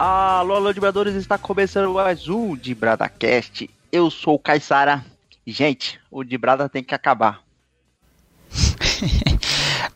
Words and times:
Alô, 0.00 0.54
alô, 0.54 0.72
vibradores, 0.72 1.16
está 1.16 1.36
começando 1.36 1.92
mais 1.92 2.28
um 2.28 2.56
de 2.56 2.72
Bradacast. 2.72 3.68
Eu 3.90 4.08
sou 4.08 4.36
o 4.36 4.38
Caissara. 4.38 5.04
Gente, 5.44 5.98
o 6.08 6.22
de 6.22 6.38
Brada 6.38 6.68
tem 6.68 6.84
que 6.84 6.94
acabar. 6.94 7.42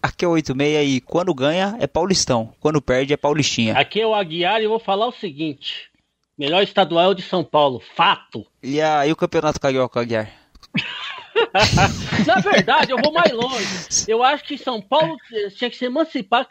Aqui 0.03 0.25
é 0.25 0.29
o 0.29 0.33
86 0.33 0.97
e 0.97 1.01
quando 1.01 1.33
ganha 1.33 1.77
é 1.79 1.87
paulistão, 1.87 2.53
quando 2.59 2.83
perde 2.83 3.13
é 3.13 3.17
paulistinha. 3.17 3.75
Aqui 3.75 4.01
é 4.01 4.07
o 4.07 4.15
Aguiar 4.15 4.61
e 4.61 4.65
eu 4.65 4.71
vou 4.71 4.81
falar 4.81 5.07
o 5.07 5.13
seguinte: 5.13 5.91
melhor 6.37 6.61
estadual 6.63 7.05
é 7.05 7.09
o 7.09 7.15
de 7.15 7.23
São 7.23 7.45
Paulo, 7.45 7.81
fato. 7.95 8.45
E 8.61 8.81
aí 8.81 9.13
o 9.13 9.17
campeonato 9.17 9.61
carioca, 9.61 10.01
Aguiar? 10.01 10.29
Na 12.27 12.41
verdade, 12.41 12.91
eu 12.91 12.99
vou 12.99 13.13
mais 13.13 13.33
longe. 13.33 13.67
Eu 14.09 14.23
acho 14.25 14.45
que 14.45 14.59
São 14.59 14.81
Paulo 14.81 15.17
tinha 15.57 15.71
que 15.71 15.77
se 15.77 15.85
emancipar, 15.85 16.49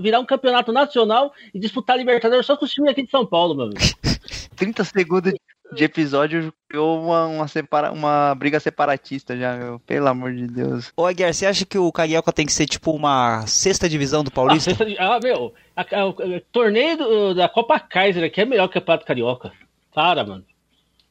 virar 0.00 0.20
um 0.20 0.26
campeonato 0.26 0.72
nacional 0.72 1.32
e 1.52 1.58
disputar 1.58 1.96
a 1.96 1.98
Libertadores 1.98 2.46
só 2.46 2.56
com 2.56 2.64
os 2.64 2.72
times 2.72 2.90
aqui 2.90 3.04
de 3.04 3.10
São 3.10 3.26
Paulo, 3.26 3.54
meu 3.54 3.66
amigo. 3.66 3.80
30 4.56 4.84
segundos 4.84 5.32
de 5.32 5.38
episódio 5.74 6.52
criou 6.68 7.02
uma, 7.02 7.26
uma, 7.26 7.48
separa, 7.48 7.90
uma 7.92 8.34
briga 8.34 8.60
separatista 8.60 9.36
já, 9.36 9.56
meu. 9.56 9.80
Pelo 9.80 10.08
amor 10.08 10.34
de 10.34 10.46
Deus. 10.46 10.92
Ô, 10.96 11.06
Aguiar, 11.06 11.32
você 11.32 11.46
acha 11.46 11.64
que 11.64 11.78
o 11.78 11.90
Carioca 11.90 12.32
tem 12.32 12.46
que 12.46 12.52
ser 12.52 12.66
tipo 12.66 12.92
uma 12.92 13.46
sexta 13.46 13.88
divisão 13.88 14.22
do 14.22 14.30
Paulista? 14.30 14.72
Ah, 14.98 15.16
ah 15.16 15.20
meu, 15.22 15.54
a, 15.74 15.82
a, 15.82 16.00
a, 16.00 16.06
o 16.06 16.40
torneio 16.52 16.96
do, 16.96 17.34
da 17.34 17.48
Copa 17.48 17.80
Kaiser 17.80 18.24
aqui 18.24 18.40
é 18.40 18.44
melhor 18.44 18.68
que 18.68 18.78
o 18.78 18.80
Campeonato 18.80 19.06
Carioca. 19.06 19.52
Para, 19.94 20.24
mano. 20.24 20.44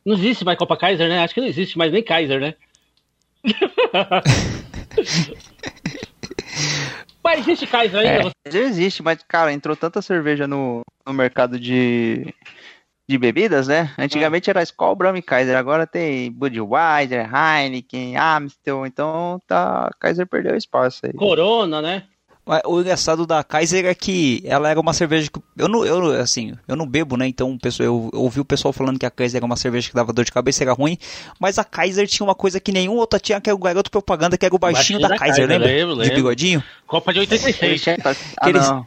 Não 0.05 0.15
existe 0.15 0.45
mais 0.45 0.57
Copa 0.57 0.77
Kaiser, 0.77 1.09
né? 1.09 1.23
Acho 1.23 1.33
que 1.33 1.41
não 1.41 1.47
existe 1.47 1.77
mais 1.77 1.91
nem 1.91 2.03
Kaiser, 2.03 2.39
né? 2.39 2.53
mas 7.23 7.39
existe 7.39 7.65
Kaiser 7.65 7.99
ainda? 7.99 8.31
É, 8.45 8.51
já 8.51 8.59
existe, 8.59 9.01
mas, 9.01 9.23
cara, 9.27 9.51
entrou 9.51 9.75
tanta 9.75 10.01
cerveja 10.03 10.47
no, 10.47 10.81
no 11.05 11.13
mercado 11.13 11.59
de, 11.59 12.31
de 13.07 13.17
bebidas, 13.17 13.67
né? 13.67 13.93
Antigamente 13.97 14.49
era 14.49 14.63
Skol, 14.63 14.95
Brahma 14.95 15.19
e 15.19 15.21
Kaiser, 15.21 15.55
agora 15.55 15.85
tem 15.85 16.31
Budweiser, 16.31 17.29
Heineken, 17.31 18.17
Amstel, 18.17 18.85
então 18.85 19.39
tá, 19.47 19.91
Kaiser 19.99 20.25
perdeu 20.25 20.55
espaço 20.55 21.05
aí. 21.05 21.13
Corona, 21.13 21.81
né? 21.81 22.03
O 22.65 22.79
engraçado 22.79 23.25
da 23.25 23.43
Kaiser 23.43 23.85
é 23.85 23.95
que 23.95 24.43
ela 24.45 24.69
era 24.69 24.79
uma 24.79 24.93
cerveja 24.93 25.31
que 25.31 25.39
eu 25.57 25.67
não, 25.67 25.83
eu 25.83 26.11
assim, 26.21 26.53
eu 26.67 26.75
não 26.75 26.85
bebo, 26.85 27.17
né? 27.17 27.27
Então, 27.27 27.57
pessoal, 27.57 27.87
eu, 27.87 28.09
eu 28.13 28.21
ouvi 28.21 28.39
o 28.39 28.45
pessoal 28.45 28.71
falando 28.71 28.99
que 28.99 29.05
a 29.05 29.09
Kaiser 29.09 29.39
era 29.39 29.45
uma 29.45 29.55
cerveja 29.55 29.89
que 29.89 29.95
dava 29.95 30.13
dor 30.13 30.23
de 30.23 30.31
cabeça, 30.31 30.63
era 30.63 30.71
ruim, 30.71 30.95
mas 31.39 31.57
a 31.57 31.63
Kaiser 31.63 32.07
tinha 32.07 32.25
uma 32.25 32.35
coisa 32.35 32.59
que 32.59 32.71
nenhum 32.71 32.97
outra 32.97 33.19
tinha, 33.19 33.41
que 33.41 33.49
era 33.49 33.55
o 33.55 33.59
garoto 33.59 33.89
propaganda, 33.89 34.37
que 34.37 34.45
era 34.45 34.53
o 34.53 34.59
baixinho, 34.59 34.99
baixinho 34.99 35.01
da, 35.01 35.07
da, 35.07 35.17
Kaiser, 35.17 35.47
Kaiser 35.47 35.49
lembra? 35.49 35.67
Lembro, 35.67 35.95
lembro. 35.95 36.09
De 36.09 36.15
bigodinho? 36.15 36.63
Copa 36.85 37.11
de 37.11 37.19
86. 37.21 37.85
ah, 38.39 38.49
eles... 38.49 38.69
não. 38.69 38.85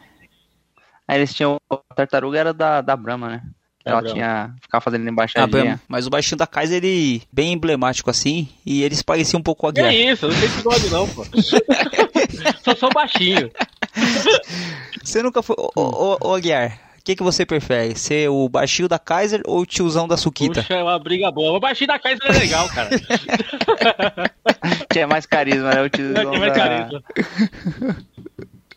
Aí 1.09 1.19
eles 1.19 1.35
tinham 1.35 1.59
a 1.69 1.95
tartaruga 1.97 2.39
era 2.39 2.53
da 2.53 2.81
da 2.81 2.95
Brahma, 2.95 3.29
né? 3.29 3.43
Ela 3.89 4.03
tinha. 4.03 4.55
ficava 4.61 4.83
fazendo 4.83 5.09
embaixadinha. 5.09 5.81
Ah, 5.81 5.85
mas 5.89 6.07
o 6.07 6.11
baixinho 6.11 6.39
da 6.39 6.47
Kaiser, 6.47 6.85
ele. 6.85 7.23
bem 7.33 7.53
emblemático 7.53 8.11
assim. 8.11 8.49
E 8.65 8.83
eles 8.83 9.03
pareciam 9.03 9.41
um 9.41 9.43
pouco 9.43 9.67
a 9.67 9.73
guerra. 9.73 9.93
É 9.93 10.13
isso, 10.13 10.29
não 10.29 10.35
tem 10.39 10.49
bigode 10.49 10.91
não, 10.91 11.09
pô. 11.09 11.25
Só 12.65 12.75
sou 12.75 12.91
baixinho. 12.93 13.51
Você 15.03 15.23
nunca 15.23 15.43
foi. 15.43 15.57
Ô, 15.59 15.71
ô, 15.75 16.19
ô 16.21 16.37
Guiar, 16.39 16.79
o 16.99 17.03
que, 17.03 17.17
que 17.17 17.23
você 17.23 17.47
prefere? 17.47 17.97
Ser 17.97 18.29
o 18.29 18.49
baixinho 18.49 18.89
da 18.89 18.99
Kaiser 18.99 19.41
ou 19.47 19.61
o 19.61 19.67
tiozão 19.67 20.07
da 20.07 20.17
Suquita? 20.17 20.61
Puxa, 20.61 20.75
é 20.75 20.83
uma 20.83 20.99
briga 20.99 21.31
boa. 21.31 21.57
O 21.57 21.61
baixinho 21.61 21.89
da 21.89 21.99
Kaiser 21.99 22.27
é 22.27 22.33
legal, 22.33 22.69
cara. 22.69 22.91
Tinha 24.93 25.07
mais 25.07 25.25
carisma, 25.25 25.75
né? 25.75 25.83
O 25.83 25.89
tiozão 25.89 26.31
Tinha 26.31 26.41
mais 26.41 26.53
da... 26.53 26.59
carisma. 26.59 27.03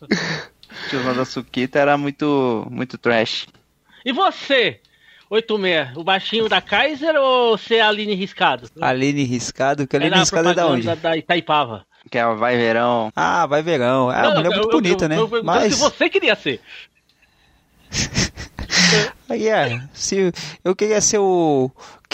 o 0.00 0.88
tiozão 0.88 1.14
da 1.14 1.24
Suquita 1.24 1.78
era 1.78 1.98
muito, 1.98 2.66
muito 2.70 2.96
trash. 2.96 3.46
E 4.04 4.12
você? 4.12 4.80
86, 5.32 5.96
o 5.96 6.04
baixinho 6.04 6.46
da 6.46 6.60
Kaiser 6.60 7.16
ou 7.16 7.56
você 7.56 7.76
é 7.76 7.80
a 7.80 7.88
Aline 7.88 8.14
Riscado? 8.14 8.68
Aline 8.78 9.24
Riscado? 9.24 9.86
Que 9.86 9.96
Aline 9.96 10.14
é 10.14 10.18
Riscado 10.18 10.50
é 10.50 10.54
da 10.54 10.66
onde? 10.66 10.86
Da, 10.86 10.94
da 10.94 11.16
Itaipava. 11.16 11.86
Que 12.10 12.18
é 12.18 12.26
o 12.26 12.36
Vai 12.36 12.58
Verão. 12.58 13.10
Ah, 13.16 13.46
Vai 13.46 13.62
Verão. 13.62 14.12
É 14.12 14.28
uma 14.28 14.34
mulher 14.34 14.50
muito 14.50 14.68
eu, 14.68 14.70
bonita, 14.70 15.04
eu, 15.06 15.08
né? 15.08 15.16
Eu, 15.18 15.42
Mas... 15.42 15.74
Se 15.74 15.80
você 15.80 16.10
queria 16.10 16.36
ser. 16.36 16.60
Aí 19.26 19.48
é, 19.48 19.80
se 19.94 20.32
eu 20.62 20.76
queria 20.76 21.00
ser 21.00 21.18
o. 21.18 21.70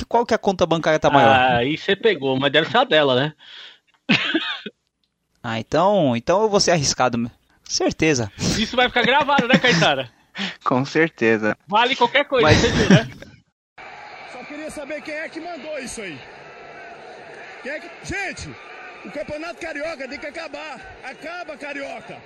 Qual 0.06 0.24
que 0.24 0.32
é 0.32 0.36
a 0.36 0.38
conta 0.38 0.64
bancária 0.64 1.00
tá 1.00 1.10
maior? 1.10 1.34
Ah, 1.34 1.56
aí 1.56 1.76
você 1.76 1.96
pegou, 1.96 2.38
mas 2.38 2.52
deve 2.52 2.70
ser 2.70 2.76
a 2.76 2.84
dela, 2.84 3.16
né? 3.16 3.32
ah, 5.42 5.58
então. 5.58 6.16
Então 6.16 6.42
eu 6.42 6.48
vou 6.48 6.60
ser 6.60 6.70
arriscado. 6.70 7.28
Certeza. 7.64 8.30
Isso 8.38 8.76
vai 8.76 8.86
ficar 8.86 9.02
gravado, 9.02 9.48
né, 9.48 9.58
Caetara? 9.58 10.08
Com 10.64 10.84
certeza. 10.84 11.56
Vale 11.66 11.96
qualquer 11.96 12.24
coisa, 12.24 12.46
Mas... 12.46 12.60
viu, 12.60 12.90
né? 12.90 13.08
Só 14.32 14.44
queria 14.44 14.70
saber 14.70 15.02
quem 15.02 15.14
é 15.14 15.28
que 15.28 15.40
mandou 15.40 15.78
isso 15.78 16.00
aí. 16.00 16.18
Quem 17.62 17.72
é 17.72 17.80
que... 17.80 17.88
Gente, 18.04 18.48
o 19.04 19.10
Campeonato 19.10 19.60
Carioca 19.60 20.08
tem 20.08 20.18
que 20.18 20.26
acabar. 20.26 20.80
Acaba, 21.02 21.56
Carioca. 21.56 22.16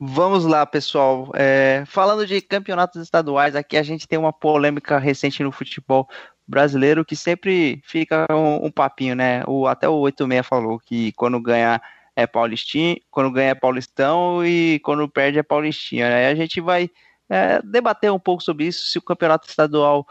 Vamos 0.00 0.44
lá, 0.44 0.66
pessoal. 0.66 1.30
É, 1.34 1.84
falando 1.86 2.26
de 2.26 2.40
campeonatos 2.40 3.00
estaduais, 3.00 3.54
aqui 3.54 3.76
a 3.76 3.82
gente 3.82 4.08
tem 4.08 4.18
uma 4.18 4.32
polêmica 4.32 4.98
recente 4.98 5.42
no 5.42 5.52
futebol 5.52 6.08
brasileiro 6.46 7.04
que 7.04 7.14
sempre 7.14 7.80
fica 7.84 8.26
um, 8.30 8.66
um 8.66 8.70
papinho, 8.70 9.14
né? 9.14 9.44
O, 9.46 9.66
até 9.66 9.88
o 9.88 9.94
86 10.00 10.46
falou 10.46 10.78
que 10.78 11.12
quando 11.12 11.40
ganha 11.40 11.80
é 12.16 12.26
paulistinho, 12.26 12.96
quando 13.10 13.30
ganha 13.30 13.50
é 13.50 13.54
paulistão 13.54 14.44
e 14.44 14.80
quando 14.80 15.08
perde 15.08 15.38
é 15.38 15.42
paulistinha. 15.42 16.08
Né? 16.08 16.28
A 16.28 16.34
gente 16.34 16.60
vai 16.60 16.90
é, 17.28 17.60
debater 17.62 18.12
um 18.12 18.18
pouco 18.18 18.42
sobre 18.42 18.66
isso, 18.66 18.90
se 18.90 18.98
o 18.98 19.02
campeonato 19.02 19.48
estadual 19.48 20.06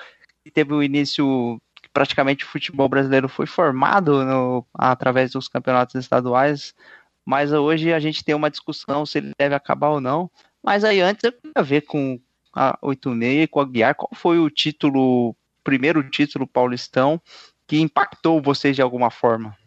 teve 0.54 0.74
o 0.74 0.82
início 0.82 1.62
praticamente 1.94 2.46
o 2.46 2.48
futebol 2.48 2.88
brasileiro 2.88 3.28
foi 3.28 3.46
formado 3.46 4.24
no, 4.24 4.66
através 4.74 5.32
dos 5.32 5.48
campeonatos 5.48 5.96
estaduais, 5.96 6.74
mas 7.26 7.52
hoje 7.52 7.94
a 7.94 8.00
gente 8.00 8.24
tem 8.24 8.34
uma 8.34 8.50
discussão 8.50 9.06
se 9.06 9.18
ele 9.18 9.32
deve 9.38 9.56
acabar 9.56 9.90
ou 9.90 10.02
não. 10.02 10.30
Mas 10.64 10.84
aí 10.84 11.02
antes 11.02 11.24
eu 11.24 11.32
queria 11.32 11.64
ver 11.64 11.82
com 11.82 12.20
a 12.54 12.78
86 12.82 13.48
com 13.50 13.60
a 13.60 13.66
Guiar, 13.66 13.96
qual 13.96 14.10
foi 14.14 14.40
o 14.40 14.50
título, 14.50 15.36
primeiro 15.64 16.08
título 16.10 16.48
paulistão 16.48 17.22
que 17.68 17.80
impactou 17.80 18.42
vocês 18.42 18.76
de 18.76 18.82
alguma 18.82 19.10
forma? 19.10 19.58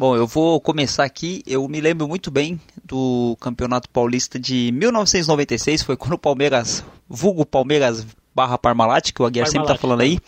Bom, 0.00 0.16
eu 0.16 0.26
vou 0.26 0.58
começar 0.58 1.04
aqui. 1.04 1.42
Eu 1.46 1.68
me 1.68 1.78
lembro 1.78 2.08
muito 2.08 2.30
bem 2.30 2.58
do 2.82 3.36
Campeonato 3.38 3.86
Paulista 3.90 4.38
de 4.38 4.72
1996. 4.72 5.82
Foi 5.82 5.94
quando 5.94 6.14
o 6.14 6.18
Palmeiras, 6.18 6.82
vulgo 7.06 7.44
Palmeiras 7.44 8.06
barra 8.34 8.56
Parmalat, 8.56 9.12
que 9.12 9.20
o 9.20 9.26
Aguiar 9.26 9.46
sempre 9.46 9.68
tá 9.68 9.76
falando 9.76 10.00
aí. 10.00 10.18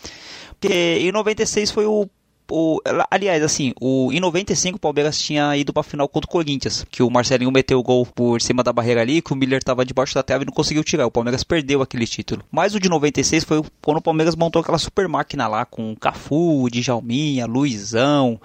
Porque 0.59 0.99
em 1.01 1.11
96 1.11 1.71
foi 1.71 1.87
o 1.87 2.07
o, 2.51 2.79
aliás, 3.09 3.41
assim, 3.41 3.73
o, 3.81 4.11
em 4.11 4.19
95 4.19 4.75
o 4.75 4.79
Palmeiras 4.79 5.17
tinha 5.17 5.57
ido 5.57 5.73
pra 5.73 5.81
final 5.81 6.07
contra 6.07 6.27
o 6.27 6.31
Corinthians, 6.31 6.85
que 6.91 7.01
o 7.01 7.09
Marcelinho 7.09 7.51
meteu 7.51 7.79
o 7.79 7.83
gol 7.83 8.05
por 8.05 8.39
cima 8.41 8.61
da 8.61 8.71
barreira 8.71 9.01
ali, 9.01 9.23
que 9.23 9.33
o 9.33 9.35
Miller 9.35 9.63
tava 9.63 9.83
debaixo 9.83 10.13
da 10.13 10.21
trave 10.21 10.43
e 10.43 10.45
não 10.45 10.53
conseguiu 10.53 10.83
tirar. 10.83 11.07
O 11.07 11.11
Palmeiras 11.11 11.43
perdeu 11.43 11.81
aquele 11.81 12.05
título. 12.05 12.43
Mas 12.51 12.75
o 12.75 12.79
de 12.79 12.87
96 12.89 13.43
foi 13.43 13.63
quando 13.81 13.97
o 13.97 14.01
Palmeiras 14.01 14.35
montou 14.35 14.61
aquela 14.61 14.77
super 14.77 15.07
máquina 15.07 15.47
lá, 15.47 15.65
com 15.65 15.95
Cafu, 15.95 16.67
Djalminha, 16.69 17.47
Luizão, 17.47 18.39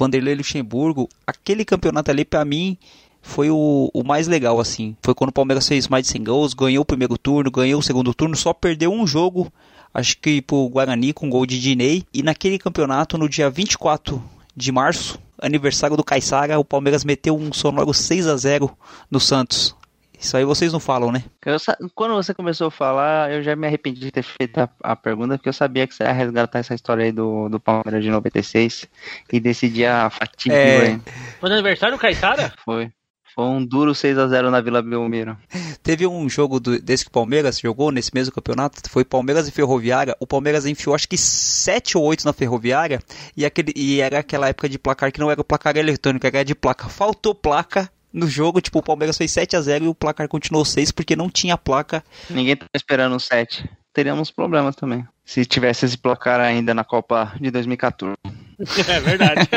Vanderlei 0.00 0.34
Luxemburgo, 0.34 1.10
aquele 1.26 1.62
campeonato 1.62 2.10
ali 2.10 2.24
para 2.24 2.42
mim 2.42 2.78
foi 3.20 3.50
o, 3.50 3.90
o, 3.92 4.02
mais 4.02 4.26
legal, 4.26 4.58
assim. 4.58 4.96
Foi 5.02 5.14
quando 5.14 5.28
o 5.28 5.32
Palmeiras 5.32 5.68
fez 5.68 5.88
mais 5.88 6.06
de 6.06 6.12
100 6.12 6.24
gols, 6.24 6.54
ganhou 6.54 6.80
o 6.80 6.86
primeiro 6.86 7.18
turno, 7.18 7.50
ganhou 7.50 7.80
o 7.80 7.82
segundo 7.82 8.14
turno, 8.14 8.34
só 8.34 8.54
perdeu 8.54 8.90
um 8.90 9.06
jogo, 9.06 9.52
acho 9.92 10.16
que 10.16 10.40
pro 10.40 10.70
Guarani, 10.70 11.12
com 11.12 11.28
gol 11.28 11.44
de 11.44 11.60
Dinei. 11.60 12.02
E 12.14 12.22
naquele 12.22 12.58
campeonato, 12.58 13.18
no 13.18 13.28
dia 13.28 13.50
24 13.50 14.22
de 14.56 14.72
março, 14.72 15.18
aniversário 15.38 15.98
do 15.98 16.04
Caixara, 16.04 16.58
o 16.58 16.64
Palmeiras 16.64 17.04
meteu 17.04 17.36
um 17.36 17.52
sonoro 17.52 17.92
6 17.92 18.26
a 18.26 18.38
0 18.38 18.70
no 19.10 19.20
Santos. 19.20 19.76
Isso 20.20 20.36
aí 20.36 20.44
vocês 20.44 20.70
não 20.70 20.78
falam, 20.78 21.10
né? 21.10 21.24
Eu, 21.46 21.56
quando 21.94 22.14
você 22.14 22.34
começou 22.34 22.66
a 22.66 22.70
falar, 22.70 23.32
eu 23.32 23.42
já 23.42 23.56
me 23.56 23.66
arrependi 23.66 24.00
de 24.00 24.10
ter 24.10 24.22
feito 24.22 24.58
a, 24.58 24.68
a, 24.82 24.94
pergunta, 24.94 25.38
porque 25.38 25.48
eu 25.48 25.52
sabia 25.52 25.86
que 25.86 25.94
você 25.94 26.04
ia 26.04 26.12
resgatar 26.12 26.58
essa 26.58 26.74
história 26.74 27.06
aí 27.06 27.10
do, 27.10 27.48
do 27.48 27.58
Palmeiras 27.58 28.04
de 28.04 28.10
96 28.10 28.86
e 29.32 29.40
desse 29.40 29.66
dia 29.68 30.10
fatídico 30.10 30.54
é... 30.54 31.00
Foi 31.40 31.48
no 31.48 31.54
aniversário 31.54 31.96
do 31.96 32.00
Caetara? 32.00 32.52
Foi. 32.62 32.92
Foi 33.34 33.44
um 33.44 33.64
duro 33.64 33.94
6 33.94 34.18
a 34.18 34.26
0 34.26 34.50
na 34.50 34.60
Vila 34.60 34.82
Belmiro. 34.82 35.38
Teve 35.82 36.06
um 36.06 36.28
jogo 36.28 36.60
do, 36.60 36.78
desse 36.80 37.04
que 37.04 37.10
o 37.10 37.12
Palmeiras 37.12 37.58
jogou 37.58 37.90
nesse 37.90 38.10
mesmo 38.12 38.34
campeonato, 38.34 38.90
foi 38.90 39.04
Palmeiras 39.04 39.48
e 39.48 39.52
Ferroviária. 39.52 40.16
O 40.20 40.26
Palmeiras 40.26 40.66
enfiou 40.66 40.94
acho 40.94 41.08
que 41.08 41.16
7 41.16 41.96
ou 41.96 42.04
8 42.04 42.24
na 42.24 42.32
Ferroviária 42.32 43.00
e, 43.36 43.46
aquele, 43.46 43.72
e 43.74 44.00
era 44.00 44.18
aquela 44.18 44.48
época 44.48 44.68
de 44.68 44.78
placar 44.78 45.12
que 45.12 45.20
não 45.20 45.30
era 45.30 45.40
o 45.40 45.44
placar 45.44 45.76
eletrônico, 45.76 46.26
era 46.26 46.44
de 46.44 46.54
placa. 46.54 46.88
Faltou 46.88 47.34
placa 47.34 47.88
no 48.12 48.26
jogo, 48.26 48.60
tipo, 48.60 48.78
o 48.78 48.82
Palmeiras 48.82 49.16
fez 49.16 49.30
7 49.30 49.56
a 49.56 49.60
0 49.60 49.84
e 49.84 49.88
o 49.88 49.94
placar 49.94 50.28
continuou 50.28 50.64
6 50.64 50.92
porque 50.92 51.16
não 51.16 51.30
tinha 51.30 51.56
placa. 51.56 52.04
Ninguém 52.28 52.56
tá 52.56 52.66
esperando 52.74 53.16
o 53.16 53.20
7. 53.20 53.68
Teríamos 53.92 54.30
problemas 54.30 54.76
também. 54.76 55.06
Se 55.24 55.44
tivesse 55.44 55.84
esse 55.84 55.98
placar 55.98 56.40
ainda 56.40 56.74
na 56.74 56.84
Copa 56.84 57.32
de 57.40 57.50
2014. 57.50 58.16
É 58.88 59.00
verdade. 59.00 59.48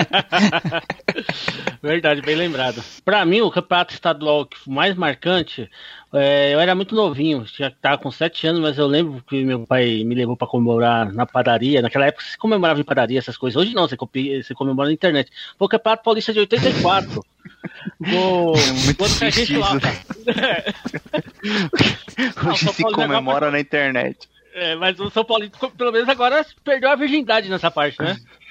verdade, 1.82 2.22
bem 2.22 2.36
lembrado. 2.36 2.84
Para 3.04 3.26
mim, 3.26 3.42
o 3.42 3.52
campeonato 3.52 3.94
estadual 3.94 4.48
mais 4.66 4.96
marcante, 4.96 5.70
é, 6.14 6.54
eu 6.54 6.60
era 6.60 6.74
muito 6.74 6.96
novinho, 6.96 7.46
já 7.46 7.68
estava 7.68 7.98
com 7.98 8.10
7 8.10 8.48
anos, 8.48 8.62
mas 8.62 8.78
eu 8.78 8.88
lembro 8.88 9.24
que 9.28 9.44
meu 9.44 9.66
pai 9.66 10.04
me 10.06 10.16
levou 10.16 10.38
para 10.38 10.48
comemorar 10.48 11.12
na 11.12 11.26
padaria. 11.26 11.82
Naquela 11.82 12.06
época 12.06 12.24
se 12.24 12.38
comemorava 12.38 12.80
em 12.80 12.86
padaria 12.86 13.20
essas 13.20 13.38
coisas. 13.38 13.62
Hoje 13.62 13.74
não, 13.74 13.88
você, 13.88 13.98
copia, 13.98 14.42
você 14.42 14.54
comemora 14.54 14.88
na 14.88 14.94
internet. 14.94 15.30
Foi 15.58 15.66
o 15.66 15.70
Campeonato 15.70 16.04
Paulista 16.04 16.32
de 16.32 16.40
84. 16.40 17.26
Gol, 18.00 18.56
muito 18.86 18.98
gol 18.98 19.08
gente 19.08 19.58
lá. 19.58 19.72
Hoje 22.50 22.74
se 22.74 22.84
comemora 22.84 23.52
na 23.52 23.60
internet. 23.60 24.30
É, 24.54 24.76
mas 24.76 25.00
o 25.00 25.10
São 25.10 25.26
Paulo, 25.26 25.50
pelo 25.76 25.92
menos 25.92 26.08
agora, 26.08 26.46
perdeu 26.64 26.92
a 26.92 26.96
virgindade 26.96 27.50
nessa 27.50 27.72
parte, 27.72 28.00
né? 28.00 28.16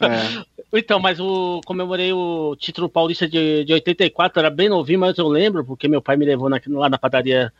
É. 0.00 0.44
Então, 0.72 0.98
mas 0.98 1.18
o 1.20 1.60
comemorei 1.64 2.12
o 2.12 2.54
título 2.56 2.88
paulista 2.88 3.28
de, 3.28 3.64
de 3.64 3.72
84, 3.72 4.38
era 4.38 4.50
bem 4.50 4.68
novinho, 4.68 5.00
mas 5.00 5.16
eu 5.16 5.28
lembro, 5.28 5.64
porque 5.64 5.88
meu 5.88 6.02
pai 6.02 6.16
me 6.16 6.26
levou 6.26 6.48
na, 6.48 6.60
lá 6.68 6.88
na 6.88 6.98
padaria 6.98 7.52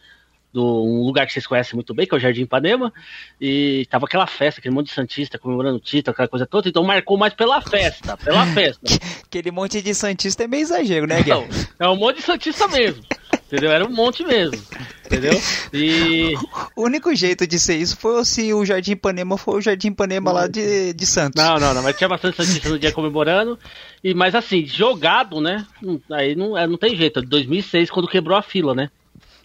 do 0.52 0.64
um 0.64 1.04
lugar 1.04 1.26
que 1.26 1.32
vocês 1.34 1.46
conhecem 1.46 1.74
muito 1.74 1.92
bem, 1.92 2.06
que 2.06 2.14
é 2.14 2.16
o 2.16 2.20
Jardim 2.20 2.42
Ipanema, 2.42 2.90
e 3.38 3.86
tava 3.90 4.06
aquela 4.06 4.26
festa, 4.26 4.58
aquele 4.58 4.74
monte 4.74 4.86
de 4.86 4.94
Santista 4.94 5.38
comemorando 5.38 5.76
o 5.76 5.80
título, 5.80 6.12
aquela 6.12 6.28
coisa 6.28 6.46
toda, 6.46 6.68
então 6.68 6.82
marcou 6.82 7.18
mais 7.18 7.34
pela 7.34 7.60
festa, 7.60 8.16
pela 8.16 8.46
festa. 8.54 8.80
aquele 9.24 9.50
monte 9.50 9.82
de 9.82 9.94
Santista 9.94 10.44
é 10.44 10.46
meio 10.46 10.62
exagero, 10.62 11.06
né, 11.06 11.22
Guilherme? 11.22 11.48
Não, 11.78 11.88
é 11.88 11.90
um 11.90 11.96
monte 11.96 12.16
de 12.16 12.22
Santista 12.22 12.66
mesmo. 12.68 13.04
Entendeu? 13.46 13.70
Era 13.70 13.86
um 13.86 13.90
monte 13.90 14.24
mesmo. 14.24 14.60
Entendeu? 15.04 15.32
E. 15.72 16.34
O 16.74 16.82
único 16.82 17.14
jeito 17.14 17.46
de 17.46 17.58
ser 17.60 17.76
isso 17.76 17.96
foi 17.96 18.24
se 18.24 18.52
o 18.52 18.64
Jardim 18.64 18.92
Ipanema 18.92 19.38
for 19.38 19.56
o 19.56 19.60
Jardim 19.60 19.88
Ipanema 19.88 20.32
lá 20.32 20.48
de, 20.48 20.92
de 20.92 21.06
Santos. 21.06 21.42
Não, 21.42 21.56
não, 21.58 21.72
não, 21.72 21.82
mas 21.82 21.96
tinha 21.96 22.08
bastante 22.08 22.36
Santista 22.36 22.68
no 22.68 22.78
dia 22.78 22.90
comemorando. 22.90 23.56
E, 24.02 24.12
mas 24.14 24.34
assim, 24.34 24.66
jogado, 24.66 25.40
né? 25.40 25.64
Aí 26.10 26.34
não, 26.34 26.58
é, 26.58 26.66
não 26.66 26.76
tem 26.76 26.96
jeito. 26.96 27.22
2006, 27.22 27.88
quando 27.88 28.08
quebrou 28.08 28.36
a 28.36 28.42
fila, 28.42 28.74
né? 28.74 28.90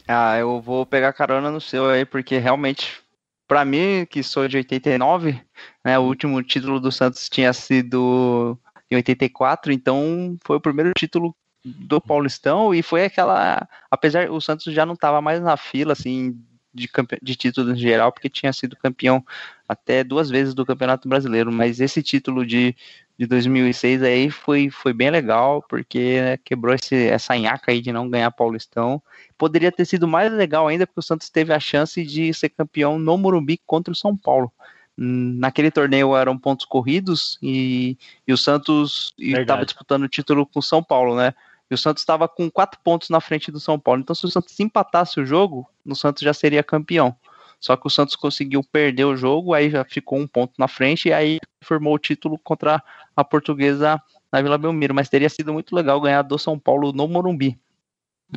Ah, 0.08 0.38
eu 0.38 0.60
vou 0.60 0.84
pegar 0.86 1.14
carona 1.14 1.52
no 1.52 1.62
seu 1.62 1.88
aí, 1.88 2.04
porque 2.04 2.40
realmente, 2.40 3.00
para 3.48 3.64
mim, 3.64 4.06
que 4.10 4.24
sou 4.24 4.48
de 4.48 4.58
89, 4.58 5.40
né? 5.86 6.00
O 6.00 6.04
último 6.04 6.42
título 6.42 6.80
do 6.80 6.92
Santos 6.92 7.30
tinha 7.30 7.54
sido 7.54 8.58
em 8.90 8.96
84, 8.96 9.72
então 9.72 10.36
foi 10.44 10.58
o 10.58 10.62
primeiro 10.62 10.92
título 10.98 11.36
do 11.64 12.02
Paulistão 12.02 12.74
e 12.74 12.82
foi 12.82 13.06
aquela. 13.06 13.68
Apesar 13.90 14.30
o 14.32 14.42
Santos 14.42 14.74
já 14.74 14.86
não 14.86 14.94
estava 14.94 15.22
mais 15.22 15.42
na 15.42 15.56
fila 15.58 15.94
assim 15.94 16.38
de, 16.74 16.90
de 17.22 17.36
títulos 17.36 17.74
em 17.74 17.80
geral, 17.80 18.12
porque 18.12 18.30
tinha 18.30 18.52
sido 18.54 18.76
campeão 18.76 19.24
até 19.68 20.04
duas 20.04 20.30
vezes 20.30 20.54
do 20.54 20.66
Campeonato 20.66 21.08
Brasileiro, 21.08 21.52
mas 21.52 21.80
esse 21.80 22.02
título 22.02 22.46
de, 22.46 22.76
de 23.18 23.26
2006 23.26 24.04
aí 24.04 24.30
foi, 24.30 24.70
foi 24.70 24.94
bem 24.94 25.10
legal, 25.10 25.64
porque 25.70 26.22
né, 26.22 26.38
quebrou 26.38 26.74
esse, 26.74 26.96
essa 27.08 27.38
nhaca 27.38 27.72
aí 27.72 27.82
de 27.82 27.92
não 27.92 28.10
ganhar 28.10 28.32
Paulistão. 28.32 29.02
Poderia 29.38 29.72
ter 29.72 29.86
sido 29.86 30.08
mais 30.08 30.32
legal 30.32 30.68
ainda, 30.68 30.88
porque 30.88 31.00
o 31.00 31.04
Santos 31.04 31.30
teve 31.30 31.54
a 31.54 31.60
chance 31.60 32.04
de 32.04 32.34
ser 32.34 32.50
campeão 32.50 32.98
no 32.98 33.18
Morumbi 33.18 33.60
contra 33.66 33.92
o 33.92 33.96
São 33.96 34.16
Paulo. 34.16 34.52
Naquele 34.98 35.72
torneio 35.72 36.16
eram 36.16 36.38
pontos 36.38 36.66
corridos 36.66 37.40
e, 37.42 37.98
e 38.28 38.34
o 38.34 38.38
Santos 38.38 39.14
estava 39.18 39.66
disputando 39.66 40.04
o 40.04 40.10
título 40.10 40.46
com 40.46 40.60
o 40.60 40.64
São 40.64 40.84
Paulo, 40.84 41.16
né? 41.16 41.34
E 41.72 41.74
o 41.74 41.78
Santos 41.78 42.02
estava 42.02 42.28
com 42.28 42.52
quatro 42.52 42.78
pontos 42.84 43.10
na 43.10 43.22
frente 43.22 43.50
do 43.50 43.58
São 43.58 43.80
Paulo. 43.80 44.02
Então, 44.02 44.14
se 44.14 44.26
o 44.26 44.30
Santos 44.30 44.60
empatasse 44.60 45.22
o 45.22 45.26
jogo, 45.26 45.66
o 45.86 45.96
Santos 45.96 46.22
já 46.22 46.34
seria 46.34 46.62
campeão. 46.62 47.16
Só 47.62 47.78
que 47.78 47.88
o 47.88 47.90
Santos 47.90 48.14
conseguiu 48.18 48.62
perder 48.62 49.06
o 49.06 49.16
jogo, 49.16 49.54
aí 49.54 49.70
já 49.70 49.86
ficou 49.86 50.20
um 50.20 50.28
ponto 50.28 50.52
na 50.60 50.68
frente, 50.68 51.08
e 51.08 51.14
aí 51.14 51.40
formou 51.64 51.94
o 51.94 51.98
título 51.98 52.38
contra 52.38 52.84
a 53.16 53.24
portuguesa 53.24 54.02
na 54.30 54.42
Vila 54.42 54.58
Belmiro. 54.58 54.94
Mas 54.94 55.08
teria 55.08 55.30
sido 55.30 55.54
muito 55.54 55.74
legal 55.74 56.02
ganhar 56.02 56.24
do 56.24 56.38
São 56.38 56.60
Paulo 56.60 56.92
no 56.92 57.08
Morumbi. 57.08 57.58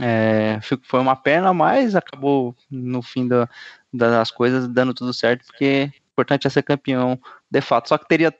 É, 0.00 0.60
foi 0.82 1.00
uma 1.00 1.16
pena, 1.16 1.52
mas 1.52 1.96
acabou 1.96 2.54
no 2.70 3.02
fim 3.02 3.26
da, 3.26 3.48
das 3.92 4.30
coisas 4.30 4.68
dando 4.68 4.94
tudo 4.94 5.12
certo, 5.12 5.44
porque 5.44 5.90
o 5.92 6.12
importante 6.12 6.46
é 6.46 6.50
ser 6.50 6.62
campeão 6.62 7.18
de 7.50 7.60
fato. 7.60 7.88
Só 7.88 7.98
que 7.98 8.06
teria 8.06 8.32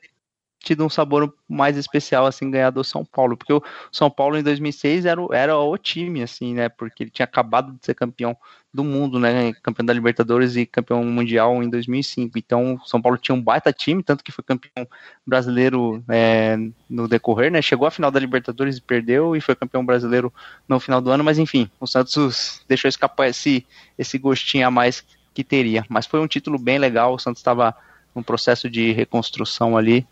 tido 0.65 0.85
um 0.85 0.89
sabor 0.89 1.33
mais 1.49 1.77
especial, 1.77 2.27
assim, 2.27 2.51
ganhar 2.51 2.71
do 2.71 2.83
São 2.83 3.05
Paulo, 3.05 3.37
porque 3.37 3.53
o 3.53 3.63
São 3.93 4.11
Paulo 4.11 4.37
em 4.37 4.43
2006 4.43 5.05
era, 5.05 5.21
era 5.33 5.57
o 5.57 5.77
time, 5.77 6.23
assim, 6.23 6.55
né, 6.55 6.69
porque 6.69 7.05
ele 7.05 7.11
tinha 7.11 7.25
acabado 7.25 7.73
de 7.73 7.85
ser 7.85 7.95
campeão 7.95 8.37
do 8.73 8.83
mundo, 8.83 9.21
né, 9.21 9.53
campeão 9.63 9.87
da 9.87 9.93
Libertadores 9.93 10.57
e 10.57 10.67
campeão 10.67 11.05
mundial 11.05 11.63
em 11.63 11.69
2005, 11.69 12.37
então 12.39 12.75
o 12.75 12.89
São 12.89 13.01
Paulo 13.01 13.17
tinha 13.17 13.35
um 13.35 13.41
baita 13.41 13.73
time, 13.73 14.03
tanto 14.03 14.25
que 14.25 14.33
foi 14.33 14.43
campeão 14.43 14.89
brasileiro 15.25 16.03
é, 16.09 16.57
no 16.91 17.07
decorrer, 17.07 17.53
né, 17.53 17.63
chegou 17.63 17.87
à 17.87 17.91
final 17.91 18.11
da 18.11 18.19
Libertadores 18.19 18.79
e 18.79 18.83
perdeu, 18.83 19.37
e 19.37 19.41
foi 19.41 19.55
campeão 19.55 19.85
brasileiro 19.85 20.33
no 20.67 20.81
final 20.81 21.01
do 21.01 21.11
ano, 21.11 21.23
mas 21.23 21.39
enfim, 21.39 21.71
o 21.79 21.87
Santos 21.87 22.65
deixou 22.67 22.89
escapar 22.89 23.29
esse, 23.29 23.65
esse 23.97 24.19
gostinho 24.19 24.67
a 24.67 24.71
mais 24.71 25.05
que 25.33 25.45
teria, 25.45 25.85
mas 25.89 26.07
foi 26.07 26.21
um 26.21 26.27
título 26.27 26.59
bem 26.59 26.79
legal, 26.79 27.15
o 27.15 27.19
Santos 27.19 27.41
estava 27.41 27.77
num 28.15 28.23
processo 28.23 28.71
de 28.71 28.93
reconstrução 28.93 29.77
ali, 29.77 30.07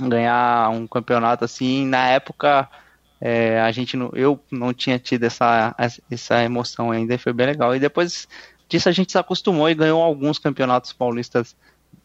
ganhar 0.00 0.70
um 0.70 0.86
campeonato 0.86 1.44
assim. 1.44 1.86
Na 1.86 2.08
época, 2.08 2.68
é, 3.20 3.60
a 3.60 3.70
gente 3.72 3.96
não, 3.96 4.10
eu 4.14 4.38
não 4.50 4.72
tinha 4.72 4.98
tido 4.98 5.24
essa, 5.24 5.74
essa 6.10 6.42
emoção 6.42 6.90
ainda 6.90 7.14
e 7.14 7.18
foi 7.18 7.32
bem 7.32 7.46
legal. 7.46 7.74
E 7.74 7.80
depois 7.80 8.28
disso 8.68 8.88
a 8.88 8.92
gente 8.92 9.12
se 9.12 9.18
acostumou 9.18 9.68
e 9.68 9.74
ganhou 9.74 10.02
alguns 10.02 10.38
campeonatos 10.38 10.92
paulistas 10.92 11.56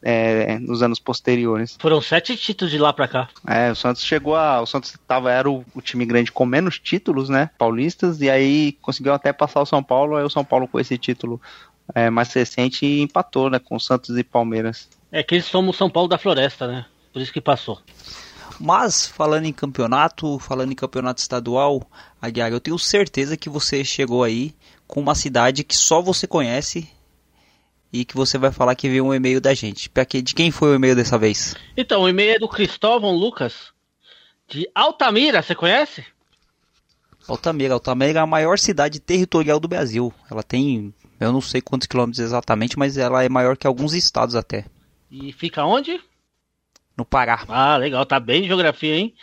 é, 0.01 0.59
nos 0.59 0.83
anos 0.83 0.99
posteriores. 0.99 1.77
Foram 1.79 2.01
sete 2.01 2.35
títulos 2.35 2.71
de 2.71 2.77
lá 2.77 2.91
para 2.91 3.07
cá. 3.07 3.29
É, 3.47 3.71
o 3.71 3.75
Santos 3.75 4.03
chegou 4.03 4.35
a. 4.35 4.61
O 4.61 4.65
Santos 4.65 4.97
tava, 5.07 5.31
era 5.31 5.49
o, 5.49 5.63
o, 5.73 5.81
time 5.81 6.05
grande 6.05 6.31
com 6.31 6.45
menos 6.45 6.77
títulos, 6.77 7.29
né? 7.29 7.49
Paulistas, 7.57 8.21
e 8.21 8.29
aí 8.29 8.73
conseguiu 8.81 9.13
até 9.13 9.31
passar 9.31 9.61
o 9.61 9.65
São 9.65 9.81
Paulo, 9.81 10.17
aí 10.17 10.23
o 10.23 10.29
São 10.29 10.43
Paulo 10.43 10.67
com 10.67 10.79
esse 10.79 10.97
título 10.97 11.41
é, 11.95 12.09
mais 12.09 12.31
recente 12.33 12.85
empatou, 12.85 13.49
né? 13.49 13.59
Com 13.59 13.79
Santos 13.79 14.17
e 14.17 14.23
Palmeiras. 14.23 14.89
É 15.11 15.23
que 15.23 15.35
eles 15.35 15.45
somos 15.45 15.75
o 15.75 15.77
São 15.77 15.89
Paulo 15.89 16.09
da 16.09 16.17
Floresta, 16.17 16.67
né? 16.67 16.85
Por 17.13 17.21
isso 17.21 17.31
que 17.31 17.39
passou. 17.39 17.79
Mas, 18.59 19.07
falando 19.07 19.45
em 19.45 19.53
campeonato, 19.53 20.39
falando 20.39 20.71
em 20.71 20.75
campeonato 20.75 21.21
estadual, 21.21 21.87
Aguiar, 22.21 22.51
eu 22.51 22.59
tenho 22.59 22.77
certeza 22.77 23.37
que 23.37 23.49
você 23.49 23.83
chegou 23.83 24.23
aí 24.23 24.53
com 24.87 24.99
uma 24.99 25.15
cidade 25.15 25.63
que 25.63 25.75
só 25.75 26.01
você 26.01 26.27
conhece 26.27 26.89
e 27.91 28.03
que 28.03 28.15
você 28.15 28.37
vai 28.37 28.51
falar 28.51 28.75
que 28.75 28.89
veio 28.89 29.05
um 29.05 29.13
e-mail 29.13 29.39
da 29.39 29.53
gente. 29.53 29.89
De 30.23 30.33
quem 30.33 30.49
foi 30.49 30.69
o 30.71 30.75
e-mail 30.75 30.95
dessa 30.95 31.17
vez? 31.17 31.55
Então, 31.77 32.01
o 32.01 32.09
e-mail 32.09 32.35
é 32.35 32.39
do 32.39 32.49
Cristóvão 32.49 33.15
Lucas, 33.15 33.71
de 34.47 34.67
Altamira, 34.73 35.41
você 35.41 35.55
conhece? 35.55 36.05
Altamira. 37.27 37.73
Altamira 37.73 38.19
é 38.19 38.21
a 38.21 38.27
maior 38.27 38.59
cidade 38.59 38.99
territorial 38.99 39.59
do 39.59 39.67
Brasil. 39.67 40.13
Ela 40.29 40.43
tem, 40.43 40.93
eu 41.19 41.31
não 41.31 41.41
sei 41.41 41.61
quantos 41.61 41.87
quilômetros 41.87 42.19
exatamente, 42.19 42.77
mas 42.77 42.97
ela 42.97 43.23
é 43.23 43.29
maior 43.29 43.55
que 43.55 43.67
alguns 43.67 43.93
estados 43.93 44.35
até. 44.35 44.65
E 45.09 45.31
fica 45.31 45.63
onde? 45.63 46.01
No 46.97 47.05
Pará. 47.05 47.43
Ah, 47.47 47.77
legal, 47.77 48.05
tá 48.05 48.19
bem 48.19 48.41
de 48.41 48.47
geografia, 48.47 48.95
hein? 48.95 49.13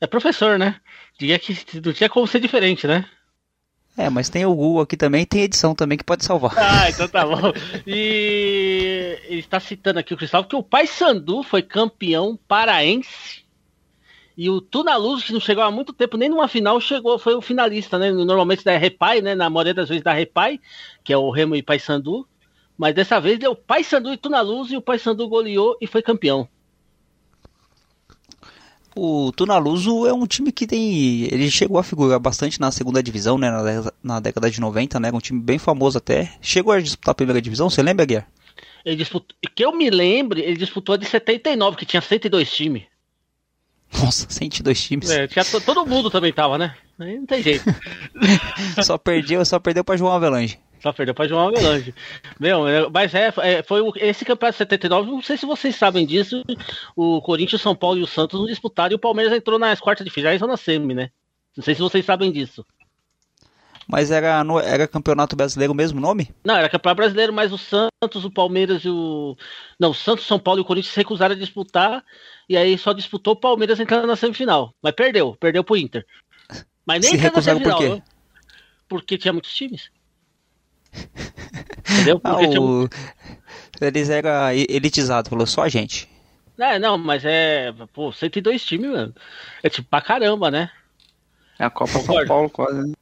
É 0.00 0.06
professor, 0.06 0.58
né? 0.58 0.80
Diria 1.18 1.38
que 1.38 1.56
não 1.84 1.92
tinha 1.92 2.08
como 2.08 2.26
ser 2.26 2.40
diferente, 2.40 2.86
né? 2.86 3.08
É, 3.96 4.10
mas 4.10 4.28
tem 4.28 4.44
o 4.44 4.54
Google 4.54 4.82
aqui 4.82 4.94
também 4.94 5.24
tem 5.24 5.42
edição 5.42 5.74
também 5.74 5.96
que 5.96 6.04
pode 6.04 6.22
salvar. 6.22 6.52
Ah, 6.58 6.88
então 6.90 7.08
tá 7.08 7.24
bom. 7.24 7.50
E 7.86 9.18
ele 9.24 9.40
está 9.40 9.58
citando 9.58 9.98
aqui 9.98 10.12
o 10.12 10.16
Cristóvão 10.16 10.48
que 10.48 10.56
o 10.56 10.62
Pai 10.62 10.86
Sandu 10.86 11.42
foi 11.42 11.62
campeão 11.62 12.38
paraense. 12.46 13.46
E 14.36 14.50
o 14.50 14.60
Tunaluz, 14.60 15.24
que 15.24 15.32
não 15.32 15.40
chegou 15.40 15.64
há 15.64 15.70
muito 15.70 15.94
tempo, 15.94 16.18
nem 16.18 16.28
numa 16.28 16.46
final 16.46 16.78
chegou, 16.78 17.18
foi 17.18 17.34
o 17.34 17.40
finalista, 17.40 17.98
né? 17.98 18.12
Normalmente 18.12 18.62
da 18.62 18.76
Repai, 18.76 19.22
né? 19.22 19.34
Na 19.34 19.48
maioria 19.48 19.72
das 19.72 19.88
vezes 19.88 20.04
da 20.04 20.12
Repai, 20.12 20.60
que 21.02 21.10
é 21.10 21.16
o 21.16 21.30
Remo 21.30 21.56
e 21.56 21.62
Pai 21.62 21.78
Sandu. 21.78 22.28
Mas 22.76 22.94
dessa 22.94 23.18
vez 23.18 23.38
deu 23.38 23.56
Pai 23.56 23.82
Sandu 23.82 24.12
e 24.12 24.18
Tunaluz 24.18 24.70
e 24.70 24.76
o 24.76 24.82
Pai 24.82 24.98
Sandu 24.98 25.26
goleou 25.26 25.74
e 25.80 25.86
foi 25.86 26.02
campeão. 26.02 26.46
O 28.98 29.30
Tunaluso 29.30 30.06
é 30.06 30.12
um 30.12 30.26
time 30.26 30.50
que 30.50 30.66
tem. 30.66 31.24
Ele 31.24 31.50
chegou 31.50 31.78
a 31.78 31.82
figurar 31.82 32.18
bastante 32.18 32.58
na 32.58 32.72
segunda 32.72 33.02
divisão, 33.02 33.36
né? 33.36 33.50
Na, 33.50 33.92
na 34.02 34.20
década 34.20 34.50
de 34.50 34.58
90, 34.58 34.98
né? 34.98 35.10
Um 35.12 35.18
time 35.18 35.38
bem 35.38 35.58
famoso 35.58 35.98
até. 35.98 36.32
Chegou 36.40 36.72
a 36.72 36.80
disputar 36.80 37.12
a 37.12 37.14
primeira 37.14 37.42
divisão, 37.42 37.68
você 37.68 37.82
lembra, 37.82 38.06
Guilherme? 38.06 38.28
Ele 38.86 38.96
disputou. 38.96 39.36
Que 39.54 39.66
eu 39.66 39.72
me 39.76 39.90
lembre, 39.90 40.40
ele 40.40 40.56
disputou 40.56 40.94
a 40.94 40.98
de 40.98 41.04
79, 41.04 41.76
que 41.76 41.84
tinha 41.84 42.00
102 42.00 42.50
times. 42.50 42.84
Nossa, 43.92 44.26
102 44.30 44.82
times. 44.82 45.10
É, 45.10 45.26
tinha, 45.26 45.44
todo 45.44 45.86
mundo 45.86 46.10
também 46.10 46.32
tava, 46.32 46.56
né? 46.56 46.74
Não 46.98 47.26
tem 47.26 47.42
jeito. 47.42 47.64
só 48.82 48.96
perdeu, 48.96 49.44
só 49.44 49.58
perdeu 49.58 49.84
pra 49.84 49.96
João 49.96 50.12
Avelange. 50.12 50.58
Só 50.86 50.92
perdeu 50.92 51.16
pra 51.16 51.26
João 51.26 51.48
Avelange. 51.48 51.92
Meu, 52.38 52.68
é, 52.68 52.88
mas 52.88 53.12
é, 53.12 53.32
é 53.38 53.62
foi 53.64 53.82
esse 53.96 54.24
campeonato 54.24 54.54
de 54.54 54.58
79, 54.58 55.10
não 55.10 55.20
sei 55.20 55.36
se 55.36 55.44
vocês 55.44 55.74
sabem 55.74 56.06
disso, 56.06 56.44
o 56.94 57.20
Corinthians, 57.20 57.60
São 57.60 57.74
Paulo 57.74 57.98
e 57.98 58.02
o 58.04 58.06
Santos 58.06 58.38
não 58.38 58.46
disputaram 58.46 58.92
e 58.92 58.94
o 58.94 59.00
Palmeiras 59.00 59.32
entrou 59.32 59.58
nas 59.58 59.80
quartas 59.80 60.04
de 60.04 60.12
final, 60.12 60.38
já 60.38 60.46
na 60.46 60.56
semi, 60.56 60.94
né? 60.94 61.10
Não 61.56 61.64
sei 61.64 61.74
se 61.74 61.80
vocês 61.80 62.04
sabem 62.04 62.30
disso. 62.30 62.64
Mas 63.84 64.12
era, 64.12 64.44
era 64.64 64.86
campeonato 64.86 65.34
brasileiro 65.34 65.72
o 65.72 65.76
mesmo 65.76 66.00
nome? 66.00 66.30
Não, 66.44 66.54
era 66.54 66.68
campeonato 66.68 66.98
brasileiro, 66.98 67.32
mas 67.32 67.52
o 67.52 67.58
Santos, 67.58 68.24
o 68.24 68.30
Palmeiras 68.30 68.84
e 68.84 68.88
o. 68.88 69.36
Não, 69.80 69.90
o 69.90 69.94
Santos, 69.94 70.24
São 70.24 70.38
Paulo 70.38 70.60
e 70.60 70.62
o 70.62 70.64
Corinthians 70.64 70.94
se 70.94 71.00
recusaram 71.00 71.34
a 71.34 71.38
disputar. 71.38 72.04
E 72.48 72.56
aí 72.56 72.78
só 72.78 72.92
disputou 72.92 73.32
o 73.34 73.40
Palmeiras 73.40 73.80
entrando 73.80 74.06
na 74.06 74.14
semifinal. 74.14 74.72
Mas 74.80 74.92
perdeu, 74.92 75.36
perdeu 75.40 75.64
pro 75.64 75.76
Inter. 75.76 76.06
Mas 76.86 77.00
nem 77.00 77.10
se 77.10 77.16
recusaram 77.16 77.60
por 77.60 77.76
quê? 77.76 78.00
Porque 78.88 79.18
tinha 79.18 79.32
muitos 79.32 79.52
times. 79.52 79.90
Entendeu? 81.90 82.20
Ah, 82.24 82.30
Porque 82.30 82.46
ah, 82.46 82.48
tinha... 82.48 82.62
o... 82.62 82.88
Eles 83.80 84.08
eram 84.08 84.50
elitizados, 84.52 85.28
falou 85.28 85.46
só 85.46 85.62
a 85.62 85.68
gente. 85.68 86.08
É, 86.58 86.78
não, 86.78 86.96
mas 86.96 87.24
é. 87.24 87.72
Pô, 87.92 88.12
102 88.12 88.64
times, 88.64 88.90
mano. 88.90 89.14
É 89.62 89.68
tipo 89.68 89.88
pra 89.88 90.00
caramba, 90.00 90.50
né? 90.50 90.70
É 91.58 91.64
a 91.64 91.70
Copa 91.70 91.98
São 91.98 92.26
Paulo 92.26 92.50
quase. 92.50 92.94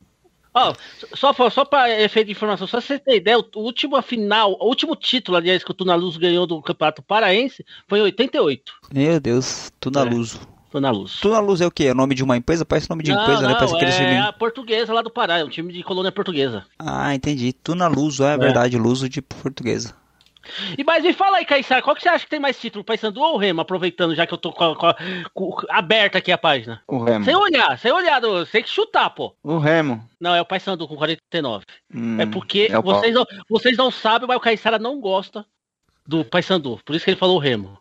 Ó, 0.56 0.72
só, 1.14 1.32
só 1.50 1.64
para 1.64 2.00
efeito 2.00 2.26
de 2.26 2.32
informação, 2.32 2.68
só 2.68 2.80
você 2.80 2.96
ter 2.96 3.16
ideia, 3.16 3.36
o 3.38 3.60
último 3.60 4.00
final, 4.02 4.52
o 4.60 4.68
último 4.68 4.94
título, 4.94 5.36
aliás, 5.36 5.64
que 5.64 5.70
o 5.72 5.74
Tunaluz 5.74 6.16
ganhou 6.16 6.46
do 6.46 6.62
Campeonato 6.62 7.02
Paraense 7.02 7.64
foi 7.88 7.98
em 7.98 8.02
88. 8.02 8.72
Meu 8.92 9.18
Deus, 9.18 9.72
Tunaluso. 9.80 10.40
É. 10.48 10.53
Tunaluz. 10.74 11.20
Tunaluz 11.20 11.60
é 11.60 11.66
o 11.68 11.70
quê? 11.70 11.84
É 11.84 11.92
o 11.92 11.94
nome 11.94 12.16
de 12.16 12.24
uma 12.24 12.36
empresa? 12.36 12.64
Parece 12.64 12.90
nome 12.90 13.04
de 13.04 13.12
não, 13.12 13.22
empresa, 13.22 13.42
não, 13.42 13.50
né? 13.50 13.54
Parece 13.54 13.74
é 13.74 13.76
aquele 13.76 14.16
a 14.16 14.32
portuguesa 14.32 14.92
lá 14.92 15.02
do 15.02 15.10
Pará, 15.10 15.38
é 15.38 15.44
um 15.44 15.48
time 15.48 15.72
de 15.72 15.84
colônia 15.84 16.10
portuguesa. 16.10 16.66
Ah, 16.76 17.14
entendi. 17.14 17.52
Tunaluso, 17.52 18.24
é, 18.24 18.34
é. 18.34 18.36
verdade, 18.36 18.76
Luso 18.76 19.08
de 19.08 19.22
portuguesa. 19.22 19.94
E 20.76 20.82
mas 20.82 21.04
me 21.04 21.12
fala 21.12 21.36
aí, 21.36 21.44
Caissara, 21.44 21.80
qual 21.80 21.94
que 21.94 22.02
você 22.02 22.08
acha 22.08 22.24
que 22.24 22.30
tem 22.30 22.40
mais 22.40 22.58
título, 22.58 22.82
Paysandu 22.82 23.20
ou 23.20 23.34
o 23.34 23.38
Remo? 23.38 23.60
Aproveitando, 23.60 24.16
já 24.16 24.26
que 24.26 24.34
eu 24.34 24.38
tô 24.38 24.52
com, 24.52 24.74
com, 24.74 24.92
com, 25.32 25.56
aberta 25.70 26.18
aqui 26.18 26.32
a 26.32 26.36
página. 26.36 26.82
O 26.88 27.04
Remo. 27.04 27.24
Sem 27.24 27.36
olhar, 27.36 27.78
sem 27.78 27.92
olhar, 27.92 28.20
sem 28.50 28.60
que 28.60 28.68
chutar, 28.68 29.10
pô. 29.10 29.32
O 29.44 29.58
Remo. 29.58 30.04
Não, 30.20 30.34
é 30.34 30.40
o 30.40 30.44
Paysandu 30.44 30.88
com 30.88 30.96
49. 30.96 31.64
Hum, 31.94 32.20
é 32.20 32.26
porque 32.26 32.66
é 32.68 32.82
vocês, 32.82 33.14
não, 33.14 33.24
vocês 33.48 33.76
não 33.76 33.92
sabem, 33.92 34.26
mas 34.26 34.36
o 34.36 34.40
Caissara 34.40 34.76
não 34.80 35.00
gosta 35.00 35.46
do 36.04 36.24
Paysandu. 36.24 36.80
Por 36.84 36.96
isso 36.96 37.04
que 37.04 37.12
ele 37.12 37.16
falou 37.16 37.36
o 37.36 37.40
Remo. 37.40 37.78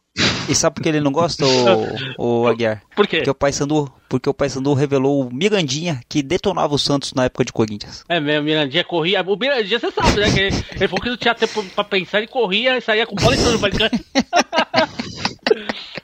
E 0.47 0.53
sabe 0.55 0.75
por 0.75 0.83
que 0.83 0.89
ele 0.89 0.99
não 0.99 1.11
gosta, 1.11 1.45
o, 2.17 2.41
o 2.41 2.47
Aguiar? 2.47 2.81
Por 2.95 3.07
quê? 3.07 3.17
Porque 3.17 3.29
o 3.29 3.35
Paysandu, 3.35 3.91
porque 4.09 4.29
o 4.29 4.33
Paysandu 4.33 4.73
revelou 4.73 5.21
o 5.21 5.33
Mirandinha 5.33 6.01
que 6.09 6.21
detonava 6.21 6.75
o 6.75 6.79
Santos 6.79 7.13
na 7.13 7.25
época 7.25 7.45
de 7.45 7.53
Corinthians. 7.53 8.03
É 8.09 8.19
mesmo, 8.19 8.41
o 8.41 8.43
Mirandinha 8.45 8.83
corria. 8.83 9.21
O 9.21 9.37
Mirandinha, 9.37 9.79
você 9.79 9.91
sabe, 9.91 10.19
né? 10.19 10.31
Que 10.31 10.39
ele, 10.39 10.65
ele 10.71 10.87
falou 10.87 11.01
que 11.01 11.09
não 11.09 11.17
tinha 11.17 11.35
tempo 11.35 11.63
pra 11.75 11.83
pensar, 11.83 12.17
ele 12.19 12.27
corria 12.27 12.77
e 12.77 12.81
saía 12.81 13.05
com 13.05 13.15
bola 13.15 13.35
e 13.35 13.39
tudo. 13.39 13.59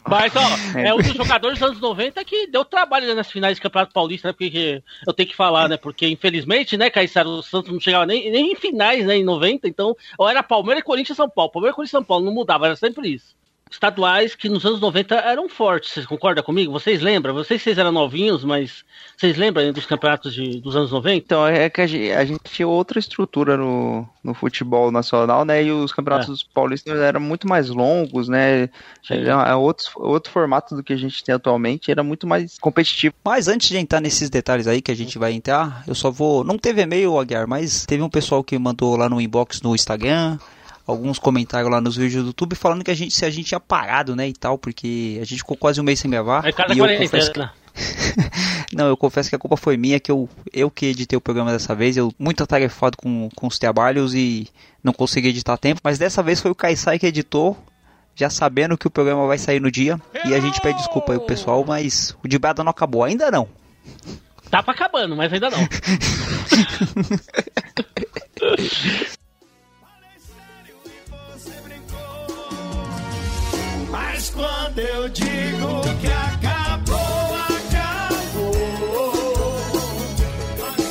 Mas, 0.07 0.33
ó, 0.35 0.79
é 0.79 0.93
um 0.93 0.97
dos 0.97 1.13
jogadores 1.13 1.59
dos 1.59 1.69
anos 1.69 1.81
90 1.81 2.23
que 2.23 2.47
deu 2.47 2.63
trabalho 2.63 3.13
nas 3.13 3.29
finais 3.29 3.55
de 3.55 3.61
Campeonato 3.61 3.93
Paulista, 3.93 4.29
né? 4.29 4.33
Porque 4.33 4.81
eu 5.05 5.13
tenho 5.13 5.29
que 5.29 5.35
falar, 5.35 5.67
né? 5.67 5.75
Porque, 5.75 6.07
infelizmente, 6.07 6.77
né, 6.77 6.89
Caissara, 6.89 7.27
o 7.27 7.43
Santos 7.43 7.71
não 7.71 7.79
chegava 7.79 8.05
nem, 8.05 8.31
nem 8.31 8.53
em 8.53 8.55
finais, 8.55 9.05
né, 9.05 9.17
em 9.17 9.23
90, 9.23 9.67
então, 9.67 9.95
ou 10.17 10.29
era 10.29 10.41
Palmeiras, 10.41 10.83
Corinthians 10.83 11.15
e 11.15 11.17
São 11.17 11.29
Paulo. 11.29 11.51
Palmeiras, 11.51 11.75
Corinthians 11.75 11.91
e 11.91 11.97
São 11.97 12.03
Paulo, 12.03 12.25
não 12.25 12.33
mudava, 12.33 12.65
era 12.65 12.75
sempre 12.75 13.09
isso 13.09 13.37
estaduais 13.69 14.35
que 14.35 14.49
nos 14.49 14.65
anos 14.65 14.81
90 14.81 15.15
eram 15.15 15.47
fortes. 15.47 15.91
Vocês 15.91 16.05
concordam 16.05 16.43
comigo? 16.43 16.71
Vocês 16.71 17.01
lembram? 17.01 17.33
Vocês, 17.33 17.61
vocês 17.61 17.77
eram 17.77 17.91
novinhos, 17.91 18.43
mas 18.43 18.83
vocês 19.15 19.37
lembram 19.37 19.71
dos 19.71 19.85
campeonatos 19.85 20.33
de, 20.33 20.59
dos 20.59 20.75
anos 20.75 20.91
90? 20.91 21.15
Então, 21.15 21.47
é 21.47 21.69
que 21.69 21.81
a 21.81 21.87
gente, 21.87 22.11
a 22.11 22.25
gente 22.25 22.41
tinha 22.45 22.67
outra 22.67 22.97
estrutura 22.97 23.55
no, 23.55 24.07
no 24.23 24.33
futebol 24.33 24.91
nacional, 24.91 25.45
né? 25.45 25.63
E 25.63 25.71
os 25.71 25.91
campeonatos 25.91 26.41
é. 26.41 26.53
paulistas 26.53 26.97
eram 26.99 27.19
muito 27.19 27.47
mais 27.47 27.69
longos, 27.69 28.27
né? 28.27 28.69
Era 29.09 29.57
outro, 29.57 29.85
outro 29.95 30.31
formato 30.31 30.75
do 30.75 30.83
que 30.83 30.93
a 30.93 30.97
gente 30.97 31.23
tem 31.23 31.35
atualmente, 31.35 31.91
era 31.91 32.03
muito 32.03 32.25
mais 32.25 32.57
competitivo. 32.59 33.13
Mas 33.23 33.47
antes 33.47 33.69
de 33.69 33.77
entrar 33.77 34.01
nesses 34.01 34.29
detalhes 34.29 34.67
aí 34.67 34.81
que 34.81 34.91
a 34.91 34.95
gente 34.95 35.19
vai 35.19 35.33
entrar, 35.33 35.83
eu 35.87 35.93
só 35.93 36.09
vou. 36.09 36.43
Não 36.43 36.57
teve 36.57 36.81
e-mail, 36.81 37.19
Aguiar, 37.19 37.47
mas 37.47 37.85
teve 37.85 38.01
um 38.01 38.09
pessoal 38.09 38.43
que 38.43 38.57
mandou 38.57 38.95
lá 38.95 39.07
no 39.07 39.21
inbox 39.21 39.61
no 39.61 39.75
Instagram 39.75 40.39
alguns 40.89 41.19
comentários 41.19 41.71
lá 41.71 41.79
nos 41.79 41.95
vídeos 41.95 42.23
do 42.23 42.29
YouTube 42.29 42.55
falando 42.55 42.83
que 42.83 42.89
a 42.89 42.95
gente 42.95 43.13
se 43.13 43.23
a 43.23 43.29
gente 43.29 43.45
tinha 43.45 43.59
parado, 43.59 44.15
né, 44.15 44.27
e 44.27 44.33
tal, 44.33 44.57
porque 44.57 45.19
a 45.21 45.25
gente 45.25 45.39
ficou 45.39 45.55
quase 45.55 45.79
um 45.79 45.83
mês 45.83 45.99
sem 45.99 46.09
gravar. 46.09 46.45
É 46.45 46.51
cada 46.51 46.73
e 46.73 46.79
eu 46.79 46.97
confesso 46.97 47.31
que... 47.31 47.39
Não, 48.73 48.87
eu 48.87 48.97
confesso 48.97 49.29
que 49.29 49.35
a 49.35 49.39
culpa 49.39 49.55
foi 49.55 49.77
minha, 49.77 49.99
que 49.99 50.11
eu, 50.11 50.27
eu 50.51 50.69
que 50.69 50.87
editei 50.87 51.15
o 51.15 51.21
programa 51.21 51.51
dessa 51.51 51.75
vez, 51.75 51.95
eu 51.95 52.11
muito 52.17 52.43
atarefado 52.43 52.97
com, 52.97 53.29
com 53.35 53.47
os 53.47 53.59
trabalhos 53.59 54.13
e 54.13 54.47
não 54.83 54.91
consegui 54.91 55.29
editar 55.29 55.57
tempo, 55.57 55.79
mas 55.83 55.97
dessa 55.97 56.23
vez 56.23 56.41
foi 56.41 56.51
o 56.51 56.55
Kaisai 56.55 56.99
que 56.99 57.05
editou, 57.05 57.57
já 58.15 58.29
sabendo 58.29 58.77
que 58.77 58.87
o 58.87 58.91
programa 58.91 59.27
vai 59.27 59.37
sair 59.37 59.59
no 59.59 59.71
dia, 59.71 59.99
e 60.25 60.33
a 60.33 60.39
gente 60.39 60.59
pede 60.59 60.79
desculpa 60.79 61.13
aí 61.13 61.17
o 61.17 61.21
pessoal, 61.21 61.63
mas 61.65 62.15
o 62.23 62.27
de 62.27 62.39
não 62.57 62.69
acabou, 62.69 63.03
ainda 63.03 63.31
não. 63.31 63.47
Tá 64.49 64.63
pra 64.63 64.73
acabando, 64.73 65.15
mas 65.15 65.31
ainda 65.31 65.49
não. 65.49 65.59
Mas 74.19 74.29
quando 74.31 74.79
eu 74.79 75.07
digo 75.07 75.79
que 76.01 76.07
acabou, 76.07 76.97
acabou. 77.47 78.51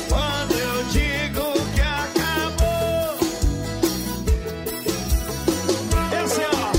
Quando 0.09 0.53
eu 0.53 0.83
digo 0.85 1.53
que 1.75 1.79
acabou. 1.79 3.19
É 6.11 6.17
assim, 6.17 6.41
ó. 6.41 6.73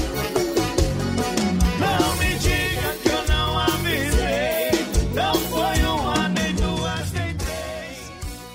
Não 1.78 2.16
me 2.16 2.34
diga 2.40 2.96
que 3.00 3.10
eu 3.10 3.22
não 3.32 3.56
avisei. 3.56 4.72
Não 5.14 5.34
foi 5.36 5.78
uma, 5.84 6.28
nem 6.30 6.52
duas, 6.56 7.12
nem 7.12 7.36
três. 7.36 8.10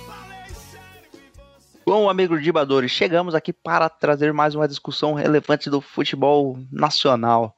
Falei 0.05 0.49
sério 0.53 1.31
você. 1.33 1.79
Bom, 1.85 2.09
amigo 2.09 2.37
Dibadores, 2.41 2.91
chegamos 2.91 3.33
aqui 3.33 3.53
para 3.53 3.87
trazer 3.87 4.33
mais 4.33 4.53
uma 4.53 4.67
discussão 4.67 5.13
relevante 5.13 5.69
do 5.69 5.79
futebol 5.79 6.59
nacional 6.69 7.55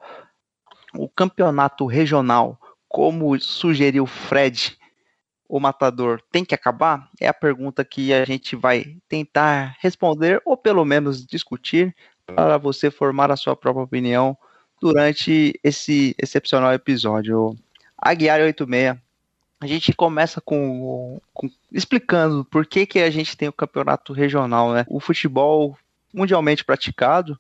o 0.98 1.08
campeonato 1.08 1.86
regional, 1.86 2.60
como 2.88 3.40
sugeriu 3.40 4.06
Fred, 4.06 4.78
o 5.48 5.60
matador, 5.60 6.22
tem 6.32 6.44
que 6.44 6.56
acabar? 6.56 7.10
É 7.20 7.28
a 7.28 7.34
pergunta 7.34 7.86
que 7.86 8.14
a 8.14 8.26
gente 8.26 8.56
vai 8.56 8.98
tentar 9.08 9.78
responder, 9.80 10.42
ou 10.44 10.58
pelo 10.58 10.84
menos 10.84 11.26
discutir, 11.26 11.96
para 12.26 12.58
você 12.58 12.92
formar 12.92 13.32
a 13.32 13.38
sua 13.38 13.56
própria 13.56 13.84
opinião 13.84 14.38
durante 14.82 15.58
esse 15.64 16.16
excepcional 16.22 16.74
episódio. 16.74 17.56
Aguiar 17.98 18.42
86. 18.42 18.98
A 19.60 19.66
gente 19.66 19.92
começa 19.94 20.40
com, 20.40 21.20
com, 21.34 21.50
explicando 21.72 22.46
por 22.46 22.66
que, 22.66 22.86
que 22.86 23.00
a 23.00 23.10
gente 23.10 23.36
tem 23.36 23.48
o 23.48 23.54
campeonato 23.54 24.14
regional, 24.14 24.72
né? 24.72 24.86
O 24.88 25.00
futebol 25.00 25.76
mundialmente 26.14 26.64
praticado, 26.64 27.40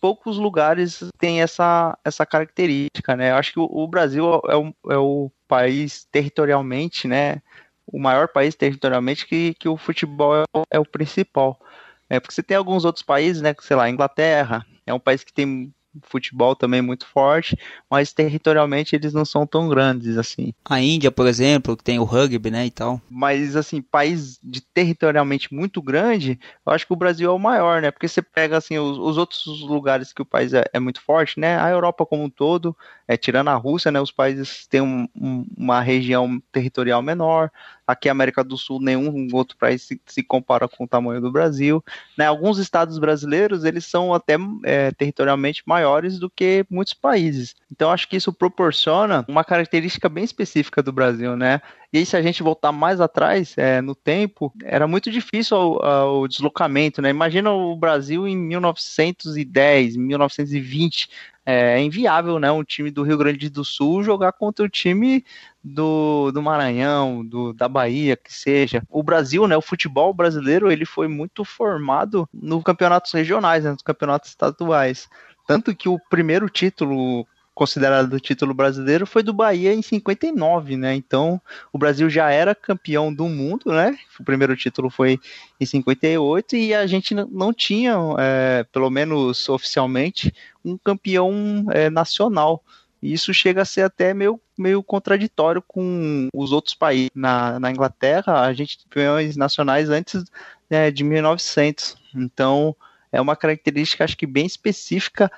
poucos 0.00 0.36
lugares 0.38 1.02
têm 1.18 1.42
essa, 1.42 1.96
essa 2.04 2.24
característica, 2.24 3.16
né? 3.16 3.30
Eu 3.30 3.36
acho 3.36 3.52
que 3.52 3.60
o, 3.60 3.64
o 3.64 3.86
Brasil 3.86 4.40
é 4.48 4.56
o, 4.56 4.74
é 4.90 4.96
o 4.96 5.30
país 5.46 6.06
territorialmente, 6.10 7.08
né? 7.08 7.42
O 7.86 7.98
maior 7.98 8.28
país 8.28 8.54
territorialmente 8.54 9.26
que, 9.26 9.54
que 9.54 9.68
o 9.68 9.76
futebol 9.76 10.36
é, 10.36 10.44
é 10.70 10.78
o 10.78 10.84
principal. 10.84 11.60
É, 12.08 12.18
porque 12.20 12.34
você 12.34 12.42
tem 12.42 12.56
alguns 12.56 12.84
outros 12.84 13.02
países, 13.02 13.42
né? 13.42 13.54
Sei 13.60 13.76
lá, 13.76 13.88
Inglaterra 13.88 14.64
é 14.86 14.94
um 14.94 15.00
país 15.00 15.22
que 15.22 15.32
tem 15.32 15.72
futebol 16.02 16.54
também 16.54 16.82
muito 16.82 17.06
forte, 17.06 17.56
mas 17.90 18.12
territorialmente 18.12 18.94
eles 18.94 19.12
não 19.12 19.24
são 19.24 19.46
tão 19.46 19.68
grandes 19.68 20.16
assim. 20.16 20.52
A 20.64 20.80
Índia, 20.80 21.10
por 21.10 21.26
exemplo, 21.26 21.76
que 21.76 21.84
tem 21.84 21.98
o 21.98 22.04
rugby, 22.04 22.50
né, 22.50 22.66
e 22.66 22.70
tal. 22.70 23.00
Mas 23.10 23.56
assim, 23.56 23.80
país 23.80 24.38
de 24.42 24.60
territorialmente 24.60 25.52
muito 25.52 25.80
grande, 25.82 26.38
eu 26.64 26.72
acho 26.72 26.86
que 26.86 26.92
o 26.92 26.96
Brasil 26.96 27.30
é 27.30 27.32
o 27.32 27.38
maior, 27.38 27.82
né? 27.82 27.90
Porque 27.90 28.08
você 28.08 28.22
pega 28.22 28.56
assim 28.56 28.78
os, 28.78 28.98
os 28.98 29.16
outros 29.16 29.46
lugares 29.62 30.12
que 30.12 30.22
o 30.22 30.26
país 30.26 30.52
é, 30.52 30.64
é, 30.72 30.78
muito 30.78 31.00
forte, 31.00 31.40
né? 31.40 31.58
A 31.58 31.70
Europa 31.70 32.06
como 32.06 32.22
um 32.22 32.30
todo, 32.30 32.76
é, 33.08 33.16
tirando 33.16 33.48
a 33.48 33.54
Rússia, 33.54 33.90
né? 33.90 33.98
Os 33.98 34.12
países 34.12 34.66
têm 34.66 34.82
um, 34.82 35.08
um, 35.16 35.46
uma 35.56 35.80
região 35.80 36.40
territorial 36.52 37.00
menor. 37.00 37.50
Aqui, 37.86 38.06
América 38.06 38.44
do 38.44 38.58
Sul, 38.58 38.82
nenhum 38.82 39.28
outro 39.32 39.56
país 39.56 39.80
se, 39.80 39.98
se 40.04 40.22
compara 40.22 40.68
com 40.68 40.84
o 40.84 40.86
tamanho 40.86 41.18
do 41.18 41.32
Brasil. 41.32 41.82
Né? 42.18 42.26
Alguns 42.26 42.58
estados 42.58 42.98
brasileiros, 42.98 43.64
eles 43.64 43.86
são 43.86 44.12
até 44.12 44.36
é, 44.62 44.92
territorialmente 44.92 45.62
maiores 45.64 46.18
do 46.18 46.28
que 46.28 46.66
muitos 46.68 46.92
países. 46.92 47.56
Então, 47.72 47.90
acho 47.90 48.06
que 48.06 48.16
isso 48.16 48.30
proporciona 48.30 49.24
uma 49.26 49.42
característica 49.42 50.06
bem 50.06 50.24
específica 50.24 50.82
do 50.82 50.92
Brasil, 50.92 51.34
né? 51.34 51.62
E 51.90 51.96
aí, 51.96 52.04
se 52.04 52.14
a 52.14 52.20
gente 52.20 52.42
voltar 52.42 52.70
mais 52.70 53.00
atrás 53.00 53.56
é, 53.56 53.80
no 53.80 53.94
tempo, 53.94 54.52
era 54.62 54.86
muito 54.86 55.10
difícil 55.10 55.56
o, 55.56 56.28
deslocamento, 56.28 57.00
né? 57.00 57.08
Imagina 57.08 57.50
o 57.50 57.74
Brasil 57.74 58.28
em 58.28 58.36
1910, 58.36 59.96
1920 59.96 61.08
é 61.50 61.80
inviável, 61.80 62.38
né? 62.38 62.52
Um 62.52 62.62
time 62.62 62.90
do 62.90 63.02
Rio 63.02 63.16
Grande 63.16 63.48
do 63.48 63.64
Sul 63.64 64.02
jogar 64.02 64.32
contra 64.32 64.66
o 64.66 64.68
time 64.68 65.24
do, 65.64 66.30
do 66.30 66.42
Maranhão, 66.42 67.24
do, 67.24 67.54
da 67.54 67.66
Bahia, 67.66 68.18
que 68.18 68.30
seja. 68.30 68.82
O 68.86 69.02
Brasil, 69.02 69.48
né? 69.48 69.56
O 69.56 69.62
futebol 69.62 70.12
brasileiro, 70.12 70.70
ele 70.70 70.84
foi 70.84 71.08
muito 71.08 71.46
formado 71.46 72.28
nos 72.34 72.62
campeonatos 72.62 73.12
regionais, 73.12 73.64
né, 73.64 73.70
nos 73.70 73.80
campeonatos 73.80 74.28
estaduais. 74.28 75.08
Tanto 75.46 75.74
que 75.74 75.88
o 75.88 75.98
primeiro 76.10 76.50
título 76.50 77.26
considerado 77.58 78.20
título 78.20 78.54
brasileiro 78.54 79.04
foi 79.04 79.20
do 79.20 79.32
Bahia 79.32 79.74
em 79.74 79.82
59, 79.82 80.76
né? 80.76 80.94
Então 80.94 81.42
o 81.72 81.78
Brasil 81.78 82.08
já 82.08 82.30
era 82.30 82.54
campeão 82.54 83.12
do 83.12 83.28
mundo, 83.28 83.72
né? 83.72 83.98
O 84.20 84.22
primeiro 84.22 84.56
título 84.56 84.88
foi 84.88 85.18
em 85.60 85.66
58 85.66 86.54
e 86.54 86.72
a 86.72 86.86
gente 86.86 87.16
não 87.16 87.52
tinha, 87.52 87.96
é, 88.16 88.64
pelo 88.72 88.88
menos 88.88 89.48
oficialmente, 89.48 90.32
um 90.64 90.78
campeão 90.78 91.66
é, 91.72 91.90
nacional. 91.90 92.62
Isso 93.02 93.34
chega 93.34 93.62
a 93.62 93.64
ser 93.64 93.82
até 93.82 94.14
meio, 94.14 94.40
meio 94.56 94.80
contraditório 94.80 95.60
com 95.60 96.28
os 96.32 96.52
outros 96.52 96.76
países. 96.76 97.10
Na, 97.12 97.58
na 97.58 97.72
Inglaterra, 97.72 98.42
a 98.42 98.52
gente 98.52 98.78
tem 98.78 98.86
campeões 98.88 99.36
nacionais 99.36 99.90
antes 99.90 100.24
né, 100.70 100.92
de 100.92 101.02
1900. 101.02 101.96
Então, 102.14 102.74
é 103.10 103.20
uma 103.20 103.34
característica, 103.34 104.04
acho 104.04 104.16
que 104.16 104.26
bem 104.26 104.46
específica 104.46 105.28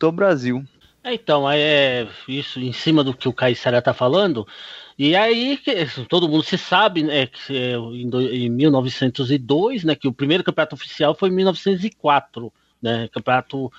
do 0.00 0.10
Brasil. 0.10 0.64
É, 1.02 1.14
então, 1.14 1.50
é 1.50 2.06
isso 2.28 2.60
em 2.60 2.72
cima 2.72 3.02
do 3.02 3.14
que 3.14 3.28
o 3.28 3.32
Caissara 3.32 3.78
está 3.78 3.94
falando. 3.94 4.46
E 4.98 5.16
aí, 5.16 5.58
todo 6.08 6.28
mundo 6.28 6.42
se 6.42 6.58
sabe, 6.58 7.02
né, 7.02 7.26
que 7.26 7.56
é, 7.56 7.74
em 7.74 8.50
1902, 8.50 9.82
né, 9.82 9.94
que 9.94 10.06
o 10.06 10.12
primeiro 10.12 10.44
campeonato 10.44 10.74
oficial 10.74 11.14
foi 11.14 11.30
em 11.30 11.32
1904, 11.32 12.52
né, 12.82 13.08
campeonato 13.08 13.72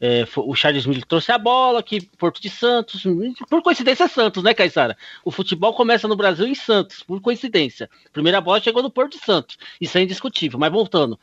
é, 0.00 0.26
o 0.36 0.54
Charles 0.56 0.84
Miller 0.84 1.04
trouxe 1.06 1.30
a 1.30 1.38
bola, 1.38 1.82
que 1.82 2.00
Porto 2.18 2.42
de 2.42 2.50
Santos, 2.50 3.04
por 3.48 3.62
coincidência 3.62 4.04
é 4.04 4.08
Santos, 4.08 4.42
né, 4.42 4.52
Caissara? 4.52 4.96
O 5.24 5.30
futebol 5.30 5.72
começa 5.72 6.08
no 6.08 6.16
Brasil 6.16 6.46
em 6.46 6.54
Santos, 6.54 7.02
por 7.02 7.20
coincidência. 7.20 7.88
primeira 8.12 8.40
bola 8.40 8.60
chegou 8.60 8.82
no 8.82 8.90
Porto 8.90 9.12
de 9.12 9.24
Santos, 9.24 9.56
isso 9.80 9.96
é 9.96 10.02
indiscutível, 10.02 10.58
mas 10.58 10.72
voltando. 10.72 11.18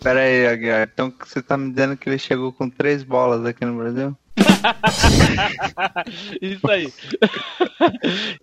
Pera 0.00 0.20
aí, 0.20 0.46
Aguiar, 0.46 0.88
então 0.92 1.12
você 1.24 1.42
tá 1.42 1.56
me 1.56 1.70
dizendo 1.70 1.96
que 1.96 2.08
ele 2.08 2.18
chegou 2.18 2.52
com 2.52 2.70
três 2.70 3.02
bolas 3.02 3.44
aqui 3.44 3.64
no 3.64 3.76
Brasil? 3.76 4.16
Isso 6.40 6.70
aí. 6.70 6.92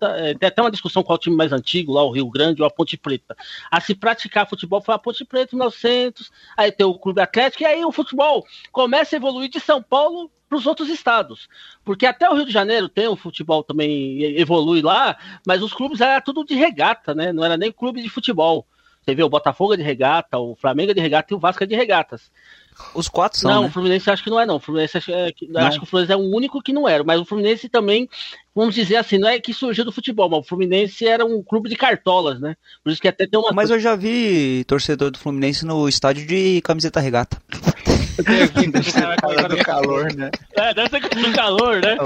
É, 0.00 0.34
tem 0.34 0.48
até 0.48 0.60
uma 0.60 0.70
discussão 0.70 1.02
qual 1.02 1.16
o 1.16 1.20
time 1.20 1.36
mais 1.36 1.52
antigo, 1.52 1.92
lá 1.92 2.02
o 2.02 2.10
Rio 2.10 2.28
Grande 2.28 2.62
ou 2.62 2.66
a 2.66 2.70
Ponte 2.70 2.96
Preta. 2.96 3.36
A 3.70 3.80
se 3.80 3.94
praticar 3.94 4.48
futebol 4.48 4.80
foi 4.80 4.94
a 4.94 4.98
Ponte 4.98 5.24
Preta 5.24 5.54
em 5.54 5.58
1900, 5.58 6.30
aí 6.56 6.72
tem 6.72 6.86
o 6.86 6.98
Clube 6.98 7.20
Atlético, 7.20 7.62
e 7.62 7.66
aí 7.66 7.84
o 7.84 7.92
futebol 7.92 8.44
começa 8.72 9.14
a 9.14 9.18
evoluir 9.18 9.48
de 9.48 9.60
São 9.60 9.82
Paulo 9.82 10.30
para 10.48 10.58
os 10.58 10.66
outros 10.66 10.88
estados. 10.88 11.48
Porque 11.84 12.06
até 12.06 12.28
o 12.28 12.34
Rio 12.34 12.46
de 12.46 12.52
Janeiro 12.52 12.88
tem 12.88 13.08
o 13.08 13.16
futebol 13.16 13.62
também 13.62 14.20
evolui 14.38 14.82
lá, 14.82 15.16
mas 15.46 15.62
os 15.62 15.72
clubes 15.72 16.00
era 16.00 16.20
tudo 16.20 16.44
de 16.44 16.54
regata, 16.54 17.14
né? 17.14 17.32
Não 17.32 17.44
era 17.44 17.56
nem 17.56 17.72
clube 17.72 18.02
de 18.02 18.08
futebol. 18.08 18.66
Você 19.04 19.14
vê 19.14 19.22
o 19.22 19.28
Botafogo 19.28 19.74
é 19.74 19.76
de 19.76 19.82
regata, 19.82 20.38
o 20.38 20.56
Flamengo 20.56 20.92
é 20.92 20.94
de 20.94 21.00
regata 21.00 21.32
e 21.32 21.36
o 21.36 21.38
Vasco 21.38 21.66
de 21.66 21.76
regatas. 21.76 22.32
Os 22.94 23.08
quatro 23.08 23.38
são. 23.38 23.50
Não, 23.50 23.62
né? 23.62 23.68
o 23.68 23.70
Fluminense 23.70 24.10
acho 24.10 24.22
que 24.22 24.30
não 24.30 24.40
é, 24.40 24.46
não. 24.46 24.56
O 24.56 24.60
Fluminense 24.60 24.98
acho, 24.98 25.10
é, 25.10 25.32
acho 25.56 25.78
que 25.78 25.84
o 25.84 25.86
Fluminense 25.86 26.12
é 26.12 26.16
o 26.16 26.34
único 26.34 26.62
que 26.62 26.72
não 26.72 26.88
era. 26.88 27.04
Mas 27.04 27.20
o 27.20 27.24
Fluminense 27.24 27.68
também, 27.68 28.08
vamos 28.54 28.74
dizer 28.74 28.96
assim, 28.96 29.18
não 29.18 29.28
é 29.28 29.38
que 29.38 29.52
surgiu 29.52 29.84
do 29.84 29.92
futebol, 29.92 30.28
mas 30.28 30.40
o 30.40 30.48
Fluminense 30.48 31.06
era 31.06 31.24
um 31.24 31.42
clube 31.42 31.68
de 31.68 31.76
cartolas, 31.76 32.40
né? 32.40 32.56
Por 32.82 32.90
isso 32.90 33.00
que 33.00 33.08
até 33.08 33.26
tem 33.26 33.38
uma. 33.38 33.52
Mas 33.52 33.70
eu 33.70 33.78
já 33.78 33.94
vi 33.96 34.64
torcedor 34.64 35.10
do 35.10 35.18
Fluminense 35.18 35.64
no 35.64 35.88
estádio 35.88 36.26
de 36.26 36.60
camiseta 36.62 37.00
regata. 37.00 37.40
do 39.48 39.64
calor, 39.64 40.14
né? 40.14 40.30
É, 40.54 40.74
deve 40.74 40.88
ser 40.88 41.00
do 41.00 41.32
calor, 41.32 41.80
né? 41.80 41.96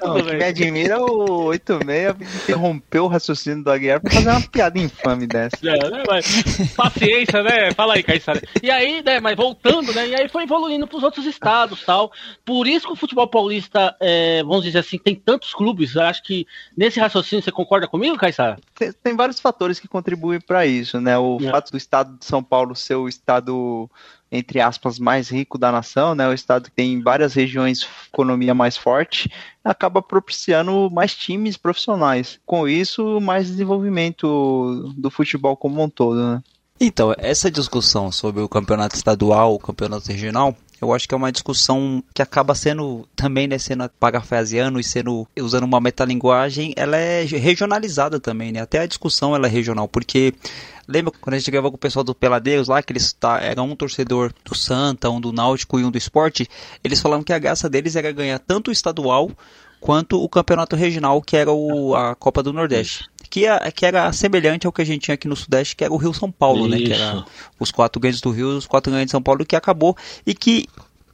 Não, 0.00 0.18
não, 0.18 0.24
me 0.24 0.44
admira 0.44 1.00
o 1.00 1.44
86 1.44 2.16
interrompeu 2.42 3.04
o 3.04 3.08
raciocínio 3.08 3.62
do 3.62 3.70
Aguiar 3.70 4.00
pra 4.00 4.10
fazer 4.10 4.30
uma 4.30 4.40
piada 4.40 4.78
infame 4.78 5.26
dessa. 5.26 5.56
É, 5.62 5.90
né, 5.90 6.02
mas, 6.06 6.74
paciência, 6.76 7.42
né? 7.42 7.72
Fala 7.72 7.94
aí, 7.94 8.02
Caissara. 8.02 8.40
E 8.62 8.70
aí, 8.70 9.02
né, 9.02 9.20
mas 9.20 9.36
voltando, 9.36 9.92
né? 9.92 10.08
E 10.08 10.14
aí 10.14 10.28
foi 10.28 10.44
evoluindo 10.44 10.86
pros 10.86 11.02
outros 11.02 11.26
estados 11.26 11.84
tal. 11.84 12.10
Por 12.44 12.66
isso 12.66 12.86
que 12.86 12.92
o 12.92 12.96
futebol 12.96 13.28
paulista, 13.28 13.96
é, 14.00 14.42
vamos 14.42 14.64
dizer 14.64 14.78
assim, 14.78 14.98
tem 14.98 15.14
tantos 15.14 15.52
clubes. 15.52 15.94
Eu 15.94 16.02
acho 16.02 16.22
que 16.22 16.46
nesse 16.76 17.00
raciocínio 17.00 17.42
você 17.42 17.52
concorda 17.52 17.86
comigo, 17.86 18.16
Caissara? 18.16 18.58
Tem, 18.74 18.92
tem, 18.92 19.16
vários 19.16 19.40
fatores 19.40 19.78
que 19.78 19.88
contribuem 19.88 20.40
para 20.40 20.66
isso, 20.66 21.00
né? 21.00 21.18
O 21.18 21.38
é. 21.40 21.50
fato 21.50 21.70
do 21.70 21.76
estado 21.76 22.16
de 22.18 22.24
São 22.24 22.42
Paulo 22.42 22.74
ser 22.74 22.94
o 22.94 23.08
estado 23.08 23.90
entre 24.30 24.60
aspas, 24.60 24.98
mais 24.98 25.28
rico 25.28 25.58
da 25.58 25.72
nação, 25.72 26.14
né, 26.14 26.28
o 26.28 26.32
estado 26.32 26.64
que 26.64 26.76
tem 26.76 27.02
várias 27.02 27.34
regiões 27.34 27.86
economia 28.12 28.54
mais 28.54 28.76
forte, 28.76 29.30
acaba 29.64 30.00
propiciando 30.00 30.88
mais 30.90 31.14
times 31.14 31.56
profissionais. 31.56 32.38
Com 32.46 32.68
isso, 32.68 33.20
mais 33.20 33.48
desenvolvimento 33.48 34.92
do 34.96 35.10
futebol 35.10 35.56
como 35.56 35.82
um 35.82 35.88
todo, 35.88 36.16
né? 36.16 36.42
Então, 36.80 37.14
essa 37.18 37.50
discussão 37.50 38.10
sobre 38.10 38.40
o 38.40 38.48
campeonato 38.48 38.96
estadual, 38.96 39.54
o 39.54 39.58
campeonato 39.58 40.10
regional, 40.10 40.56
eu 40.80 40.94
acho 40.94 41.06
que 41.06 41.14
é 41.14 41.16
uma 41.16 41.30
discussão 41.30 42.02
que 42.14 42.22
acaba 42.22 42.54
sendo 42.54 43.06
também, 43.14 43.46
né, 43.46 43.58
sendo 43.58 43.86
parafraseando 44.00 44.80
e 44.80 44.84
sendo 44.84 45.28
usando 45.38 45.64
uma 45.64 45.78
metalinguagem, 45.78 46.72
ela 46.76 46.96
é 46.96 47.22
regionalizada 47.22 48.18
também, 48.18 48.50
né? 48.50 48.62
Até 48.62 48.78
a 48.78 48.86
discussão 48.86 49.36
ela 49.36 49.46
é 49.46 49.50
regional, 49.50 49.86
porque 49.86 50.32
lembra 50.90 51.12
quando 51.20 51.34
a 51.34 51.38
gente 51.38 51.50
gravou 51.50 51.70
com 51.70 51.76
o 51.76 51.80
pessoal 51.80 52.04
do 52.04 52.14
Peladeiros 52.14 52.68
lá, 52.68 52.82
que 52.82 52.92
eles 52.92 53.12
tá, 53.12 53.40
era 53.40 53.62
um 53.62 53.76
torcedor 53.76 54.32
do 54.44 54.54
Santa, 54.54 55.08
um 55.08 55.20
do 55.20 55.32
Náutico 55.32 55.78
e 55.78 55.84
um 55.84 55.90
do 55.90 55.96
Esporte, 55.96 56.48
eles 56.82 57.00
falaram 57.00 57.22
que 57.22 57.32
a 57.32 57.38
graça 57.38 57.68
deles 57.68 57.96
era 57.96 58.10
ganhar 58.10 58.38
tanto 58.38 58.68
o 58.68 58.72
estadual 58.72 59.30
quanto 59.80 60.22
o 60.22 60.28
campeonato 60.28 60.76
regional, 60.76 61.22
que 61.22 61.36
era 61.36 61.50
o, 61.50 61.94
a 61.94 62.14
Copa 62.14 62.42
do 62.42 62.52
Nordeste. 62.52 63.08
Que, 63.30 63.46
é, 63.46 63.70
que 63.70 63.86
era 63.86 64.12
semelhante 64.12 64.66
ao 64.66 64.72
que 64.72 64.82
a 64.82 64.84
gente 64.84 65.02
tinha 65.02 65.14
aqui 65.14 65.28
no 65.28 65.36
Sudeste, 65.36 65.74
que 65.74 65.84
era 65.84 65.92
o 65.92 65.96
Rio 65.96 66.12
São 66.12 66.30
Paulo, 66.30 66.66
Isso. 66.66 66.68
né? 66.68 66.80
Que 66.80 66.92
era 66.92 67.24
os 67.58 67.70
quatro 67.70 68.00
grandes 68.00 68.20
do 68.20 68.30
Rio, 68.30 68.48
os 68.56 68.66
quatro 68.66 68.90
grandes 68.90 69.06
de 69.06 69.12
São 69.12 69.22
Paulo, 69.22 69.46
que 69.46 69.56
acabou. 69.56 69.96
E 70.26 70.34
que, 70.34 70.66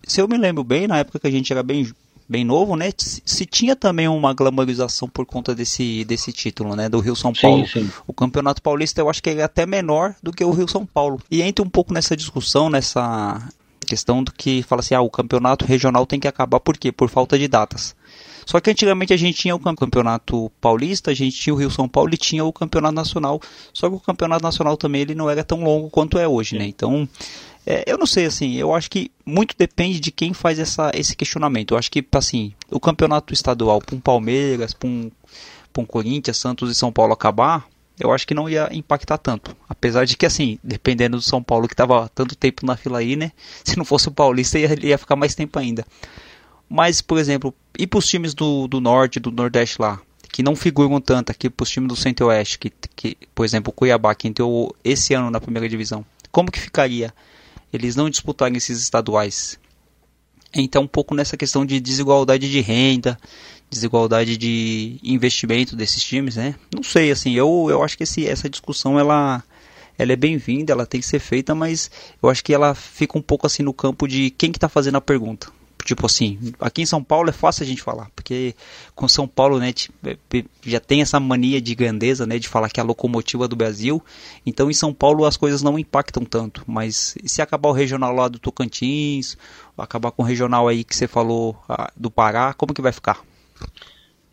se 0.02 0.20
eu 0.20 0.26
me 0.26 0.36
lembro 0.36 0.64
bem, 0.64 0.88
na 0.88 0.98
época 0.98 1.20
que 1.20 1.26
a 1.26 1.30
gente 1.30 1.52
era 1.52 1.62
bem, 1.62 1.86
bem 2.28 2.44
novo, 2.44 2.76
né? 2.76 2.90
Se 2.96 3.46
tinha 3.46 3.76
também 3.76 4.08
uma 4.08 4.34
glamorização 4.34 5.08
por 5.08 5.24
conta 5.24 5.54
desse, 5.54 6.04
desse 6.04 6.32
título, 6.32 6.74
né? 6.74 6.88
Do 6.88 7.00
Rio 7.00 7.16
São 7.16 7.32
Paulo. 7.32 7.66
Sim, 7.66 7.84
sim. 7.84 7.90
O 8.06 8.12
Campeonato 8.12 8.62
Paulista 8.62 9.00
eu 9.00 9.08
acho 9.08 9.22
que 9.22 9.30
é 9.30 9.42
até 9.42 9.66
menor 9.66 10.14
do 10.22 10.32
que 10.32 10.44
o 10.44 10.50
Rio 10.50 10.68
São 10.68 10.84
Paulo. 10.84 11.20
E 11.30 11.42
entra 11.42 11.64
um 11.64 11.70
pouco 11.70 11.92
nessa 11.94 12.16
discussão, 12.16 12.68
nessa 12.68 13.40
questão 13.86 14.22
do 14.22 14.32
que 14.32 14.62
fala 14.62 14.80
assim, 14.80 14.94
ah, 14.94 15.00
o 15.00 15.10
campeonato 15.10 15.64
regional 15.64 16.04
tem 16.04 16.18
que 16.18 16.26
acabar 16.26 16.58
por 16.58 16.76
quê? 16.76 16.90
Por 16.90 17.08
falta 17.08 17.38
de 17.38 17.46
datas. 17.46 17.94
Só 18.44 18.60
que 18.60 18.70
antigamente 18.70 19.12
a 19.12 19.16
gente 19.16 19.38
tinha 19.38 19.56
o 19.56 19.58
campeonato 19.58 20.50
paulista, 20.60 21.10
a 21.10 21.14
gente 21.14 21.36
tinha 21.36 21.52
o 21.52 21.56
Rio 21.56 21.70
São 21.70 21.88
Paulo 21.88 22.10
e 22.14 22.16
tinha 22.16 22.44
o 22.44 22.52
campeonato 22.52 22.94
nacional. 22.94 23.40
Só 23.72 23.88
que 23.88 23.96
o 23.96 24.00
campeonato 24.00 24.42
nacional 24.42 24.76
também 24.76 25.02
ele 25.02 25.16
não 25.16 25.28
era 25.28 25.42
tão 25.42 25.64
longo 25.64 25.90
quanto 25.90 26.16
é 26.16 26.28
hoje, 26.28 26.56
né? 26.56 26.64
Então, 26.64 27.08
é, 27.66 27.82
eu 27.86 27.98
não 27.98 28.06
sei 28.06 28.26
assim, 28.26 28.54
eu 28.54 28.72
acho 28.72 28.88
que 28.88 29.10
muito 29.24 29.56
depende 29.58 29.98
de 29.98 30.12
quem 30.12 30.32
faz 30.32 30.58
essa, 30.58 30.92
esse 30.94 31.16
questionamento. 31.16 31.74
Eu 31.74 31.78
acho 31.78 31.90
que 31.90 32.06
assim, 32.12 32.54
o 32.70 32.78
campeonato 32.78 33.34
estadual 33.34 33.80
para 33.80 33.96
um 33.96 34.00
Palmeiras, 34.00 34.72
para 34.72 34.88
um, 34.88 35.10
um 35.76 35.84
Corinthians, 35.84 36.36
Santos 36.36 36.70
e 36.70 36.74
São 36.74 36.92
Paulo 36.92 37.12
acabar, 37.12 37.66
eu 37.98 38.12
acho 38.12 38.26
que 38.26 38.34
não 38.34 38.48
ia 38.48 38.68
impactar 38.72 39.18
tanto. 39.18 39.56
Apesar 39.68 40.04
de 40.04 40.16
que, 40.16 40.26
assim, 40.26 40.58
dependendo 40.62 41.16
do 41.16 41.22
São 41.22 41.42
Paulo 41.42 41.66
que 41.66 41.74
estava 41.74 42.08
tanto 42.14 42.36
tempo 42.36 42.64
na 42.64 42.76
fila 42.76 42.98
aí, 42.98 43.16
né? 43.16 43.32
Se 43.64 43.76
não 43.76 43.84
fosse 43.84 44.08
o 44.08 44.12
Paulista, 44.12 44.58
ia, 44.58 44.86
ia 44.86 44.98
ficar 44.98 45.16
mais 45.16 45.34
tempo 45.34 45.58
ainda. 45.58 45.84
Mas, 46.68 47.00
por 47.00 47.18
exemplo, 47.18 47.54
e 47.78 47.86
para 47.86 47.98
os 47.98 48.06
times 48.06 48.34
do, 48.34 48.68
do 48.68 48.80
Norte, 48.80 49.20
do 49.20 49.30
Nordeste 49.30 49.80
lá, 49.80 50.00
que 50.30 50.42
não 50.42 50.54
figuram 50.54 51.00
tanto 51.00 51.30
aqui 51.30 51.48
para 51.48 51.64
os 51.64 51.70
times 51.70 51.88
do 51.88 51.96
Centro-Oeste, 51.96 52.58
que, 52.58 52.72
que, 52.94 53.16
por 53.34 53.44
exemplo, 53.44 53.70
o 53.70 53.72
Cuiabá, 53.72 54.14
que 54.14 54.28
entrou 54.28 54.74
esse 54.84 55.14
ano 55.14 55.30
na 55.30 55.40
primeira 55.40 55.68
divisão, 55.68 56.04
como 56.30 56.50
que 56.50 56.60
ficaria? 56.60 57.14
Eles 57.72 57.96
não 57.96 58.08
disputarem 58.08 58.56
esses 58.56 58.80
estaduais. 58.80 59.58
Então, 60.54 60.82
um 60.82 60.88
pouco 60.88 61.14
nessa 61.14 61.36
questão 61.36 61.66
de 61.66 61.80
desigualdade 61.80 62.50
de 62.50 62.60
renda, 62.60 63.18
desigualdade 63.70 64.36
de 64.36 64.98
investimento 65.02 65.76
desses 65.76 66.02
times, 66.02 66.36
né? 66.36 66.54
Não 66.74 66.82
sei, 66.82 67.10
assim, 67.10 67.34
eu, 67.34 67.66
eu 67.68 67.82
acho 67.82 67.96
que 67.96 68.04
esse, 68.04 68.26
essa 68.26 68.48
discussão, 68.48 68.98
ela, 68.98 69.42
ela 69.98 70.12
é 70.12 70.16
bem-vinda, 70.16 70.72
ela 70.72 70.86
tem 70.86 71.00
que 71.00 71.06
ser 71.06 71.18
feita, 71.18 71.54
mas 71.54 71.90
eu 72.22 72.28
acho 72.30 72.42
que 72.42 72.54
ela 72.54 72.74
fica 72.74 73.18
um 73.18 73.22
pouco 73.22 73.46
assim 73.46 73.62
no 73.62 73.74
campo 73.74 74.06
de 74.06 74.30
quem 74.30 74.52
que 74.52 74.58
está 74.58 74.68
fazendo 74.68 74.96
a 74.96 75.00
pergunta. 75.00 75.48
Tipo 75.86 76.06
assim, 76.06 76.36
aqui 76.58 76.82
em 76.82 76.86
São 76.86 77.02
Paulo 77.02 77.30
é 77.30 77.32
fácil 77.32 77.62
a 77.62 77.66
gente 77.66 77.80
falar, 77.80 78.10
porque 78.16 78.56
com 78.92 79.06
São 79.06 79.28
Paulo, 79.28 79.60
né, 79.60 79.72
já 80.64 80.80
tem 80.80 81.00
essa 81.00 81.20
mania 81.20 81.60
de 81.60 81.76
grandeza, 81.76 82.26
né, 82.26 82.40
de 82.40 82.48
falar 82.48 82.68
que 82.70 82.80
é 82.80 82.82
a 82.82 82.86
locomotiva 82.86 83.46
do 83.46 83.54
Brasil. 83.54 84.04
Então 84.44 84.68
em 84.68 84.74
São 84.74 84.92
Paulo 84.92 85.24
as 85.24 85.36
coisas 85.36 85.62
não 85.62 85.78
impactam 85.78 86.24
tanto, 86.24 86.64
mas 86.66 87.16
se 87.24 87.40
acabar 87.40 87.68
o 87.68 87.72
regional 87.72 88.12
lá 88.12 88.26
do 88.26 88.40
Tocantins, 88.40 89.38
acabar 89.78 90.10
com 90.10 90.24
o 90.24 90.26
regional 90.26 90.66
aí 90.66 90.82
que 90.82 90.96
você 90.96 91.06
falou 91.06 91.56
do 91.96 92.10
Pará, 92.10 92.52
como 92.52 92.74
que 92.74 92.82
vai 92.82 92.90
ficar? 92.90 93.22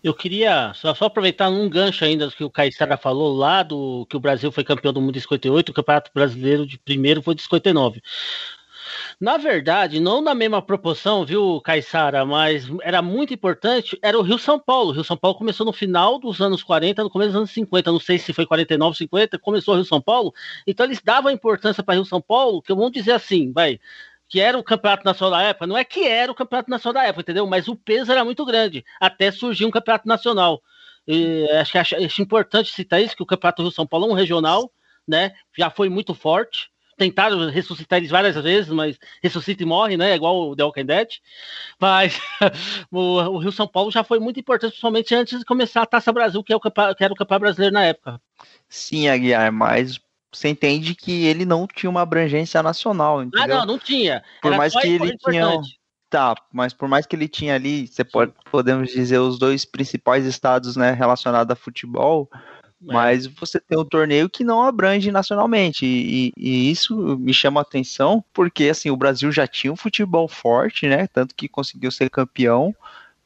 Eu 0.03 0.15
queria 0.15 0.73
só, 0.73 0.95
só, 0.95 1.05
aproveitar 1.05 1.49
um 1.49 1.69
gancho 1.69 2.03
ainda 2.03 2.25
do 2.25 2.33
que 2.33 2.43
o 2.43 2.49
Caissara 2.49 2.97
falou 2.97 3.31
lá 3.31 3.61
do 3.61 4.07
que 4.09 4.17
o 4.17 4.19
Brasil 4.19 4.51
foi 4.51 4.63
campeão 4.63 4.91
do 4.91 4.99
mundo 4.99 5.15
em 5.15 5.21
58, 5.21 5.69
o 5.69 5.73
Campeonato 5.73 6.11
Brasileiro 6.13 6.65
de 6.65 6.79
primeiro 6.79 7.21
foi 7.21 7.35
de 7.35 7.43
59. 7.43 8.01
Na 9.19 9.37
verdade, 9.37 9.99
não 9.99 10.21
na 10.21 10.33
mesma 10.35 10.61
proporção, 10.61 11.25
viu, 11.25 11.61
Caissara, 11.61 12.25
mas 12.25 12.65
era 12.81 13.01
muito 13.01 13.33
importante, 13.33 13.97
era 14.01 14.17
o 14.17 14.21
Rio 14.21 14.37
São 14.37 14.59
Paulo. 14.59 14.89
O 14.89 14.93
Rio 14.93 15.03
São 15.03 15.17
Paulo 15.17 15.37
começou 15.37 15.65
no 15.65 15.73
final 15.73 16.19
dos 16.19 16.41
anos 16.41 16.63
40, 16.63 17.03
no 17.03 17.09
começo 17.09 17.31
dos 17.31 17.37
anos 17.37 17.51
50, 17.51 17.91
não 17.91 17.99
sei 17.99 18.17
se 18.17 18.33
foi 18.33 18.45
49, 18.45 18.97
50, 18.97 19.39
começou 19.39 19.73
o 19.73 19.77
Rio 19.77 19.85
São 19.85 20.01
Paulo. 20.01 20.33
Então 20.67 20.85
eles 20.85 21.01
davam 21.01 21.31
importância 21.31 21.83
para 21.83 21.95
Rio 21.95 22.05
São 22.05 22.21
Paulo, 22.21 22.61
que 22.61 22.73
vamos 22.73 22.91
dizer 22.91 23.13
assim, 23.13 23.51
vai, 23.51 23.79
que 24.27 24.39
era 24.39 24.57
o 24.57 24.63
campeonato 24.63 25.05
nacional 25.05 25.39
da 25.39 25.45
época, 25.47 25.67
não 25.67 25.77
é 25.77 25.83
que 25.83 26.05
era 26.07 26.31
o 26.31 26.35
campeonato 26.35 26.69
nacional 26.69 27.01
da 27.03 27.07
época, 27.07 27.21
entendeu? 27.21 27.45
Mas 27.47 27.67
o 27.67 27.75
peso 27.75 28.11
era 28.11 28.25
muito 28.25 28.45
grande, 28.45 28.83
até 28.99 29.31
surgir 29.31 29.65
um 29.65 29.71
campeonato 29.71 30.07
nacional. 30.07 30.61
E 31.07 31.47
acho, 31.51 31.77
acho, 31.77 31.95
acho 31.95 32.21
importante 32.21 32.71
citar 32.71 33.01
isso, 33.01 33.15
que 33.15 33.23
o 33.23 33.25
campeonato 33.25 33.61
Rio 33.61 33.71
São 33.71 33.85
Paulo 33.85 34.07
é 34.07 34.09
um 34.09 34.15
regional, 34.15 34.71
né? 35.07 35.33
Já 35.57 35.69
foi 35.69 35.89
muito 35.89 36.13
forte. 36.13 36.72
Tentaram 36.97 37.49
ressuscitar 37.49 37.97
eles 37.97 38.11
várias 38.11 38.35
vezes, 38.35 38.69
mas 38.69 38.97
ressuscita 39.21 39.63
e 39.63 39.65
morre, 39.65 39.97
né? 39.97 40.15
Igual 40.15 40.49
o 40.49 40.55
The 40.55 40.63
Walking 40.63 40.85
Dead. 40.85 41.07
Mas 41.79 42.19
o, 42.91 43.17
o, 43.17 43.37
Rio 43.37 43.51
São 43.51 43.67
Paulo 43.67 43.91
já 43.91 44.03
foi 44.03 44.19
muito 44.19 44.39
importante, 44.39 44.71
principalmente 44.71 45.13
antes 45.15 45.39
de 45.39 45.45
começar 45.45 45.81
a 45.81 45.87
Taça 45.87 46.11
Brasil, 46.11 46.43
que, 46.43 46.53
é 46.53 46.55
o 46.55 46.59
que 46.59 47.03
era 47.03 47.13
o 47.13 47.15
campeonato 47.15 47.39
brasileiro 47.39 47.73
na 47.73 47.83
época. 47.85 48.21
Sim, 48.69 49.07
Aguiar, 49.07 49.51
mas 49.51 49.99
você 50.31 50.49
entende 50.49 50.95
que 50.95 51.25
ele 51.25 51.45
não 51.45 51.67
tinha 51.67 51.89
uma 51.89 52.01
abrangência 52.01 52.61
nacional, 52.63 53.23
entendeu? 53.23 53.55
Ah, 53.55 53.59
não, 53.59 53.73
não 53.73 53.79
tinha. 53.79 54.23
Por 54.41 54.49
Era 54.49 54.57
mais 54.57 54.73
que 54.73 54.87
ele 54.87 55.17
tinha 55.17 55.61
Tá, 56.13 56.35
mas 56.51 56.73
por 56.73 56.87
mais 56.87 57.07
que 57.07 57.15
ele 57.15 57.27
tinha 57.27 57.55
ali, 57.55 57.87
você 57.87 58.03
pode, 58.03 58.33
podemos 58.51 58.91
dizer, 58.91 59.17
os 59.17 59.39
dois 59.39 59.65
principais 59.65 60.27
estados, 60.27 60.75
né, 60.75 60.91
relacionados 60.91 61.51
a 61.51 61.55
futebol, 61.55 62.29
é. 62.31 62.37
Mas 62.85 63.27
você 63.27 63.59
tem 63.59 63.77
um 63.77 63.85
torneio 63.85 64.29
que 64.29 64.43
não 64.43 64.63
abrange 64.63 65.11
nacionalmente, 65.11 65.85
e, 65.85 66.31
e, 66.37 66.71
isso 66.71 67.17
me 67.17 67.33
chama 67.33 67.61
a 67.61 67.63
atenção, 67.63 68.23
porque, 68.33 68.65
assim, 68.65 68.89
o 68.89 68.97
Brasil 68.97 69.31
já 69.31 69.47
tinha 69.47 69.71
um 69.71 69.77
futebol 69.77 70.27
forte, 70.27 70.87
né, 70.87 71.07
tanto 71.07 71.35
que 71.35 71.47
conseguiu 71.47 71.91
ser 71.91 72.09
campeão, 72.09 72.75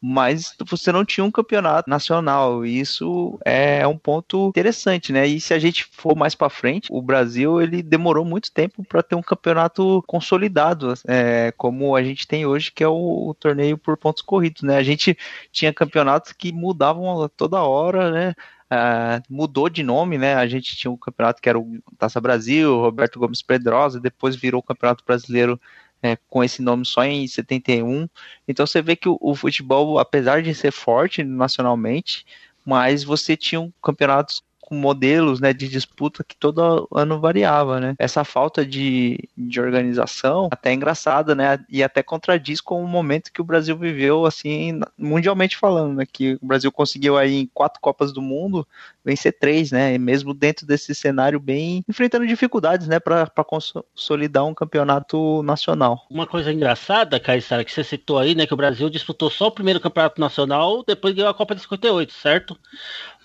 mas 0.02 0.56
você 0.66 0.92
não 0.92 1.04
tinha 1.04 1.24
um 1.24 1.32
campeonato 1.32 1.90
nacional. 1.90 2.66
E 2.66 2.80
isso 2.80 3.40
é 3.44 3.86
um 3.88 3.98
ponto 3.98 4.50
interessante, 4.50 5.12
né? 5.12 5.26
E 5.26 5.42
se 5.42 5.54
a 5.54 5.60
gente 5.60 5.86
for 5.92 6.16
mais 6.16 6.36
para 6.36 6.50
frente, 6.50 6.88
o 6.92 7.02
Brasil 7.02 7.62
ele 7.62 7.82
demorou 7.82 8.24
muito 8.24 8.52
tempo 8.52 8.84
para 8.84 9.02
ter 9.02 9.16
um 9.16 9.22
campeonato 9.22 10.04
consolidado, 10.08 10.94
é, 11.08 11.52
como 11.58 11.96
a 11.96 12.04
gente 12.04 12.28
tem 12.28 12.46
hoje, 12.46 12.72
que 12.72 12.84
é 12.84 12.88
o, 12.88 13.30
o, 13.30 13.34
torneio 13.34 13.78
por 13.78 13.98
pontos 13.98 14.22
corridos, 14.22 14.62
né? 14.62 14.78
A 14.78 14.84
gente 14.84 15.18
tinha 15.52 15.74
campeonatos 15.74 16.32
que 16.32 16.52
mudavam 16.52 17.28
toda 17.36 17.64
hora, 17.64 18.12
né? 18.12 18.36
Uh, 18.72 19.24
mudou 19.30 19.70
de 19.70 19.82
nome, 19.82 20.18
né? 20.18 20.36
A 20.36 20.46
gente 20.48 20.76
tinha 20.76 20.92
um 20.92 20.98
campeonato 20.98 21.42
que 21.42 21.48
era 21.48 21.58
o 21.58 21.80
Taça 21.98 22.20
Brasil, 22.20 22.76
Roberto 22.78 23.20
Gomes 23.20 23.42
Pedrosa, 23.42 24.00
depois 24.00 24.36
virou 24.36 24.60
o 24.60 24.64
Campeonato 24.64 25.06
Brasileiro 25.06 25.60
é, 26.02 26.18
com 26.30 26.44
esse 26.44 26.62
nome 26.62 26.86
só 26.86 27.04
em 27.04 27.28
71. 27.28 28.08
Então 28.48 28.68
você 28.68 28.82
vê 28.82 28.96
que 28.96 29.10
o, 29.10 29.18
o, 29.22 29.36
futebol, 29.36 30.00
apesar 30.00 30.42
de 30.42 30.54
ser 30.54 30.72
forte 30.72 31.24
nacionalmente, 31.24 32.26
mas 32.66 33.04
você 33.04 33.38
tinha 33.38 33.72
campeonatos 33.82 34.44
com 34.68 34.76
modelos 34.76 35.40
né, 35.40 35.54
de 35.54 35.66
disputa 35.70 36.26
que 36.26 36.36
todo 36.36 36.90
ano 36.94 37.22
variava, 37.22 37.80
né? 37.80 37.96
Essa 37.98 38.26
falta 38.26 38.66
de, 38.66 39.18
de 39.38 39.62
organização 39.62 40.50
até 40.52 40.72
é 40.72 40.74
engraçada, 40.74 41.34
né? 41.34 41.58
E 41.70 41.82
até 41.82 42.04
contradiz 42.04 42.60
com 42.60 42.84
o 42.84 42.88
momento 42.88 43.32
que 43.32 43.40
o 43.40 43.46
Brasil 43.46 43.78
viveu, 43.78 44.26
assim, 44.26 44.82
mundialmente 44.98 45.56
falando, 45.56 45.96
né? 45.96 46.06
Que 46.06 46.38
o 46.42 46.46
Brasil 46.46 46.70
conseguiu 46.70 47.18
aí 47.18 47.34
em 47.34 47.50
quatro 47.54 47.80
Copas 47.80 48.12
do 48.12 48.22
Mundo 48.22 48.68
vencer 49.06 49.40
três, 49.40 49.72
né? 49.72 49.94
E 49.94 49.98
mesmo 49.98 50.34
dentro 50.34 50.68
desse 50.68 50.94
cenário 50.94 51.40
bem 51.40 51.82
enfrentando 51.88 52.28
dificuldades, 52.28 52.90
né? 52.90 53.00
Para 53.00 53.32
consolidar 53.46 54.44
um 54.44 54.54
campeonato 54.54 55.42
nacional. 55.44 56.06
Uma 56.10 56.28
coisa 56.28 56.52
engraçada, 56.52 57.22
Caissara, 57.22 57.64
que 57.64 57.72
você 57.72 57.86
citou 57.86 58.20
aí, 58.20 58.36
né? 58.36 58.46
Que 58.46 58.54
o 58.54 58.58
Brasil 58.58 58.90
disputou 58.90 59.30
só 59.30 59.48
o 59.48 59.52
primeiro 59.52 59.80
campeonato 59.80 60.20
nacional, 60.20 60.84
depois 60.86 61.16
ganhou 61.16 61.32
a 61.32 61.34
Copa 61.34 61.56
de 61.56 61.62
58, 61.62 62.12
certo? 62.12 62.60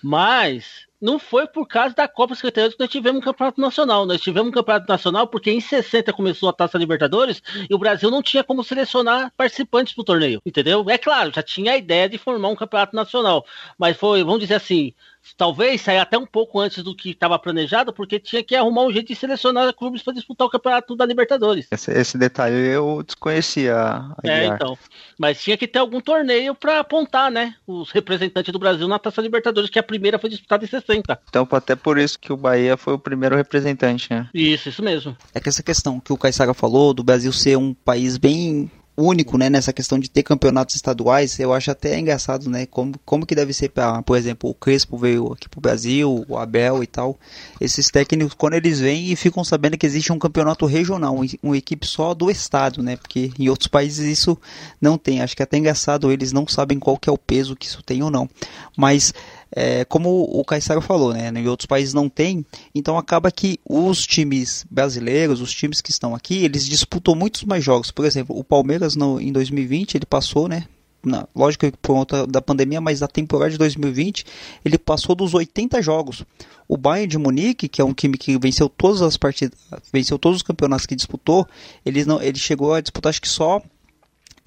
Mas 0.01 0.87
não 1.03 1.19
foi 1.19 1.49
por 1.49 1.67
causa 1.67 1.95
da 1.97 2.07
Copa 2.07 2.37
58 2.37 2.77
que 2.77 2.81
nós 2.81 2.89
tivemos 2.89 3.21
um 3.21 3.25
campeonato 3.25 3.61
nacional. 3.61 4.07
Nós 4.07 4.21
tivemos 4.21 4.49
um 4.49 4.53
campeonato 4.53 4.87
nacional 4.89 5.27
porque 5.27 5.51
em 5.51 5.61
60 5.61 6.13
começou 6.13 6.49
a 6.49 6.53
Taça 6.53 6.79
Libertadores 6.79 7.43
e 7.69 7.75
o 7.75 7.79
Brasil 7.79 8.09
não 8.09 8.23
tinha 8.23 8.45
como 8.45 8.63
selecionar 8.63 9.33
participantes 9.37 9.95
para 9.95 10.03
o 10.03 10.05
torneio, 10.05 10.41
entendeu? 10.47 10.89
É 10.89 10.97
claro, 10.97 11.33
já 11.35 11.43
tinha 11.43 11.73
a 11.73 11.77
ideia 11.77 12.09
de 12.09 12.19
formar 12.19 12.49
um 12.49 12.57
campeonato 12.57 12.95
nacional, 12.95 13.45
mas 13.77 13.97
foi, 13.97 14.23
vamos 14.23 14.41
dizer 14.41 14.55
assim, 14.55 14.95
talvez 15.37 15.81
saia 15.81 16.03
até 16.03 16.19
um 16.19 16.27
pouco 16.27 16.61
antes 16.61 16.83
do 16.83 16.95
que 16.95 17.11
estava 17.11 17.39
planejado, 17.39 17.93
porque 17.93 18.19
tinha 18.19 18.43
que 18.43 18.55
arrumar 18.55 18.85
um 18.85 18.93
jeito 18.93 19.09
de 19.09 19.15
selecionar 19.15 19.73
clubes 19.75 20.03
para 20.03 20.13
disputar 20.13 20.47
o 20.47 20.51
campeonato 20.51 20.97
da 20.97 21.07
Libertadores. 21.07 21.67
Esse, 21.71 21.91
esse 21.93 22.19
detalhe 22.19 22.55
eu 22.55 23.03
desconhecia. 23.03 24.03
É, 24.25 24.47
então. 24.47 24.77
Mas 25.19 25.43
tinha 25.43 25.57
que 25.57 25.67
ter 25.67 25.79
algum 25.79 26.01
torneio 26.01 26.55
para 26.55 26.81
apontar, 26.81 27.31
né? 27.31 27.55
Os 27.67 27.91
representantes 27.91 28.53
do 28.53 28.59
Brasil 28.59 28.89
na 28.89 28.99
Taça 28.99 29.23
Libertadores, 29.23 29.71
que 29.71 29.79
a 29.79 29.83
primeira 29.83 30.19
foi 30.19 30.31
disputada 30.31 30.65
em 30.65 30.69
60. 30.69 31.21
Então, 31.29 31.47
até 31.53 31.75
por 31.77 31.99
isso 31.99 32.19
que 32.19 32.33
o 32.33 32.37
Bahia 32.37 32.77
foi 32.77 32.95
o 32.95 32.99
primeiro 32.99 33.37
representante, 33.37 34.09
né? 34.11 34.29
Isso, 34.35 34.69
isso 34.69 34.83
mesmo. 34.83 35.17
É 35.35 35.41
que 35.41 35.49
essa 35.49 35.63
questão 35.63 36.01
que 36.01 36.13
o 36.13 36.19
Caissaga 36.19 36.55
falou, 36.55 36.93
do 36.95 37.05
Brasil 37.05 37.33
ser 37.33 37.57
um 37.57 37.75
país 37.75 38.17
bem 38.17 38.71
único, 38.97 39.39
né, 39.39 39.49
nessa 39.49 39.73
questão 39.73 39.99
de 39.99 40.11
ter 40.11 40.23
campeonatos 40.23 40.75
estaduais, 40.75 41.39
eu 41.39 41.53
acho 41.53 41.71
até 41.71 41.99
engraçado, 41.99 42.49
né, 42.51 42.67
como, 42.67 42.95
como 43.05 43.25
que 43.25 43.35
deve 43.35 43.53
ser 43.53 43.71
para, 43.71 44.03
por 44.03 44.17
exemplo, 44.17 44.51
o 44.51 44.55
Crespo 44.55 44.99
veio 44.99 45.33
aqui 45.33 45.49
pro 45.49 45.61
Brasil, 45.61 46.25
o 46.29 46.37
Abel 46.37 46.83
e 46.83 46.87
tal, 46.87 47.19
esses 47.61 47.89
técnicos, 47.89 48.35
quando 48.35 48.55
eles 48.55 48.81
vêm 48.81 49.11
e 49.11 49.17
ficam 49.17 49.43
sabendo 49.43 49.79
que 49.79 49.87
existe 49.87 50.13
um 50.13 50.19
campeonato 50.19 50.67
regional, 50.67 51.19
uma 51.43 51.57
equipe 51.57 51.87
só 51.87 52.13
do 52.13 52.31
estado, 52.31 52.83
né, 52.83 52.97
porque 52.97 53.31
em 53.39 53.49
outros 53.49 53.69
países 53.69 54.07
isso 54.07 54.37
não 54.81 54.99
tem, 54.99 55.23
acho 55.23 55.35
que 55.35 55.43
é 55.43 55.45
até 55.45 55.57
engraçado, 55.57 56.13
eles 56.13 56.33
não 56.33 56.47
sabem 56.47 56.79
qual 56.79 56.99
que 56.99 57.09
é 57.09 57.13
o 57.13 57.19
peso 57.19 57.57
que 57.57 57.67
isso 57.67 57.83
tem 57.83 58.03
ou 58.03 58.11
não, 58.11 58.29
mas 58.77 59.15
é, 59.55 59.85
como 59.85 60.23
o 60.23 60.43
Caissaro 60.45 60.81
falou, 60.81 61.13
né, 61.13 61.29
em 61.29 61.47
outros 61.47 61.67
países 61.67 61.93
não 61.93 62.09
tem, 62.09 62.45
então 62.75 62.97
acaba 62.97 63.31
que 63.31 63.61
os 63.69 64.07
times 64.07 64.65
brasileiros, 64.71 65.41
os 65.41 65.53
times 65.53 65.81
que 65.83 65.91
estão 65.91 66.15
aqui, 66.15 66.45
eles 66.45 66.65
disputam 66.65 67.15
muitos 67.15 67.45
mais 67.45 67.63
jogos. 67.63 67.91
Por 67.91 68.07
exemplo, 68.07 68.37
o 68.37 68.43
Palmeiras 68.43 68.97
no, 68.97 69.21
em 69.21 69.31
2020 69.31 69.97
ele 69.97 70.07
passou, 70.07 70.49
né, 70.49 70.65
na, 71.05 71.29
lógico 71.35 71.71
que 71.71 71.77
por 71.77 71.95
conta 71.95 72.27
da 72.27 72.41
pandemia, 72.41 72.81
mas 72.81 73.01
na 73.01 73.09
temporada 73.09 73.51
de 73.51 73.59
2020 73.59 74.25
ele 74.65 74.79
passou 74.79 75.15
dos 75.15 75.35
80 75.35 75.83
jogos. 75.83 76.25
O 76.67 76.79
Bayern 76.79 77.09
de 77.09 77.19
Munique, 77.19 77.69
que 77.69 77.83
é 77.83 77.85
um 77.85 77.93
time 77.93 78.17
que 78.17 78.39
venceu 78.39 78.69
todas 78.69 79.03
as 79.03 79.19
partidas, 79.19 79.59
venceu 79.93 80.19
todos 80.19 80.37
os 80.37 80.43
campeonatos 80.43 80.87
que 80.87 80.97
disputou, 80.97 81.47
ele, 81.85 82.05
não, 82.07 82.23
ele 82.23 82.39
chegou 82.39 82.73
a 82.73 82.81
disputar 82.81 83.11
acho 83.11 83.21
que 83.21 83.29
só 83.29 83.61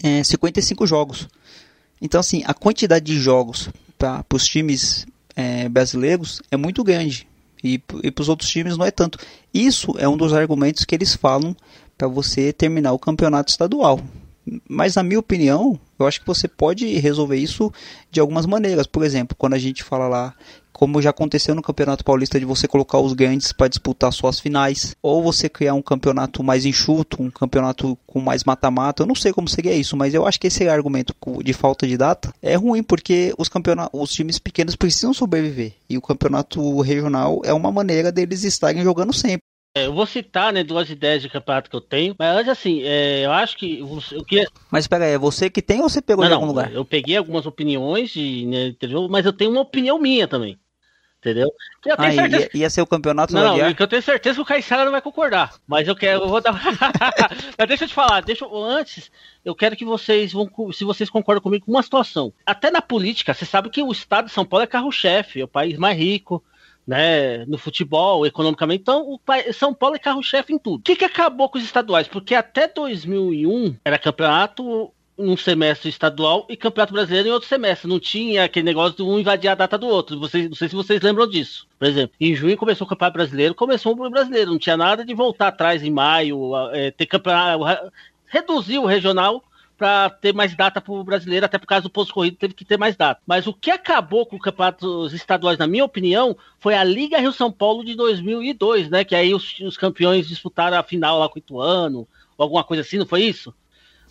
é, 0.02 0.24
55 0.24 0.88
jogos. 0.88 1.28
Então 2.02 2.20
assim, 2.20 2.42
a 2.46 2.54
quantidade 2.56 3.06
de 3.06 3.20
jogos 3.20 3.70
para 3.98 4.26
os 4.34 4.46
times 4.46 5.06
é, 5.36 5.68
brasileiros 5.70 6.42
é 6.52 6.58
muito 6.58 6.84
grande 6.84 7.28
e, 7.64 7.82
e 8.04 8.12
para 8.12 8.22
os 8.22 8.30
outros 8.30 8.50
times 8.50 8.78
não 8.78 8.86
é 8.86 8.92
tanto. 8.92 9.18
Isso 9.54 9.96
é 9.98 10.08
um 10.08 10.18
dos 10.18 10.34
argumentos 10.34 10.86
que 10.86 10.94
eles 10.94 11.16
falam 11.16 11.56
para 11.98 12.08
você 12.08 12.54
terminar 12.54 12.94
o 12.94 13.00
campeonato 13.00 13.50
estadual. 13.50 14.00
Mas 14.70 14.96
na 14.96 15.04
minha 15.04 15.20
opinião, 15.20 15.80
eu 15.98 16.06
acho 16.06 16.22
que 16.22 16.28
você 16.28 16.48
pode 16.48 16.86
resolver 17.00 17.38
isso 17.38 17.72
de 18.12 18.20
algumas 18.20 18.46
maneiras. 18.46 18.86
Por 18.86 19.04
exemplo, 19.04 19.36
quando 19.38 19.54
a 19.54 19.60
gente 19.60 19.84
fala 19.84 20.08
lá 20.08 20.36
como 20.76 21.02
já 21.02 21.12
aconteceu 21.12 21.56
no 21.56 21.62
Campeonato 21.62 22.04
Paulista 22.04 22.38
de 22.38 22.46
você 22.46 22.68
colocar 22.68 23.00
os 23.00 23.14
grandes 23.14 23.54
para 23.54 23.70
disputar 23.70 24.12
suas 24.12 24.42
finais, 24.42 24.94
ou 25.02 25.24
você 25.24 25.48
criar 25.48 25.74
um 25.74 25.82
campeonato 25.82 26.44
mais 26.44 26.66
enxuto, 26.66 27.24
um 27.24 27.32
campeonato 27.32 27.98
com 28.06 28.20
mais 28.20 28.44
mata-mata. 28.44 29.04
Eu 29.04 29.08
não 29.08 29.16
sei 29.16 29.32
como 29.32 29.48
seria 29.48 29.74
isso, 29.74 29.96
mas 29.96 30.14
eu 30.14 30.28
acho 30.28 30.38
que 30.38 30.48
esse 30.48 30.68
argumento 30.68 31.16
de 31.42 31.54
falta 31.54 31.88
de 31.88 31.96
data 31.96 32.34
é 32.42 32.56
ruim 32.56 32.84
porque 32.84 33.34
os 33.38 33.48
campeonatos, 33.48 33.98
os 33.98 34.12
times 34.12 34.38
pequenos 34.38 34.76
precisam 34.76 35.14
sobreviver 35.14 35.72
e 35.90 35.98
o 35.98 36.02
campeonato 36.02 36.82
regional 36.82 37.42
é 37.46 37.54
uma 37.54 37.72
maneira 37.72 38.12
deles 38.12 38.44
estarem 38.44 38.84
jogando 38.84 39.14
sempre. 39.14 39.55
É, 39.78 39.88
eu 39.88 39.94
vou 39.94 40.06
citar, 40.06 40.54
né, 40.54 40.64
duas 40.64 40.90
ideias 40.90 41.22
de 41.22 41.28
campeonato 41.28 41.70
que 41.70 41.76
eu 41.76 41.82
tenho, 41.82 42.16
mas 42.18 42.38
antes 42.38 42.50
assim, 42.50 42.82
é, 42.84 43.26
eu 43.26 43.32
acho 43.34 43.58
que 43.58 43.80
eu 44.12 44.24
queria... 44.24 44.48
Mas 44.72 44.88
pera 44.88 45.04
aí, 45.04 45.12
é 45.12 45.18
você 45.18 45.50
que 45.50 45.62
tem 45.62 45.82
ou 45.82 45.90
você 45.90 46.02
pegou 46.02 46.24
não, 46.24 46.30
de 46.30 46.34
algum 46.34 46.48
lugar? 46.48 46.72
Eu 46.72 46.86
peguei 46.86 47.18
algumas 47.18 47.46
opiniões, 47.46 48.12
de, 48.12 48.46
né, 48.46 48.68
entendeu? 48.68 49.10
mas 49.10 49.26
eu 49.26 49.34
tenho 49.34 49.52
uma 49.52 49.62
opinião 49.62 50.00
minha 50.00 50.30
também 50.30 50.58
entendeu? 51.26 51.52
Eu 51.84 51.98
tenho 51.98 52.10
ah, 52.10 52.14
certeza... 52.14 52.50
ia, 52.54 52.62
ia 52.62 52.70
ser 52.70 52.82
o 52.82 52.88
campeonato 52.88 53.34
Não, 53.34 53.58
não 53.58 53.68
eu 53.68 53.88
tenho 53.88 54.02
certeza 54.02 54.36
que 54.36 54.42
o 54.42 54.46
Caissara 54.46 54.86
não 54.86 54.92
vai 54.92 55.02
concordar. 55.02 55.56
Mas 55.68 55.88
eu 55.88 55.96
quero, 55.96 56.22
eu 56.22 56.28
vou 56.28 56.40
dar. 56.40 56.54
mas 57.58 57.68
deixa 57.68 57.86
eu 57.86 57.88
te 57.88 57.94
falar, 57.94 58.22
deixa 58.22 58.46
eu... 58.46 58.64
antes, 58.64 59.12
eu 59.44 59.56
quero 59.56 59.76
que 59.76 59.84
vocês 59.84 60.32
vão, 60.32 60.50
se 60.72 60.84
vocês 60.84 61.10
concordam 61.10 61.42
comigo 61.42 61.66
com 61.66 61.72
uma 61.72 61.84
situação. 61.84 62.32
Até 62.46 62.70
na 62.70 62.82
política, 62.82 63.34
você 63.34 63.46
sabe 63.46 63.70
que 63.70 63.82
o 63.82 63.92
estado 63.92 64.26
de 64.26 64.32
São 64.32 64.46
Paulo 64.46 64.64
é 64.64 64.68
carro-chefe, 64.68 65.42
é 65.42 65.44
o 65.44 65.48
país 65.48 65.78
mais 65.78 65.98
rico. 65.98 66.44
Né, 66.88 67.44
no 67.46 67.58
futebol, 67.58 68.28
economicamente, 68.28 68.82
então 68.82 69.20
São 69.54 69.74
Paulo 69.74 69.96
é 69.96 70.00
carro-chefe 70.00 70.54
em 70.54 70.60
tudo. 70.60 70.82
O 70.82 70.84
que, 70.84 70.96
que 70.96 71.06
acabou 71.06 71.50
com 71.50 71.58
os 71.58 71.64
estaduais? 71.64 72.08
Porque 72.08 72.36
até 72.36 72.68
2001 72.68 73.76
era 73.84 73.98
campeonato 73.98 74.94
num 75.18 75.38
semestre 75.38 75.90
estadual 75.90 76.46
e 76.50 76.58
Campeonato 76.58 76.94
Brasileiro 76.94 77.30
em 77.30 77.32
outro 77.32 77.48
semestre. 77.48 77.88
Não 77.88 78.00
tinha 78.00 78.44
aquele 78.44 78.66
negócio 78.66 78.98
de 78.98 79.04
um 79.04 79.20
invadir 79.20 79.50
a 79.50 79.56
data 79.56 79.78
do 79.78 79.88
outro. 79.88 80.20
Vocês, 80.20 80.50
não 80.50 80.56
sei 80.56 80.68
se 80.68 80.76
vocês 80.76 81.02
lembram 81.02 81.28
disso. 81.28 81.68
Por 81.80 81.88
exemplo, 81.88 82.16
em 82.20 82.36
junho 82.36 82.58
começou 82.58 82.86
o 82.86 82.90
Campeonato 82.90 83.18
Brasileiro, 83.18 83.56
começou 83.56 83.94
o 83.94 84.10
Brasileiro. 84.10 84.52
Não 84.52 84.60
tinha 84.60 84.78
nada 84.78 85.06
de 85.06 85.14
voltar 85.14 85.48
atrás 85.48 85.84
em 85.84 85.92
maio, 85.92 86.52
é, 86.72 86.92
ter 86.92 87.06
campeonato. 87.06 87.92
Reduzir 88.28 88.80
o 88.80 88.86
regional 88.86 89.44
para 89.78 90.10
ter 90.10 90.34
mais 90.34 90.56
data 90.56 90.80
para 90.80 90.94
o 90.94 91.04
brasileiro, 91.04 91.46
até 91.46 91.58
por 91.58 91.68
causa 91.68 91.84
do 91.84 91.90
posto 91.90 92.14
corrido 92.14 92.38
teve 92.38 92.54
que 92.54 92.66
ter 92.66 92.78
mais 92.78 92.96
data. 92.96 93.22
Mas 93.26 93.46
o 93.48 93.54
que 93.54 93.70
acabou 93.72 94.26
com 94.26 94.36
os 94.36 94.42
campeonatos 94.42 95.14
estaduais, 95.14 95.58
na 95.58 95.68
minha 95.68 95.86
opinião, 95.86 96.38
foi 96.60 96.76
a 96.76 96.84
Liga 96.84 97.20
Rio 97.20 97.32
São 97.32 97.52
Paulo 97.52 97.84
de 97.84 97.96
2002, 97.96 98.90
né? 98.90 99.04
Que 99.04 99.16
aí 99.16 99.34
os, 99.34 99.60
os 99.60 99.78
campeões 99.78 100.28
disputaram 100.28 100.78
a 100.78 100.84
final 100.84 101.20
lá 101.20 101.28
com 101.28 101.36
o 101.36 101.40
Ituano, 101.40 102.08
alguma 102.38 102.64
coisa 102.64 102.82
assim, 102.82 102.98
não 102.98 103.06
foi 103.06 103.24
isso? 103.24 103.54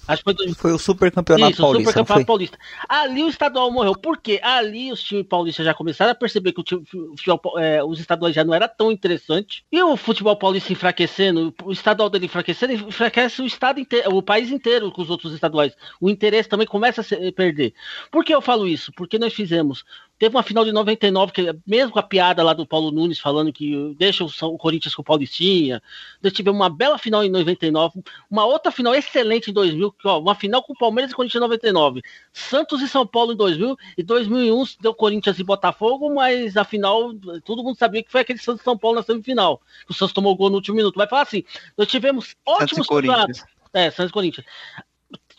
Acho 0.06 0.24
que 0.24 0.34
foi, 0.34 0.54
foi 0.54 0.72
o 0.72 0.78
Super 0.78 1.10
Campeonato 1.10 1.52
Isso, 1.52 1.62
Paulista. 1.62 1.90
Super 1.90 2.00
Campeonato 2.00 2.26
Paulista. 2.26 2.58
Ali 2.88 3.22
o 3.22 3.28
estadual 3.28 3.70
morreu. 3.70 3.94
Por 3.94 4.18
quê? 4.18 4.40
Ali 4.42 4.92
os 4.92 5.02
times 5.02 5.26
paulistas 5.26 5.64
já 5.64 5.74
começaram 5.74 6.12
a 6.12 6.14
perceber 6.14 6.52
que 6.52 6.60
o 6.60 6.64
time, 6.64 6.82
o 6.94 7.16
futebol, 7.16 7.58
é, 7.58 7.82
os 7.82 7.98
estaduais 8.00 8.34
já 8.34 8.44
não 8.44 8.54
era 8.54 8.68
tão 8.68 8.92
interessante. 8.92 9.64
E 9.70 9.82
o 9.82 9.96
futebol 9.96 10.36
paulista 10.36 10.72
enfraquecendo, 10.72 11.54
o 11.64 11.72
estadual 11.72 12.10
dele 12.10 12.26
enfraquecendo, 12.26 12.72
enfraquece 12.72 13.42
o 13.42 13.46
estado 13.46 13.80
inteiro, 13.80 14.14
o 14.14 14.22
país 14.22 14.50
inteiro 14.50 14.90
com 14.92 15.02
os 15.02 15.10
outros 15.10 15.32
estaduais. 15.32 15.74
O 16.00 16.10
interesse 16.10 16.48
também 16.48 16.66
começa 16.66 17.00
a 17.00 17.04
se, 17.04 17.32
perder. 17.32 17.74
Por 18.10 18.24
que 18.24 18.34
eu 18.34 18.42
falo 18.42 18.66
isso? 18.66 18.92
Porque 18.92 19.18
nós 19.18 19.32
fizemos 19.32 19.84
Teve 20.18 20.37
uma 20.37 20.42
final 20.42 20.64
de 20.64 20.70
99, 20.70 21.33
que 21.33 21.57
mesmo 21.66 21.92
com 21.92 21.98
a 21.98 22.03
piada 22.03 22.42
lá 22.42 22.53
do 22.53 22.66
Paulo 22.66 22.92
Nunes 22.92 23.18
falando 23.18 23.53
que 23.53 23.94
deixa 23.98 24.24
o, 24.24 24.59
Corinthians 24.59 24.94
com 24.94 25.03
o 25.03 25.05
Paulistinha. 25.05 25.83
Nós 26.22 26.33
tivemos 26.33 26.59
uma 26.59 26.70
bela 26.70 26.98
final 26.98 27.24
em 27.24 27.29
99, 27.29 28.03
uma 28.31 28.44
outra 28.44 28.70
final 28.70 28.94
excelente 28.94 29.50
em 29.50 29.55
2000, 29.55 29.92
que, 29.92 30.07
ó, 30.07 30.20
uma 30.20 30.35
final 30.35 30.62
com 30.62 30.72
o 30.72 30.79
Palmeiras 30.79 31.11
e 31.11 31.14
Corinthians 31.14 31.40
em 31.40 31.44
99. 31.44 32.03
Santos 32.33 32.81
e 32.81 32.88
São 32.88 33.05
Paulo 33.07 33.33
em 33.33 33.37
2000, 33.37 33.77
e 33.98 34.03
2001 34.03 34.64
deu 34.81 34.94
Corinthians 34.94 35.38
e 35.38 35.44
Botafogo, 35.44 36.14
mas 36.14 36.57
a 36.57 36.64
final, 36.64 37.12
todo 37.44 37.64
mundo 37.64 37.77
sabia 37.77 38.03
que 38.03 38.12
foi 38.12 38.20
aquele 38.20 38.38
Santos 38.38 38.61
e 38.61 38.64
São 38.64 38.79
Paulo 38.79 38.98
na 38.98 39.03
semifinal. 39.03 39.61
O 39.88 39.94
Santos 39.94 40.12
tomou 40.12 40.37
gol 40.37 40.48
no 40.48 40.57
último 40.57 40.77
minuto. 40.77 40.96
Vai 40.96 41.09
falar 41.09 41.22
assim, 41.22 41.44
nós 41.77 41.88
tivemos 41.88 42.37
ótimos 42.46 42.87
campeonatos. 42.87 43.42
É, 43.72 43.90
Santos 43.90 44.11
e 44.11 44.12
Corinthians 44.12 44.46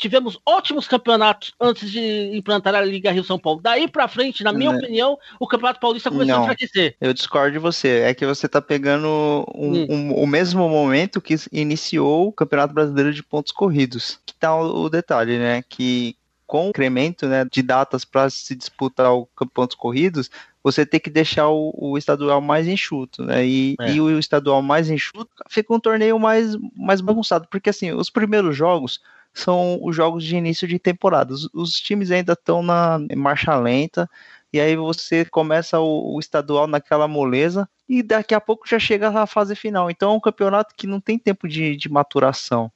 tivemos 0.05 0.37
ótimos 0.45 0.87
campeonatos 0.87 1.51
antes 1.59 1.91
de 1.91 2.29
implantar 2.37 2.75
a 2.75 2.81
Liga 2.81 3.11
Rio 3.11 3.23
São 3.23 3.39
Paulo. 3.39 3.59
Daí 3.59 3.87
para 3.87 4.07
frente, 4.07 4.43
na 4.43 4.53
minha 4.53 4.69
opinião, 4.69 5.17
o 5.39 5.47
Campeonato 5.47 5.79
Paulista 5.79 6.11
começou 6.11 6.35
Não, 6.35 6.41
a 6.41 6.43
enfraquecer. 6.43 6.95
Eu 7.01 7.11
discordo 7.11 7.53
de 7.53 7.57
você. 7.57 8.01
É 8.01 8.13
que 8.13 8.23
você 8.23 8.47
tá 8.47 8.61
pegando 8.61 9.07
um, 9.55 9.73
hum. 9.73 9.87
um, 9.89 10.13
o 10.13 10.27
mesmo 10.27 10.69
momento 10.69 11.19
que 11.19 11.35
iniciou 11.51 12.27
o 12.27 12.31
Campeonato 12.31 12.71
Brasileiro 12.71 13.11
de 13.11 13.23
Pontos 13.23 13.51
Corridos. 13.51 14.19
Que 14.27 14.35
tá 14.35 14.55
o, 14.55 14.83
o 14.83 14.89
detalhe, 14.89 15.39
né? 15.39 15.63
Que 15.67 16.15
com 16.45 16.67
o 16.67 16.69
incremento 16.69 17.25
né, 17.25 17.43
de 17.51 17.63
datas 17.63 18.05
para 18.05 18.29
se 18.29 18.55
disputar 18.55 19.11
o 19.11 19.27
pontos 19.51 19.75
corridos, 19.75 20.29
você 20.63 20.85
tem 20.85 20.99
que 20.99 21.09
deixar 21.09 21.49
o, 21.49 21.73
o 21.75 21.97
estadual 21.97 22.39
mais 22.39 22.67
enxuto, 22.67 23.23
né? 23.23 23.43
E, 23.43 23.75
é. 23.79 23.93
e, 23.93 23.99
o 23.99 24.19
estadual 24.19 24.61
mais 24.61 24.87
enxuto 24.87 25.31
fica 25.49 25.73
um 25.73 25.79
torneio 25.79 26.19
mais, 26.19 26.55
mais 26.75 27.01
bagunçado, 27.01 27.47
porque 27.49 27.71
assim, 27.71 27.91
os 27.91 28.11
primeiros 28.11 28.55
jogos 28.55 28.99
são 29.35 29.77
os 29.81 29.95
jogos 29.95 30.23
de 30.23 30.35
início 30.35 30.67
de 30.67 30.79
temporada. 30.79 31.33
Os, 31.33 31.49
os 31.53 31.71
times 31.73 32.09
ainda 32.09 32.33
estão 32.33 32.63
na 32.63 32.99
marcha 33.15 33.55
lenta, 33.55 34.09
e 34.51 34.59
aí 34.59 34.75
você 34.75 35.25
começa 35.25 35.79
o, 35.79 36.15
o, 36.15 36.19
estadual 36.19 36.65
naquela 36.65 37.07
moleza, 37.07 37.67
e 37.87 38.01
daqui 38.01 38.33
a 38.33 38.41
pouco 38.41 38.67
já 38.67 38.79
chega 38.79 39.09
a 39.09 39.27
fase 39.27 39.55
final. 39.55 39.91
Então 39.91 40.11
é 40.11 40.15
um 40.15 40.19
campeonato 40.19 40.73
que 40.75 40.87
não 40.87 41.01
tem 41.01 41.19
tempo 41.19 41.47
de, 41.47 41.75
de 41.75 41.89
maturação. 41.89 42.71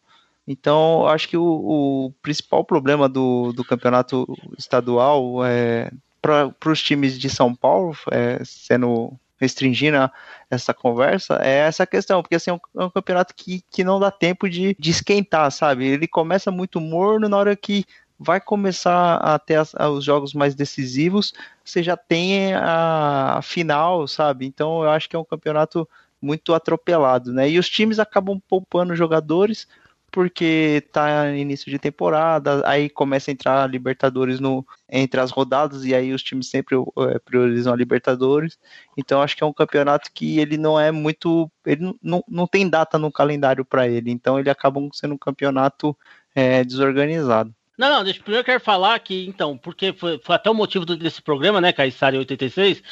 Então, 0.46 1.08
acho 1.08 1.30
que 1.30 1.38
o, 1.38 1.44
o, 1.44 2.14
principal 2.22 2.66
problema 2.66 3.08
do, 3.08 3.54
do 3.54 3.64
campeonato 3.64 4.28
estadual 4.58 5.46
é 5.46 5.92
para 6.22 6.72
os 6.72 6.82
times 6.82 7.18
de 7.18 7.30
São 7.30 7.56
Paulo, 7.56 7.96
é, 8.12 8.42
sendo 8.44 9.14
restringindo 9.40 10.10
essa 10.50 10.74
conversa 10.74 11.40
é 11.42 11.60
essa 11.60 11.88
questão, 11.88 12.22
porque 12.22 12.36
assim, 12.36 12.52
é 12.52 12.54
um, 12.54 12.60
é 12.78 12.86
um 12.86 12.90
campeonato 12.90 13.34
que, 13.36 13.64
que 13.72 13.84
não 13.84 14.00
dá 14.00 14.12
tempo 14.12 14.50
de, 14.50 14.76
de 14.78 14.92
esquentar, 14.92 15.52
sabe? 15.52 15.88
Ele 15.88 16.08
começa 16.08 16.52
muito 16.52 16.80
morno 16.82 17.30
na 17.30 17.38
hora 17.38 17.56
que 17.56 17.86
vai 18.20 18.42
começar 18.42 19.16
a 19.16 19.42
as, 19.58 19.74
os 19.74 20.04
jogos 20.04 20.34
mais 20.34 20.54
decisivos, 20.54 21.34
você 21.64 21.82
já 21.82 21.96
tem 21.96 22.54
a 22.54 23.40
final, 23.42 24.06
sabe? 24.08 24.46
Então 24.46 24.84
eu 24.84 24.90
acho 24.90 25.08
que 25.08 25.16
é 25.16 25.20
um 25.20 25.24
campeonato 25.24 25.88
muito 26.22 26.54
atropelado, 26.54 27.32
né? 27.32 27.50
E 27.50 27.58
os 27.58 27.70
times 27.70 27.98
acabam 27.98 28.42
poupando 28.50 28.94
jogadores 28.94 29.68
porque 30.12 30.84
tá 30.92 31.30
início 31.36 31.70
de 31.70 31.80
temporada, 31.80 32.68
aí 32.68 32.90
começa 32.90 33.30
a 33.30 33.34
entrar 33.34 33.64
a 33.64 33.68
Libertadores 33.68 34.40
no, 34.40 34.66
entre 34.90 35.20
as 35.20 35.32
rodadas, 35.32 35.86
e 35.86 35.94
aí 35.94 36.14
os 36.14 36.24
times 36.24 36.50
sempre 36.50 36.76
é, 36.76 37.20
priorizam 37.20 37.74
a 37.74 37.76
Libertadores. 37.76 38.58
Então 38.98 39.22
acho 39.22 39.36
que 39.36 39.44
é 39.44 39.48
um 39.48 39.54
campeonato 39.54 40.12
que 40.14 40.40
ele 40.40 40.58
não 40.58 40.80
é 40.80 40.92
muito. 40.92 41.52
Ele 41.66 41.96
não, 42.02 42.24
não 42.28 42.48
tem 42.48 42.70
data 42.70 42.98
no 42.98 43.12
calendário 43.12 43.64
para 43.64 43.88
ele, 43.88 44.12
então 44.12 44.40
ele 44.40 44.50
acaba 44.50 44.80
sendo 44.94 45.14
um 45.14 45.18
campeonato 45.18 45.96
é, 46.36 46.64
desorganizado. 46.64 47.54
Não, 47.78 47.90
não, 47.90 48.04
deixa, 48.04 48.22
primeiro 48.22 48.42
eu 48.42 48.46
quero 48.46 48.60
falar 48.60 49.00
que, 49.00 49.26
então, 49.26 49.58
porque 49.58 49.94
foi, 49.94 50.20
foi 50.22 50.36
até 50.36 50.50
o 50.50 50.54
motivo 50.54 50.86
desse 50.86 51.22
programa, 51.22 51.62
né, 51.62 51.72
Caissari 51.72 52.18
86, 52.18 52.84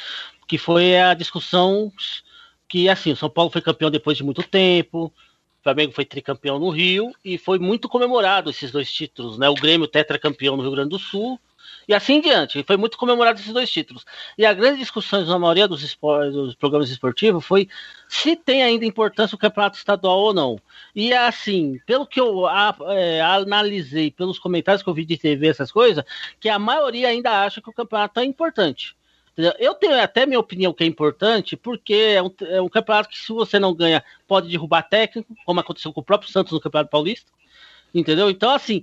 que 0.46 0.56
foi 0.56 0.98
a 0.98 1.12
discussão 1.12 1.92
que, 2.66 2.88
assim, 2.88 3.12
o 3.12 3.16
São 3.16 3.28
Paulo 3.28 3.50
foi 3.50 3.60
campeão 3.60 3.90
depois 3.90 4.16
de 4.16 4.24
muito 4.24 4.42
tempo, 4.42 5.12
Flamengo 5.68 5.92
foi 5.92 6.06
tricampeão 6.06 6.58
no 6.58 6.70
Rio 6.70 7.12
e 7.22 7.36
foi 7.36 7.58
muito 7.58 7.90
comemorado 7.90 8.48
esses 8.48 8.70
dois 8.70 8.90
títulos, 8.90 9.36
né? 9.36 9.50
O 9.50 9.54
Grêmio 9.54 9.86
tetracampeão 9.86 10.56
no 10.56 10.62
Rio 10.62 10.72
Grande 10.72 10.88
do 10.88 10.98
Sul 10.98 11.38
e 11.86 11.92
assim 11.92 12.14
em 12.14 12.20
diante. 12.22 12.62
Foi 12.62 12.78
muito 12.78 12.96
comemorado 12.96 13.38
esses 13.38 13.52
dois 13.52 13.70
títulos. 13.70 14.06
E 14.38 14.46
a 14.46 14.54
grande 14.54 14.78
discussão 14.78 15.22
na 15.26 15.38
maioria 15.38 15.68
dos, 15.68 15.82
dos 16.32 16.54
programas 16.54 16.88
esportivos 16.88 17.44
foi 17.44 17.68
se 18.08 18.34
tem 18.34 18.62
ainda 18.62 18.86
importância 18.86 19.36
o 19.36 19.38
campeonato 19.38 19.76
estadual 19.76 20.18
ou 20.18 20.32
não. 20.32 20.58
E 20.94 21.12
assim, 21.12 21.78
pelo 21.84 22.06
que 22.06 22.18
eu 22.18 22.46
a, 22.46 22.74
é, 22.88 23.20
analisei, 23.20 24.10
pelos 24.10 24.38
comentários 24.38 24.82
que 24.82 24.88
eu 24.88 24.94
vi 24.94 25.04
de 25.04 25.18
TV, 25.18 25.48
essas 25.48 25.70
coisas, 25.70 26.02
que 26.40 26.48
a 26.48 26.58
maioria 26.58 27.08
ainda 27.08 27.44
acha 27.44 27.60
que 27.60 27.68
o 27.68 27.74
campeonato 27.74 28.20
é 28.20 28.24
importante. 28.24 28.96
Eu 29.58 29.74
tenho 29.74 29.94
até 30.02 30.26
minha 30.26 30.40
opinião 30.40 30.72
que 30.72 30.82
é 30.82 30.86
importante, 30.86 31.56
porque 31.56 31.94
é 31.94 32.22
um, 32.22 32.30
é 32.40 32.60
um, 32.60 32.68
campeonato 32.68 33.08
que, 33.08 33.16
se 33.16 33.32
você 33.32 33.58
não 33.58 33.72
ganha, 33.72 34.04
pode 34.26 34.48
derrubar 34.48 34.82
técnico, 34.82 35.32
como 35.46 35.60
aconteceu 35.60 35.92
com 35.92 36.00
o 36.00 36.04
próprio 36.04 36.28
Santos 36.28 36.52
no 36.52 36.60
Campeonato 36.60 36.90
Paulista. 36.90 37.30
Entendeu? 37.94 38.28
Então, 38.28 38.50
assim. 38.50 38.82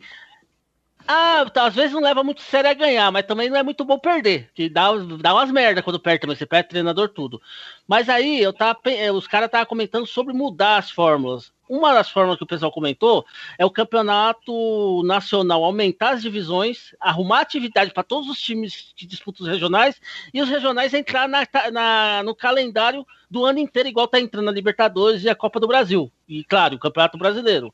Ah, 1.08 1.46
tá, 1.54 1.68
às 1.68 1.76
vezes 1.76 1.92
não 1.92 2.02
leva 2.02 2.24
muito 2.24 2.42
sério 2.42 2.70
a 2.70 2.74
ganhar, 2.74 3.12
mas 3.12 3.28
também 3.28 3.48
não 3.48 3.58
é 3.58 3.62
muito 3.62 3.86
bom 3.86 4.00
perder. 4.00 4.50
Que 4.56 4.68
dá, 4.70 4.90
dá 5.20 5.34
umas 5.36 5.52
merda 5.52 5.84
quando 5.84 6.00
perde 6.00 6.22
também, 6.22 6.36
você 6.36 6.48
perde 6.48 6.70
treinador, 6.70 7.10
tudo. 7.10 7.40
Mas 7.88 8.10
aí 8.10 8.42
eu 8.42 8.52
tava, 8.52 8.80
os 9.14 9.28
caras 9.28 9.48
estavam 9.48 9.68
comentando 9.68 10.08
sobre 10.08 10.34
mudar 10.34 10.78
as 10.78 10.90
fórmulas. 10.90 11.54
Uma 11.68 11.94
das 11.94 12.10
formas 12.10 12.38
que 12.38 12.44
o 12.44 12.48
pessoal 12.48 12.72
comentou 12.72 13.26
é 13.58 13.66
o 13.66 13.72
campeonato 13.72 15.02
nacional 15.04 15.64
aumentar 15.64 16.14
as 16.14 16.22
divisões, 16.22 16.96
arrumar 17.00 17.42
atividade 17.42 17.92
para 17.92 18.04
todos 18.04 18.30
os 18.30 18.40
times 18.40 18.94
que 18.96 19.06
disputam 19.06 19.46
os 19.46 19.52
regionais 19.52 20.00
e 20.34 20.42
os 20.42 20.50
regionais 20.50 20.94
entrar 20.94 21.28
na, 21.28 21.48
na, 21.72 22.24
no 22.24 22.36
calendário 22.36 23.06
do 23.30 23.44
ano 23.44 23.60
inteiro, 23.60 23.90
igual 23.90 24.06
está 24.06 24.20
entrando 24.20 24.50
a 24.50 24.54
Libertadores 24.54 25.24
e 25.24 25.30
a 25.30 25.36
Copa 25.36 25.60
do 25.60 25.68
Brasil. 25.68 26.12
E, 26.28 26.44
claro, 26.44 26.76
o 26.76 26.80
Campeonato 26.80 27.18
Brasileiro. 27.18 27.74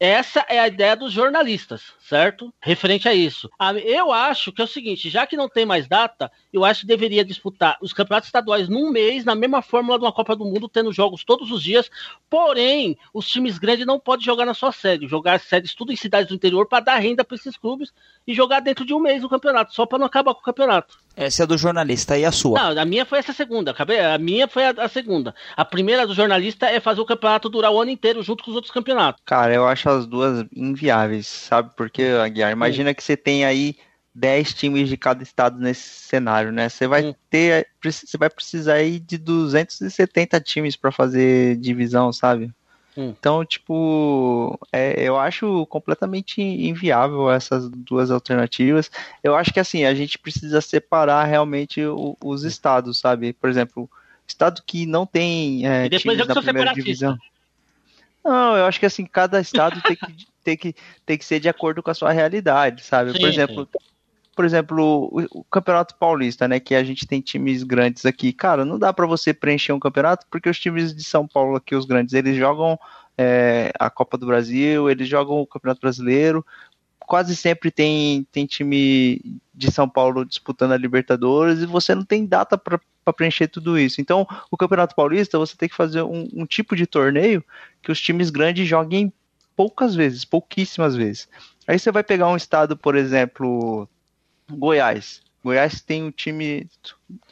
Essa 0.00 0.44
é 0.48 0.58
a 0.58 0.66
ideia 0.66 0.96
dos 0.96 1.12
jornalistas, 1.12 1.94
certo? 2.00 2.52
Referente 2.60 3.08
a 3.08 3.14
isso. 3.14 3.48
Eu 3.84 4.12
acho 4.12 4.52
que 4.52 4.60
é 4.60 4.64
o 4.64 4.68
seguinte: 4.68 5.08
já 5.08 5.24
que 5.24 5.36
não 5.36 5.48
tem 5.48 5.64
mais 5.64 5.86
data, 5.86 6.30
eu 6.52 6.64
acho 6.64 6.80
que 6.80 6.86
deveria 6.86 7.24
disputar 7.24 7.78
os 7.80 7.92
campeonatos 7.92 8.28
estaduais 8.28 8.68
num 8.68 8.90
mês, 8.90 9.24
na 9.24 9.36
mesma 9.36 9.62
fórmula 9.62 9.96
de 9.96 10.04
uma 10.04 10.12
Copa 10.12 10.34
do 10.34 10.44
Mundo, 10.44 10.68
tendo 10.68 10.92
jogos 10.92 11.22
todos 11.24 11.50
os 11.50 11.62
dias. 11.62 11.88
Porém, 12.28 12.98
os 13.12 13.28
times 13.28 13.56
grandes 13.56 13.86
não 13.86 14.00
podem 14.00 14.26
jogar 14.26 14.44
na 14.44 14.52
sua 14.52 14.72
sede, 14.72 15.06
jogar 15.06 15.38
sedes 15.38 15.74
tudo 15.74 15.92
em 15.92 15.96
cidades 15.96 16.28
do 16.28 16.34
interior 16.34 16.66
para 16.66 16.84
dar 16.84 16.96
renda 16.96 17.24
para 17.24 17.36
esses 17.36 17.56
clubes 17.56 17.92
e 18.26 18.34
jogar 18.34 18.60
dentro 18.60 18.84
de 18.84 18.92
um 18.92 19.00
mês 19.00 19.22
o 19.22 19.28
campeonato, 19.28 19.72
só 19.72 19.86
para 19.86 19.98
não 19.98 20.06
acabar 20.06 20.34
com 20.34 20.40
o 20.40 20.44
campeonato. 20.44 20.98
Essa 21.16 21.44
é 21.44 21.46
do 21.46 21.56
jornalista 21.56 22.18
e 22.18 22.24
a 22.24 22.32
sua? 22.32 22.60
Não, 22.60 22.82
a 22.82 22.84
minha 22.84 23.06
foi 23.06 23.18
essa 23.18 23.32
segunda. 23.32 23.74
A 24.12 24.18
minha 24.18 24.48
foi 24.48 24.64
a, 24.64 24.74
a, 24.78 24.88
segunda. 24.88 25.34
A 25.56 25.64
primeira 25.64 26.06
do 26.06 26.14
jornalista 26.14 26.66
é 26.66 26.80
fazer 26.80 27.00
o 27.00 27.06
campeonato 27.06 27.48
durar 27.48 27.70
o 27.70 27.80
ano 27.80 27.90
inteiro 27.90 28.22
junto 28.22 28.42
com 28.42 28.50
os 28.50 28.56
outros 28.56 28.72
campeonatos. 28.72 29.22
Cara, 29.24 29.54
eu 29.54 29.66
acho 29.66 29.88
as 29.88 30.06
duas 30.06 30.44
inviáveis, 30.54 31.26
sabe? 31.26 31.70
Porque, 31.76 32.02
Aguiar, 32.02 32.50
imagina 32.50 32.90
Sim. 32.90 32.94
que 32.94 33.02
você 33.02 33.16
tem 33.16 33.44
aí 33.44 33.76
10 34.14 34.54
times 34.54 34.88
de 34.88 34.96
cada 34.96 35.22
estado 35.22 35.58
nesse 35.58 35.88
cenário, 35.88 36.50
né? 36.50 36.68
Você 36.68 36.86
vai 36.86 37.02
Sim. 37.02 37.14
ter, 37.30 37.68
você 37.82 38.18
vai 38.18 38.30
precisar 38.30 38.74
aí 38.74 38.98
de 38.98 39.16
270 39.18 40.40
times 40.40 40.76
para 40.76 40.90
fazer 40.90 41.56
divisão, 41.56 42.12
sabe? 42.12 42.52
Hum. 42.96 43.14
Então, 43.18 43.44
tipo, 43.44 44.58
é, 44.72 45.02
eu 45.02 45.18
acho 45.18 45.66
completamente 45.66 46.40
inviável 46.40 47.30
essas 47.30 47.68
duas 47.68 48.10
alternativas. 48.10 48.90
Eu 49.22 49.34
acho 49.34 49.52
que 49.52 49.60
assim, 49.60 49.84
a 49.84 49.94
gente 49.94 50.18
precisa 50.18 50.60
separar 50.60 51.24
realmente 51.24 51.84
o, 51.84 52.16
os 52.22 52.44
estados, 52.44 52.98
sabe? 52.98 53.32
Por 53.32 53.50
exemplo, 53.50 53.90
estado 54.26 54.62
que 54.64 54.86
não 54.86 55.04
tem 55.04 55.66
é, 55.66 55.88
times 55.88 56.26
na 56.26 56.40
primeira 56.40 56.72
divisão. 56.72 57.18
Não, 58.24 58.56
eu 58.56 58.64
acho 58.64 58.80
que 58.80 58.86
assim, 58.86 59.04
cada 59.04 59.40
estado 59.40 59.82
tem 59.82 59.96
que, 59.96 60.26
tem, 60.44 60.56
que, 60.56 60.74
tem 61.04 61.18
que 61.18 61.24
ser 61.24 61.40
de 61.40 61.48
acordo 61.48 61.82
com 61.82 61.90
a 61.90 61.94
sua 61.94 62.12
realidade, 62.12 62.82
sabe? 62.82 63.12
Sim, 63.12 63.18
por 63.18 63.28
exemplo, 63.28 63.68
sim 63.70 63.93
por 64.34 64.44
exemplo, 64.44 65.08
o, 65.12 65.40
o, 65.40 65.44
Campeonato 65.44 65.94
Paulista, 65.96 66.48
né, 66.48 66.60
que 66.60 66.74
a 66.74 66.82
gente 66.84 67.06
tem 67.06 67.20
times 67.20 67.62
grandes 67.62 68.04
aqui, 68.04 68.32
cara, 68.32 68.64
não 68.64 68.78
dá 68.78 68.92
para 68.92 69.06
você 69.06 69.32
preencher 69.32 69.72
um 69.72 69.80
campeonato 69.80 70.26
porque 70.30 70.48
os 70.48 70.58
times 70.58 70.94
de 70.94 71.04
São 71.04 71.26
Paulo 71.26 71.56
aqui, 71.56 71.74
os 71.74 71.84
grandes, 71.84 72.14
eles 72.14 72.36
jogam 72.36 72.78
é, 73.16 73.72
a 73.78 73.88
Copa 73.88 74.18
do 74.18 74.26
Brasil, 74.26 74.90
eles 74.90 75.08
jogam 75.08 75.40
o 75.40 75.46
Campeonato 75.46 75.80
Brasileiro, 75.80 76.44
quase 77.00 77.36
sempre 77.36 77.70
tem, 77.70 78.26
tem 78.32 78.46
time 78.46 79.20
de 79.54 79.70
São 79.70 79.88
Paulo 79.88 80.24
disputando 80.24 80.72
a 80.72 80.76
Libertadores 80.76 81.60
e 81.60 81.66
você 81.66 81.94
não 81.94 82.04
tem 82.04 82.26
data 82.26 82.58
para 82.58 82.80
preencher 83.14 83.48
tudo 83.48 83.78
isso. 83.78 84.00
Então, 84.00 84.26
o 84.50 84.56
Campeonato 84.56 84.94
Paulista, 84.94 85.38
você 85.38 85.56
tem 85.56 85.68
que 85.68 85.76
fazer 85.76 86.02
um, 86.02 86.28
um 86.32 86.46
tipo 86.46 86.74
de 86.74 86.86
torneio 86.86 87.44
que 87.82 87.92
os 87.92 88.00
times 88.00 88.30
grandes 88.30 88.66
joguem 88.66 89.12
poucas 89.54 89.94
vezes, 89.94 90.24
pouquíssimas 90.24 90.96
vezes. 90.96 91.28
Aí 91.66 91.78
você 91.78 91.92
vai 91.92 92.02
pegar 92.02 92.28
um 92.28 92.36
estado, 92.36 92.76
por 92.76 92.96
exemplo, 92.96 93.88
Goiás. 94.50 95.22
Goiás 95.42 95.80
tem 95.80 96.02
um 96.02 96.10
time, 96.10 96.66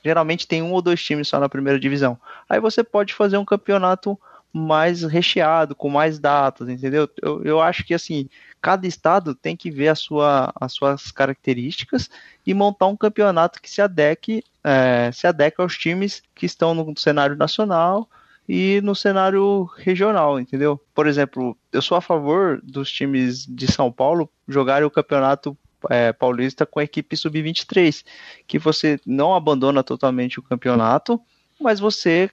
geralmente 0.05 0.46
tem 0.46 0.62
um 0.62 0.72
ou 0.72 0.83
dois 0.83 1.03
times 1.03 1.29
só 1.29 1.40
na 1.40 1.48
primeira 1.48 1.81
divisão. 1.81 2.18
Aí 2.48 2.61
você 2.61 2.85
pode 2.85 3.14
fazer 3.14 3.38
um 3.38 3.44
campeonato 3.44 4.18
mais 4.53 5.03
recheado, 5.03 5.75
com 5.75 5.88
mais 5.88 6.18
datas, 6.18 6.68
entendeu? 6.68 7.09
Eu, 7.22 7.42
eu 7.42 7.61
acho 7.61 7.85
que 7.85 7.94
assim, 7.94 8.29
cada 8.61 8.87
estado 8.87 9.35
tem 9.35 9.57
que 9.57 9.70
ver 9.70 9.88
a 9.88 9.94
sua, 9.94 10.53
as 10.61 10.75
suas 10.75 11.11
características 11.11 12.11
e 12.46 12.53
montar 12.53 12.87
um 12.87 12.96
campeonato 12.96 13.62
que 13.62 13.70
se 13.70 13.81
adeque, 13.81 14.44
é, 14.62 15.11
se 15.11 15.27
adeque 15.27 15.61
aos 15.61 15.79
times 15.79 16.22
que 16.35 16.44
estão 16.44 16.75
no 16.75 16.92
cenário 16.98 17.35
nacional 17.35 18.07
e 18.46 18.81
no 18.83 18.94
cenário 18.94 19.64
regional, 19.77 20.38
entendeu? 20.38 20.79
Por 20.94 21.07
exemplo, 21.07 21.57
eu 21.72 21.81
sou 21.81 21.96
a 21.96 22.03
favor 22.03 22.61
dos 22.62 22.92
times 22.92 23.46
de 23.46 23.70
São 23.70 23.90
Paulo 23.90 24.29
jogarem 24.46 24.87
o 24.87 24.90
campeonato 24.90 25.57
é, 25.90 26.12
paulista 26.12 26.66
com 26.66 26.81
a 26.81 26.85
equipe 26.85 27.16
sub-23, 27.16 28.05
que 28.47 28.59
você 28.59 29.01
não 29.07 29.35
abandona 29.35 29.83
totalmente 29.83 30.38
o 30.38 30.42
campeonato, 30.42 31.21
mas 31.61 31.81
você 31.81 32.31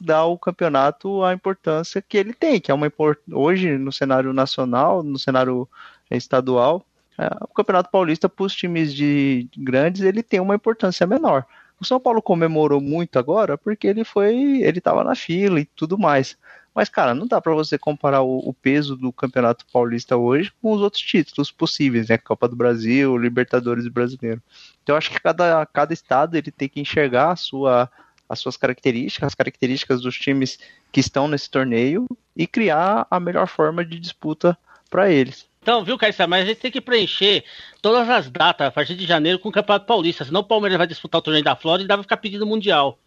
dá 0.00 0.18
ao 0.18 0.38
campeonato 0.38 1.22
a 1.22 1.34
importância 1.34 2.00
que 2.00 2.16
ele 2.16 2.32
tem, 2.32 2.60
que 2.60 2.70
é 2.70 2.74
uma 2.74 2.90
hoje 3.32 3.76
no 3.76 3.92
cenário 3.92 4.32
nacional, 4.32 5.02
no 5.02 5.18
cenário 5.18 5.68
estadual, 6.10 6.84
é, 7.20 7.28
o 7.42 7.48
Campeonato 7.48 7.90
Paulista 7.90 8.30
para 8.30 8.46
os 8.46 8.54
times 8.54 8.94
de 8.94 9.46
grandes 9.54 10.00
ele 10.00 10.22
tem 10.22 10.40
uma 10.40 10.54
importância 10.54 11.06
menor. 11.06 11.44
O 11.78 11.84
São 11.84 12.00
Paulo 12.00 12.22
comemorou 12.22 12.80
muito 12.80 13.18
agora 13.18 13.58
porque 13.58 13.86
ele 13.86 14.04
foi, 14.04 14.62
ele 14.62 14.78
estava 14.78 15.04
na 15.04 15.14
fila 15.14 15.60
e 15.60 15.66
tudo 15.66 15.98
mais. 15.98 16.38
Mas, 16.74 16.88
cara, 16.88 17.14
não 17.14 17.26
dá 17.26 17.40
para 17.40 17.52
você 17.52 17.76
comparar 17.76 18.22
o, 18.22 18.38
o, 18.38 18.54
peso 18.54 18.96
do 18.96 19.12
Campeonato 19.12 19.66
Paulista 19.72 20.16
hoje 20.16 20.52
com 20.62 20.72
os 20.72 20.80
outros 20.80 21.02
títulos 21.02 21.50
possíveis, 21.50 22.08
né? 22.08 22.16
Copa 22.16 22.48
do 22.48 22.54
Brasil, 22.54 23.16
Libertadores 23.16 23.88
Brasileiro. 23.88 24.40
Então, 24.82 24.94
eu 24.94 24.98
acho 24.98 25.10
que 25.10 25.20
cada, 25.20 25.66
cada 25.66 25.92
estado 25.92 26.36
ele 26.36 26.50
tem 26.50 26.68
que 26.68 26.80
enxergar 26.80 27.32
a 27.32 27.36
sua, 27.36 27.90
as 28.28 28.38
suas 28.38 28.56
características, 28.56 29.28
as 29.28 29.34
características 29.34 30.00
dos 30.00 30.16
times 30.16 30.58
que 30.92 31.00
estão 31.00 31.26
nesse 31.26 31.50
torneio 31.50 32.06
e 32.36 32.46
criar 32.46 33.06
a 33.10 33.18
melhor 33.18 33.48
forma 33.48 33.84
de 33.84 33.98
disputa 33.98 34.56
para 34.88 35.10
eles. 35.10 35.48
Então, 35.62 35.84
viu, 35.84 35.98
Caissá, 35.98 36.26
mas 36.26 36.44
a 36.44 36.46
gente 36.46 36.60
tem 36.60 36.70
que 36.70 36.80
preencher 36.80 37.44
todas 37.82 38.08
as 38.08 38.30
datas 38.30 38.68
a 38.68 38.70
partir 38.70 38.94
de 38.94 39.06
janeiro 39.06 39.38
com 39.38 39.50
o 39.50 39.52
Campeonato 39.52 39.86
Paulista, 39.86 40.24
senão 40.24 40.40
o 40.40 40.44
Palmeiras 40.44 40.78
vai 40.78 40.86
disputar 40.86 41.18
o 41.18 41.22
torneio 41.22 41.44
da 41.44 41.54
Flórida 41.54 41.92
e 41.92 41.96
vai 41.96 42.02
ficar 42.02 42.16
pedindo 42.16 42.46
Mundial. 42.46 42.98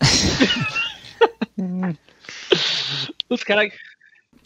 Os 3.28 3.42
caras. 3.44 3.72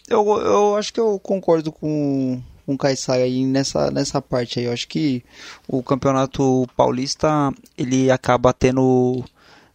Eu, 0.09 0.27
eu 0.41 0.77
acho 0.77 0.93
que 0.93 1.01
eu 1.01 1.19
concordo 1.19 1.71
com, 1.71 2.43
com 2.67 2.75
o 2.75 2.79
Caissara 2.79 3.23
aí 3.23 3.45
nessa, 3.47 3.91
nessa 3.91 4.21
parte 4.21 4.59
aí. 4.59 4.67
Eu 4.67 4.73
acho 4.73 4.89
que 4.89 5.25
o 5.69 5.83
Campeonato 5.83 6.67
Paulista 6.77 7.53
ele 7.79 8.11
acaba 8.11 8.53
tendo 8.53 9.25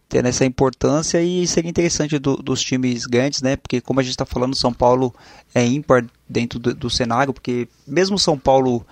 tendo 0.08 0.26
essa 0.26 0.44
importância 0.44 1.22
e 1.22 1.46
seria 1.46 1.68
interessante 1.68 2.18
do, 2.18 2.36
dos 2.36 2.62
times 2.62 3.04
grandes, 3.04 3.42
né? 3.42 3.56
Porque 3.56 3.78
como 3.80 4.00
a 4.00 4.02
gente 4.02 4.12
está 4.12 4.24
falando, 4.24 4.56
São 4.56 4.72
Paulo 4.72 5.14
é 5.54 5.64
ímpar 5.64 6.06
dentro 6.26 6.58
do, 6.58 6.74
do 6.74 6.88
cenário, 6.88 7.34
porque 7.34 7.68
mesmo 7.86 8.18
São 8.18 8.38
Paulo 8.38 8.86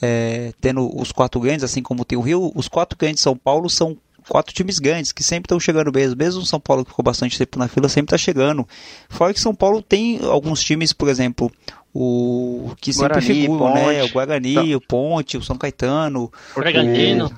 é, 0.00 0.52
tendo 0.60 0.88
os 0.96 1.10
quatro 1.10 1.40
grandes, 1.40 1.64
assim 1.64 1.82
como 1.82 2.04
tem 2.04 2.16
o 2.16 2.20
Rio, 2.20 2.52
os 2.54 2.68
quatro 2.68 2.96
grandes 2.96 3.16
de 3.16 3.22
São 3.22 3.36
Paulo 3.36 3.68
são 3.68 3.96
quatro 4.28 4.54
times 4.54 4.78
grandes 4.78 5.12
que 5.12 5.22
sempre 5.22 5.46
estão 5.46 5.58
chegando 5.60 5.92
mesmo. 5.92 6.16
Mesmo 6.16 6.42
o 6.42 6.46
São 6.46 6.60
Paulo 6.60 6.84
que 6.84 6.90
ficou 6.90 7.04
bastante 7.04 7.38
tempo 7.38 7.58
na 7.58 7.68
fila, 7.68 7.88
sempre 7.88 8.14
está 8.14 8.18
chegando. 8.18 8.66
Fora 9.08 9.32
que 9.32 9.40
São 9.40 9.54
Paulo 9.54 9.82
tem 9.82 10.20
alguns 10.22 10.62
times, 10.62 10.92
por 10.92 11.08
exemplo, 11.08 11.50
o 11.94 12.72
que 12.80 12.92
sempre 12.92 13.08
Guarani, 13.08 13.26
figuram, 13.26 13.74
né? 13.74 14.04
O 14.04 14.08
Guarani, 14.10 14.52
então... 14.52 14.76
o 14.76 14.80
Ponte, 14.80 15.36
o 15.36 15.42
São 15.42 15.56
Caetano, 15.56 16.30
o 16.56 16.60
Bragantino 16.60 17.30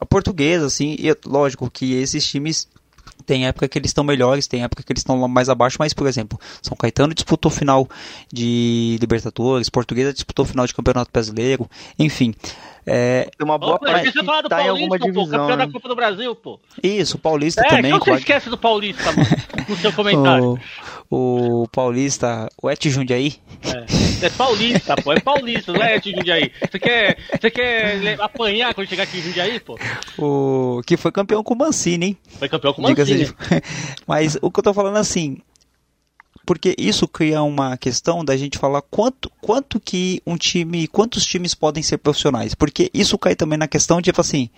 a 0.00 0.06
portuguesa, 0.06 0.66
assim, 0.66 0.96
e 0.98 1.10
é 1.10 1.16
lógico 1.26 1.70
que 1.70 1.92
esses 1.92 2.26
times 2.26 2.66
tem 3.24 3.46
época 3.46 3.68
que 3.68 3.78
eles 3.78 3.90
estão 3.90 4.04
melhores, 4.04 4.46
tem 4.46 4.62
época 4.62 4.82
que 4.82 4.92
eles 4.92 5.00
estão 5.00 5.28
mais 5.28 5.48
abaixo, 5.48 5.76
mas, 5.78 5.92
por 5.92 6.06
exemplo, 6.06 6.38
São 6.62 6.76
Caetano 6.76 7.14
disputou 7.14 7.50
final 7.50 7.88
de 8.32 8.96
Libertadores, 9.00 9.68
Portuguesa 9.68 10.12
disputou 10.12 10.44
final 10.44 10.66
de 10.66 10.74
Campeonato 10.74 11.10
Brasileiro, 11.12 11.68
enfim. 11.98 12.34
É, 12.86 13.28
tem 13.36 13.44
uma 13.44 13.58
boa 13.58 13.74
Opa, 13.74 13.86
parte 13.86 14.10
que 14.10 14.24
tá 14.24 14.24
Paulista, 14.24 14.62
em 14.62 14.68
alguma 14.68 14.98
divisão. 14.98 15.24
Pô, 15.24 15.30
campeão 15.30 15.56
né? 15.56 15.66
da 15.66 15.72
Copa 15.72 15.88
do 15.88 15.96
Brasil, 15.96 16.34
pô. 16.34 16.58
Isso, 16.82 17.16
o 17.16 17.20
Paulista 17.20 17.60
é, 17.60 17.68
também. 17.68 17.92
Então 17.92 18.00
você 18.00 18.12
esquece 18.12 18.48
do 18.48 18.58
Paulista, 18.58 19.12
mano, 19.12 19.28
no 19.68 19.76
seu 19.76 19.92
comentário. 19.92 20.58
O, 21.10 21.62
o 21.62 21.68
Paulista, 21.68 22.48
o 22.60 22.70
Et 22.70 22.88
Jundiaí. 22.88 23.36
É. 23.64 23.84
é 24.26 24.30
Paulista, 24.30 24.96
pô, 24.96 25.12
é 25.12 25.20
Paulista, 25.20 25.72
não 25.72 25.82
é 25.82 25.96
Et 25.96 26.10
Jundiaí. 26.10 26.52
Você 26.60 26.78
quer, 26.78 27.18
você 27.40 27.50
quer 27.50 28.20
apanhar 28.20 28.74
quando 28.74 28.88
chegar 28.88 29.04
aqui 29.04 29.18
em 29.18 29.22
Jundiaí, 29.22 29.60
pô? 29.60 29.78
O, 30.18 30.82
que 30.86 30.96
foi 30.96 31.12
campeão 31.12 31.42
com 31.42 31.54
o 31.54 31.58
Mancini, 31.58 32.06
hein? 32.06 32.18
Foi 32.38 32.48
campeão 32.48 32.72
com 32.72 32.82
o 32.82 32.84
Mancini. 32.84 33.24
De... 33.24 33.34
Mas 34.06 34.36
o 34.40 34.50
que 34.50 34.60
eu 34.60 34.64
tô 34.64 34.74
falando 34.74 34.96
assim, 34.96 35.38
porque 36.44 36.74
isso 36.78 37.06
cria 37.06 37.42
uma 37.42 37.76
questão 37.76 38.24
da 38.24 38.36
gente 38.36 38.58
falar 38.58 38.82
quanto, 38.82 39.30
quanto 39.40 39.78
que 39.78 40.22
um 40.26 40.36
time, 40.36 40.86
quantos 40.88 41.24
times 41.24 41.54
podem 41.54 41.82
ser 41.82 41.98
profissionais, 41.98 42.54
porque 42.54 42.90
isso 42.92 43.18
cai 43.18 43.34
também 43.36 43.58
na 43.58 43.68
questão 43.68 43.98
de 43.98 44.06
tipo 44.06 44.20
assim, 44.20 44.50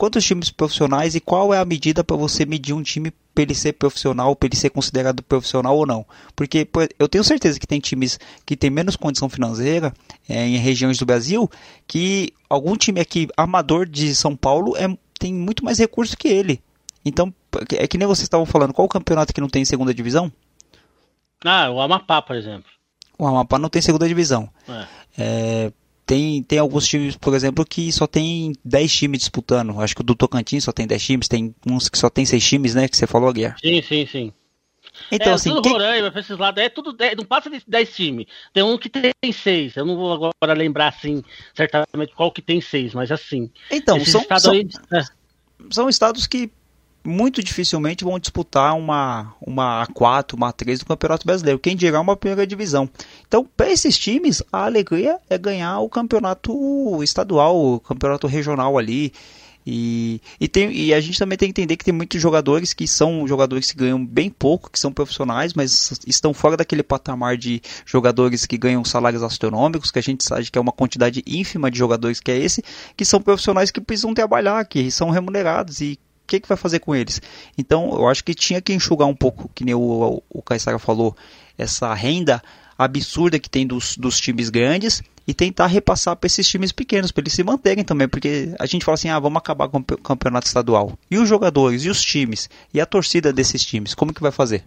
quantos 0.00 0.24
times 0.24 0.48
profissionais 0.48 1.14
e 1.14 1.20
qual 1.20 1.52
é 1.52 1.58
a 1.58 1.64
medida 1.66 2.02
para 2.02 2.16
você 2.16 2.46
medir 2.46 2.72
um 2.72 2.82
time 2.82 3.12
para 3.34 3.42
ele 3.42 3.54
ser 3.54 3.74
profissional, 3.74 4.34
para 4.34 4.46
ele 4.46 4.56
ser 4.56 4.70
considerado 4.70 5.22
profissional 5.22 5.76
ou 5.76 5.84
não? 5.84 6.06
Porque 6.34 6.66
eu 6.98 7.06
tenho 7.06 7.22
certeza 7.22 7.60
que 7.60 7.66
tem 7.66 7.78
times 7.78 8.18
que 8.46 8.56
têm 8.56 8.70
menos 8.70 8.96
condição 8.96 9.28
financeira 9.28 9.92
é, 10.26 10.46
em 10.46 10.56
regiões 10.56 10.96
do 10.96 11.04
Brasil, 11.04 11.50
que 11.86 12.32
algum 12.48 12.78
time 12.78 12.98
aqui 12.98 13.28
amador 13.36 13.84
de 13.84 14.14
São 14.14 14.34
Paulo 14.34 14.74
é, 14.74 14.88
tem 15.18 15.34
muito 15.34 15.62
mais 15.62 15.78
recurso 15.78 16.16
que 16.16 16.28
ele. 16.28 16.62
Então, 17.04 17.30
é 17.76 17.86
que 17.86 17.98
nem 17.98 18.08
vocês 18.08 18.24
estavam 18.24 18.46
falando, 18.46 18.72
qual 18.72 18.86
o 18.86 18.88
campeonato 18.88 19.34
que 19.34 19.40
não 19.40 19.50
tem 19.50 19.66
segunda 19.66 19.92
divisão? 19.92 20.32
Ah, 21.44 21.70
o 21.70 21.78
Amapá, 21.78 22.22
por 22.22 22.36
exemplo. 22.36 22.70
O 23.18 23.26
Amapá 23.26 23.58
não 23.58 23.68
tem 23.68 23.82
segunda 23.82 24.08
divisão. 24.08 24.48
É. 24.66 24.86
É, 25.18 25.72
tem, 26.10 26.42
tem 26.42 26.58
alguns 26.58 26.88
times, 26.88 27.16
por 27.16 27.32
exemplo, 27.34 27.64
que 27.64 27.92
só 27.92 28.04
tem 28.04 28.52
10 28.64 28.92
times 28.92 29.20
disputando. 29.20 29.80
Acho 29.80 29.94
que 29.94 30.00
o 30.00 30.04
do 30.04 30.16
Tocantins 30.16 30.64
só 30.64 30.72
tem 30.72 30.84
10 30.84 31.02
times, 31.04 31.28
tem 31.28 31.54
uns 31.64 31.88
que 31.88 31.96
só 31.96 32.10
tem 32.10 32.26
6 32.26 32.44
times, 32.44 32.74
né? 32.74 32.88
Que 32.88 32.96
você 32.96 33.06
falou, 33.06 33.32
Guerra. 33.32 33.54
Sim, 33.62 33.80
sim, 33.80 34.04
sim. 34.06 34.32
Então, 35.12 35.30
é, 35.30 35.34
assim. 35.36 35.50
Tudo 35.50 35.62
quem... 35.62 35.70
Roraima, 35.70 36.10
pra 36.10 36.20
esses 36.20 36.36
lados, 36.36 36.60
é 36.60 36.68
tudo. 36.68 36.96
não 37.16 37.24
passa 37.24 37.48
de 37.48 37.62
10 37.64 37.94
times. 37.94 38.26
Tem 38.52 38.60
um 38.60 38.76
que 38.76 38.88
tem 38.88 39.12
6. 39.32 39.76
Eu 39.76 39.86
não 39.86 39.94
vou 39.94 40.12
agora 40.12 40.58
lembrar, 40.58 40.88
assim, 40.88 41.22
certamente 41.54 42.12
qual 42.12 42.32
que 42.32 42.42
tem 42.42 42.60
6, 42.60 42.92
mas 42.92 43.12
assim. 43.12 43.48
Então, 43.70 44.04
são, 44.04 44.24
são, 44.36 44.52
aí, 44.52 44.66
é. 44.92 45.02
são 45.70 45.88
estados 45.88 46.26
que 46.26 46.50
muito 47.04 47.42
dificilmente 47.42 48.04
vão 48.04 48.18
disputar 48.18 48.76
uma, 48.76 49.34
uma 49.40 49.86
A4, 49.86 50.34
uma 50.34 50.52
A3 50.52 50.78
do 50.78 50.86
Campeonato 50.86 51.26
Brasileiro. 51.26 51.58
Quem 51.58 51.76
dirá 51.76 52.00
uma 52.00 52.16
primeira 52.16 52.46
divisão. 52.46 52.88
Então, 53.26 53.46
para 53.56 53.70
esses 53.70 53.98
times, 53.98 54.42
a 54.52 54.64
alegria 54.64 55.18
é 55.28 55.38
ganhar 55.38 55.80
o 55.80 55.88
campeonato 55.88 57.02
estadual, 57.02 57.56
o 57.56 57.80
campeonato 57.80 58.26
regional 58.26 58.76
ali. 58.76 59.12
E, 59.66 60.20
e, 60.40 60.48
tem, 60.48 60.72
e 60.72 60.92
a 60.94 61.00
gente 61.00 61.18
também 61.18 61.36
tem 61.36 61.52
que 61.52 61.60
entender 61.60 61.76
que 61.76 61.84
tem 61.84 61.92
muitos 61.92 62.20
jogadores 62.20 62.72
que 62.72 62.88
são 62.88 63.26
jogadores 63.28 63.70
que 63.70 63.76
ganham 63.76 64.04
bem 64.04 64.30
pouco, 64.30 64.70
que 64.70 64.80
são 64.80 64.90
profissionais, 64.90 65.52
mas 65.52 66.00
estão 66.06 66.32
fora 66.32 66.56
daquele 66.56 66.82
patamar 66.82 67.36
de 67.36 67.60
jogadores 67.84 68.46
que 68.46 68.56
ganham 68.56 68.84
salários 68.84 69.22
astronômicos, 69.22 69.90
que 69.90 69.98
a 69.98 70.02
gente 70.02 70.24
sabe 70.24 70.50
que 70.50 70.58
é 70.58 70.60
uma 70.60 70.72
quantidade 70.72 71.22
ínfima 71.26 71.70
de 71.70 71.78
jogadores 71.78 72.20
que 72.20 72.30
é 72.30 72.38
esse, 72.38 72.64
que 72.96 73.04
são 73.04 73.20
profissionais 73.20 73.70
que 73.70 73.80
precisam 73.80 74.14
trabalhar, 74.14 74.64
que 74.64 74.90
são 74.90 75.10
remunerados 75.10 75.80
e 75.80 75.98
que, 76.30 76.40
que 76.40 76.48
vai 76.48 76.56
fazer 76.56 76.78
com 76.78 76.94
eles? 76.94 77.20
Então, 77.58 77.90
eu 77.92 78.08
acho 78.08 78.22
que 78.22 78.34
tinha 78.34 78.60
que 78.60 78.72
enxugar 78.72 79.08
um 79.08 79.14
pouco, 79.14 79.50
que 79.54 79.64
nem 79.64 79.74
o, 79.74 80.22
o, 80.30 80.38
o 80.38 80.78
falou, 80.78 81.16
essa 81.58 81.92
renda 81.92 82.40
absurda 82.78 83.38
que 83.38 83.50
tem 83.50 83.66
dos, 83.66 83.96
dos 83.96 84.18
times 84.18 84.48
grandes 84.48 85.02
e 85.26 85.34
tentar 85.34 85.66
repassar 85.66 86.16
para 86.16 86.26
esses 86.26 86.48
times 86.48 86.72
pequenos, 86.72 87.12
para 87.12 87.22
eles 87.22 87.32
se 87.32 87.42
manterem 87.42 87.84
também, 87.84 88.08
porque 88.08 88.54
a 88.58 88.64
gente 88.64 88.84
fala 88.84 88.94
assim, 88.94 89.10
ah, 89.10 89.18
vamos 89.18 89.38
acabar 89.38 89.68
com 89.68 89.78
o 89.78 89.84
campeonato 89.98 90.46
estadual. 90.46 90.96
E 91.10 91.18
os 91.18 91.28
jogadores, 91.28 91.84
e 91.84 91.90
os 91.90 92.02
times, 92.02 92.48
e 92.72 92.80
a 92.80 92.86
torcida 92.86 93.32
desses 93.32 93.62
times, 93.64 93.94
como 93.94 94.14
que 94.14 94.22
vai 94.22 94.32
fazer? 94.32 94.64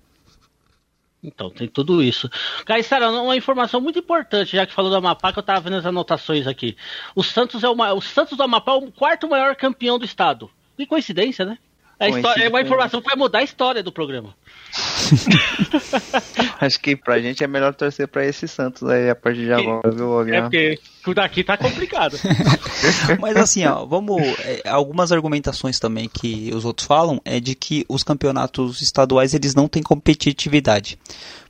Então, 1.24 1.50
tem 1.50 1.70
tudo 1.70 2.04
isso. 2.04 2.30
Caissara, 2.66 3.10
uma 3.10 3.38
informação 3.38 3.80
muito 3.80 3.98
importante, 3.98 4.58
já 4.58 4.66
que 4.66 4.74
falou 4.74 4.92
do 4.92 4.98
Amapá, 4.98 5.32
que 5.32 5.40
eu 5.40 5.42
estava 5.42 5.62
vendo 5.62 5.78
as 5.78 5.86
anotações 5.86 6.46
aqui. 6.46 6.76
O 7.16 7.24
Santos 7.24 7.64
é 7.64 7.70
o 7.70 8.02
Santos 8.02 8.38
do 8.38 8.44
Amapá 8.44 8.74
é 8.74 8.76
o 8.76 8.92
quarto 8.92 9.30
maior 9.30 9.56
campeão 9.56 9.98
do 9.98 10.04
estado. 10.04 10.52
Que 10.78 10.86
coincidência, 10.86 11.46
né? 11.46 11.58
É, 12.00 12.10
história, 12.10 12.44
é 12.44 12.50
uma 12.50 12.62
informação 12.62 13.02
que 13.02 13.08
vai 13.08 13.16
mudar 13.16 13.40
a 13.40 13.44
história 13.44 13.84
do 13.84 13.92
programa. 13.92 14.36
Acho 16.60 16.80
que 16.80 16.96
pra 16.96 17.20
gente 17.20 17.44
é 17.44 17.48
melhor 17.48 17.74
torcer 17.76 18.08
pra 18.08 18.26
esse 18.26 18.48
Santos 18.48 18.84
aí 18.90 19.10
a 19.10 19.16
partir 19.16 19.46
de 19.46 19.54
agora, 19.54 19.92
viu, 19.92 20.22
É 20.34 20.42
porque 20.42 20.80
o 21.06 21.14
daqui 21.14 21.44
tá 21.44 21.56
complicado. 21.56 22.18
Mas 23.22 23.38
assim, 23.38 23.66
ó, 23.66 23.86
vamos. 23.86 24.22
É, 24.40 24.68
algumas 24.68 25.12
argumentações 25.12 25.80
também 25.80 26.10
que 26.10 26.52
os 26.54 26.66
outros 26.66 26.88
falam 26.88 27.22
é 27.24 27.40
de 27.40 27.54
que 27.54 27.86
os 27.88 28.04
campeonatos 28.04 28.82
estaduais 28.82 29.34
eles 29.34 29.54
não 29.54 29.68
têm 29.68 29.84
competitividade. 29.84 30.98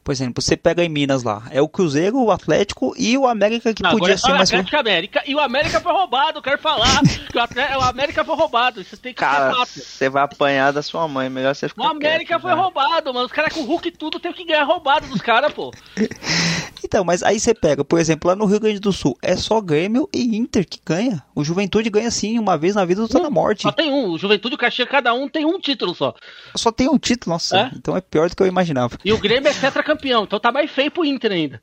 Por 0.03 0.11
exemplo, 0.11 0.41
você 0.41 0.57
pega 0.57 0.83
em 0.83 0.89
Minas 0.89 1.23
lá, 1.23 1.43
é 1.49 1.61
o 1.61 1.67
Cruzeiro, 1.69 2.21
o 2.21 2.29
Atlético 2.29 2.93
e 2.97 3.17
o 3.17 3.25
América 3.25 3.73
que 3.73 3.81
Não, 3.81 3.91
podia 3.91 4.17
ser 4.17 4.31
é 4.31 4.33
o 4.33 4.35
mais. 4.37 4.49
Atlético 4.49 4.77
América 4.77 5.23
e 5.25 5.33
o 5.33 5.39
América 5.39 5.79
foi 5.79 5.93
roubado, 5.93 6.41
quero 6.41 6.57
falar. 6.59 6.99
que 7.31 7.37
o, 7.37 7.41
Atlético, 7.41 7.79
o 7.79 7.83
América 7.83 8.25
foi 8.25 8.35
roubado, 8.35 8.81
isso 8.81 8.97
tem 8.97 9.13
que 9.13 9.19
Cara, 9.19 9.51
ser 9.51 9.57
fato. 9.57 9.69
você 9.69 10.09
vai 10.09 10.23
apanhar 10.23 10.73
da 10.73 10.81
sua 10.81 11.07
mãe, 11.07 11.29
melhor 11.29 11.55
você 11.55 11.67
O 11.67 11.69
ficar 11.69 11.89
América 11.89 12.25
quieto, 12.33 12.41
foi 12.41 12.51
né? 12.53 12.61
roubado, 12.61 13.13
mano. 13.13 13.25
Os 13.25 13.31
caras 13.31 13.53
com 13.53 13.61
o 13.61 13.65
Hulk 13.65 13.87
e 13.87 13.91
tudo 13.91 14.19
tem 14.19 14.33
que 14.33 14.43
ganhar 14.45 14.63
roubado 14.63 15.07
dos 15.07 15.21
caras, 15.21 15.53
pô. 15.53 15.71
Então, 16.83 17.03
mas 17.03 17.23
aí 17.23 17.39
você 17.39 17.53
pega, 17.53 17.83
por 17.83 17.97
exemplo, 17.99 18.27
lá 18.29 18.35
no 18.35 18.45
Rio 18.45 18.59
Grande 18.59 18.79
do 18.79 18.91
Sul, 18.91 19.17
é 19.21 19.35
só 19.37 19.61
Grêmio 19.61 20.09
e 20.13 20.35
Inter 20.35 20.67
que 20.67 20.79
ganha. 20.85 21.23
O 21.33 21.43
Juventude 21.43 21.89
ganha 21.89 22.11
sim, 22.11 22.37
uma 22.37 22.57
vez 22.57 22.75
na 22.75 22.83
vida 22.83 23.01
do 23.01 23.07
tá 23.07 23.19
na 23.19 23.29
morte. 23.29 23.61
Só 23.63 23.71
tem 23.71 23.91
um. 23.91 24.09
O 24.11 24.17
Juventude 24.17 24.53
e 24.53 24.57
o 24.57 24.59
Caxias, 24.59 24.87
cada 24.89 25.13
um 25.13 25.27
tem 25.29 25.45
um 25.45 25.59
título 25.59 25.95
só. 25.95 26.13
Só 26.55 26.71
tem 26.71 26.89
um 26.89 26.97
título, 26.97 27.33
nossa. 27.33 27.57
É? 27.57 27.71
Então 27.75 27.95
é 27.95 28.01
pior 28.01 28.29
do 28.29 28.35
que 28.35 28.43
eu 28.43 28.47
imaginava. 28.47 28.97
E 29.03 29.13
o 29.13 29.17
Grêmio 29.17 29.49
é 29.49 29.53
tetracampeão, 29.53 30.23
então 30.23 30.39
tá 30.39 30.51
mais 30.51 30.69
feio 30.69 30.91
pro 30.91 31.05
Inter 31.05 31.31
ainda. 31.31 31.61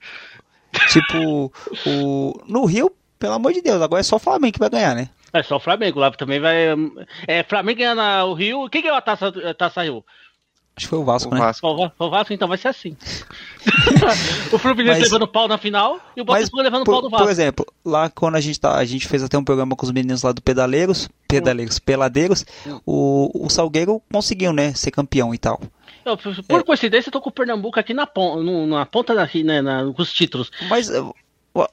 tipo, 0.89 1.53
o 1.87 2.41
no 2.47 2.65
Rio, 2.65 2.91
pelo 3.19 3.35
amor 3.35 3.53
de 3.53 3.61
Deus, 3.61 3.83
agora 3.83 4.01
é 4.01 4.05
só 4.05 4.17
o 4.17 4.21
Flamengo 4.21 4.53
que 4.55 4.59
vai 4.61 4.71
ganhar, 4.71 4.95
né? 4.95 5.11
É 5.33 5.43
só 5.43 5.57
o 5.57 5.61
Flamengo 5.61 5.99
lá 6.01 6.11
também 6.11 6.41
vai. 6.41 6.57
É, 7.27 7.43
Flamengo 7.45 7.79
ganhando 7.79 8.01
a- 8.01 8.25
o 8.25 8.35
Rio. 8.35 8.69
Quem 8.69 8.83
ganhou 8.83 8.97
a 8.97 9.01
taça, 9.01 9.29
a 9.29 9.55
taça 9.55 9.83
Rio? 9.83 10.05
Acho 10.77 10.87
que 10.87 10.91
foi 10.91 10.99
o 10.99 11.05
Vasco, 11.05 11.31
O 11.31 11.35
né? 11.35 11.41
Vasco. 11.41 11.93
O 11.99 12.11
Vasco, 12.11 12.33
então 12.33 12.49
vai 12.49 12.57
ser 12.59 12.69
assim. 12.69 12.97
o 14.53 14.59
Fluminense 14.59 15.01
Mas- 15.01 15.11
levando 15.11 15.29
pau 15.29 15.49
na 15.49 15.59
final 15.59 16.01
e 16.17 16.21
o 16.21 16.25
Botafogo 16.25 16.63
levando 16.63 16.85
por, 16.85 16.93
pau 16.93 17.03
do 17.03 17.11
Vasco. 17.11 17.25
por 17.25 17.31
exemplo, 17.31 17.67
lá 17.85 18.09
quando 18.11 18.37
a 18.37 18.41
gente 18.41 18.59
tá, 18.59 18.77
a 18.77 18.85
gente 18.85 19.07
fez 19.07 19.23
até 19.23 19.37
um 19.37 19.45
programa 19.45 19.77
com 19.77 19.85
os 19.85 19.93
meninos 19.93 20.23
lá 20.23 20.33
do 20.33 20.43
Pedaleiros, 20.43 21.09
Pedaleiros, 21.29 21.79
Peladeiros, 21.79 22.45
o, 22.87 23.47
o 23.47 23.49
Salgueiro 23.51 24.03
conseguiu, 24.13 24.53
né, 24.53 24.73
ser 24.75 24.91
campeão 24.91 25.35
e 25.35 25.39
tal. 25.39 25.61
Eu, 26.05 26.17
por 26.17 26.43
por 26.45 26.65
coincidência, 26.65 27.09
eu 27.09 27.13
tô 27.13 27.21
com 27.21 27.29
o 27.29 27.33
Pernambuco 27.33 27.79
aqui 27.79 27.93
na, 27.93 28.07
pon 28.07 28.43
na 28.67 28.87
ponta 28.87 29.15
daqui, 29.15 29.45
né, 29.45 29.61
na, 29.61 29.85
com 29.93 30.03
os 30.03 30.13
títulos. 30.13 30.51
Mas, 30.69 30.91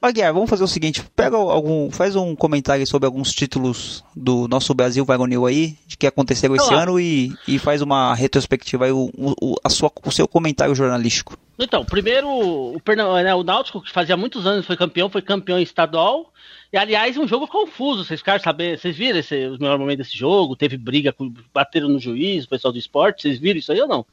Aguiar, 0.01 0.33
vamos 0.33 0.49
fazer 0.49 0.63
o 0.63 0.67
seguinte, 0.67 1.03
pega 1.15 1.37
algum, 1.37 1.91
faz 1.91 2.15
um 2.15 2.35
comentário 2.35 2.85
sobre 2.87 3.05
alguns 3.05 3.31
títulos 3.31 4.03
do 4.15 4.47
nosso 4.47 4.73
Brasil 4.73 5.05
varonil 5.05 5.45
aí, 5.45 5.77
de 5.85 5.95
que 5.95 6.07
aconteceram 6.07 6.55
esse 6.55 6.73
ano 6.73 6.99
e, 6.99 7.33
e 7.47 7.59
faz 7.59 7.81
uma 7.81 8.13
retrospectiva 8.15 8.85
aí, 8.85 8.91
o, 8.91 9.11
o, 9.15 9.55
a 9.63 9.69
sua, 9.69 9.91
o 10.03 10.11
seu 10.11 10.27
comentário 10.27 10.73
jornalístico. 10.73 11.37
Então, 11.59 11.83
primeiro, 11.83 12.29
o, 12.29 12.81
né, 13.23 13.33
o 13.33 13.43
Náutico, 13.43 13.81
que 13.81 13.91
fazia 13.91 14.15
muitos 14.15 14.45
anos 14.45 14.65
foi 14.65 14.77
campeão, 14.77 15.09
foi 15.09 15.21
campeão 15.21 15.59
estadual. 15.59 16.31
E, 16.71 16.77
aliás, 16.77 17.17
um 17.17 17.27
jogo 17.27 17.47
confuso. 17.47 18.05
Vocês 18.05 18.19
ficaram 18.19 18.41
saber, 18.41 18.77
vocês 18.77 18.95
viram 18.95 19.17
esse, 19.17 19.47
os 19.47 19.57
melhores 19.57 19.79
momentos 19.79 20.05
desse 20.05 20.17
jogo? 20.17 20.55
Teve 20.55 20.77
briga, 20.77 21.15
bateram 21.53 21.89
no 21.89 21.99
juiz, 21.99 22.45
o 22.45 22.49
pessoal 22.49 22.71
do 22.71 22.77
esporte. 22.77 23.23
Vocês 23.23 23.39
viram 23.39 23.59
isso 23.59 23.71
aí 23.71 23.81
ou 23.81 23.87
não? 23.87 24.05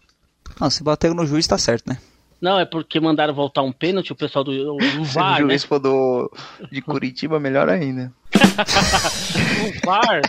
Ah, 0.59 0.71
se 0.71 0.83
bateram 0.83 1.15
no 1.15 1.27
juiz 1.27 1.47
tá 1.47 1.59
certo, 1.59 1.89
né? 1.89 1.99
Não, 2.41 2.59
é 2.59 2.65
porque 2.65 3.01
mandaram 3.01 3.33
voltar 3.33 3.63
um 3.63 3.73
pênalti, 3.73 4.13
o 4.13 4.17
pessoal 4.17 4.45
do 4.45 4.75
o, 4.75 4.77
o 5.01 5.05
Se 5.05 5.15
VAR, 5.15 5.41
o 5.41 5.47
né? 5.47 5.51
juiz 5.51 5.65
for 5.65 5.79
do, 5.79 6.31
de 6.71 6.81
Curitiba, 6.81 7.41
melhor 7.41 7.69
ainda. 7.69 8.13
o 9.83 9.87
VAR, 9.87 10.21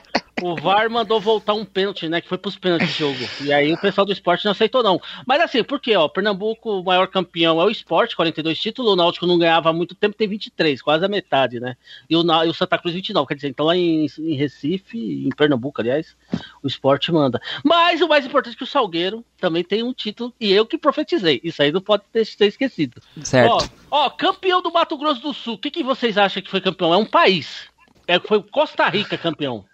o 0.41 0.55
VAR 0.55 0.89
mandou 0.89 1.19
voltar 1.19 1.53
um 1.53 1.63
pênalti, 1.63 2.09
né? 2.09 2.19
Que 2.19 2.27
foi 2.27 2.37
pros 2.37 2.57
pênaltis 2.57 2.89
do 2.89 2.93
jogo. 2.93 3.19
E 3.41 3.53
aí 3.53 3.73
o 3.73 3.77
pessoal 3.77 4.05
do 4.05 4.11
esporte 4.11 4.43
não 4.43 4.51
aceitou, 4.51 4.83
não. 4.83 5.01
Mas 5.25 5.41
assim, 5.41 5.63
por 5.63 5.79
quê? 5.79 5.95
Ó, 5.95 6.07
Pernambuco, 6.09 6.79
o 6.79 6.83
maior 6.83 7.07
campeão 7.07 7.61
é 7.61 7.65
o 7.65 7.69
esporte, 7.69 8.15
42 8.15 8.59
títulos. 8.59 8.91
O 8.91 8.95
Náutico 8.95 9.25
não 9.25 9.37
ganhava 9.37 9.69
há 9.69 9.73
muito 9.73 9.95
tempo, 9.95 10.15
tem 10.15 10.27
23, 10.27 10.81
quase 10.81 11.05
a 11.05 11.07
metade, 11.07 11.59
né? 11.59 11.77
E 12.09 12.15
o, 12.15 12.21
e 12.43 12.49
o 12.49 12.53
Santa 12.53 12.77
Cruz 12.77 12.93
29. 12.93 13.27
Quer 13.27 13.35
dizer, 13.35 13.47
então 13.47 13.65
lá 13.65 13.75
em, 13.75 14.07
em 14.19 14.35
Recife, 14.35 14.97
em 14.97 15.29
Pernambuco, 15.29 15.81
aliás, 15.81 16.15
o 16.61 16.67
esporte 16.67 17.11
manda. 17.11 17.41
Mas 17.63 18.01
o 18.01 18.07
mais 18.07 18.25
importante 18.25 18.55
é 18.55 18.57
que 18.57 18.63
o 18.63 18.67
Salgueiro 18.67 19.23
também 19.39 19.63
tem 19.63 19.83
um 19.83 19.93
título, 19.93 20.33
e 20.39 20.51
eu 20.51 20.65
que 20.65 20.77
profetizei. 20.77 21.39
Isso 21.43 21.61
aí 21.61 21.71
não 21.71 21.81
pode 21.81 22.03
ter, 22.11 22.25
ser 22.25 22.47
esquecido. 22.47 23.01
Certo. 23.23 23.69
Ó, 23.89 24.05
ó, 24.05 24.09
campeão 24.09 24.61
do 24.61 24.71
Mato 24.71 24.97
Grosso 24.97 25.21
do 25.21 25.33
Sul. 25.33 25.53
O 25.53 25.57
que, 25.57 25.71
que 25.71 25.83
vocês 25.83 26.17
acham 26.17 26.43
que 26.43 26.49
foi 26.49 26.59
campeão? 26.59 26.93
É 26.93 26.97
um 26.97 27.05
país. 27.05 27.69
É, 28.07 28.19
foi 28.19 28.37
o 28.37 28.43
Costa 28.43 28.87
Rica 28.89 29.17
campeão. 29.17 29.65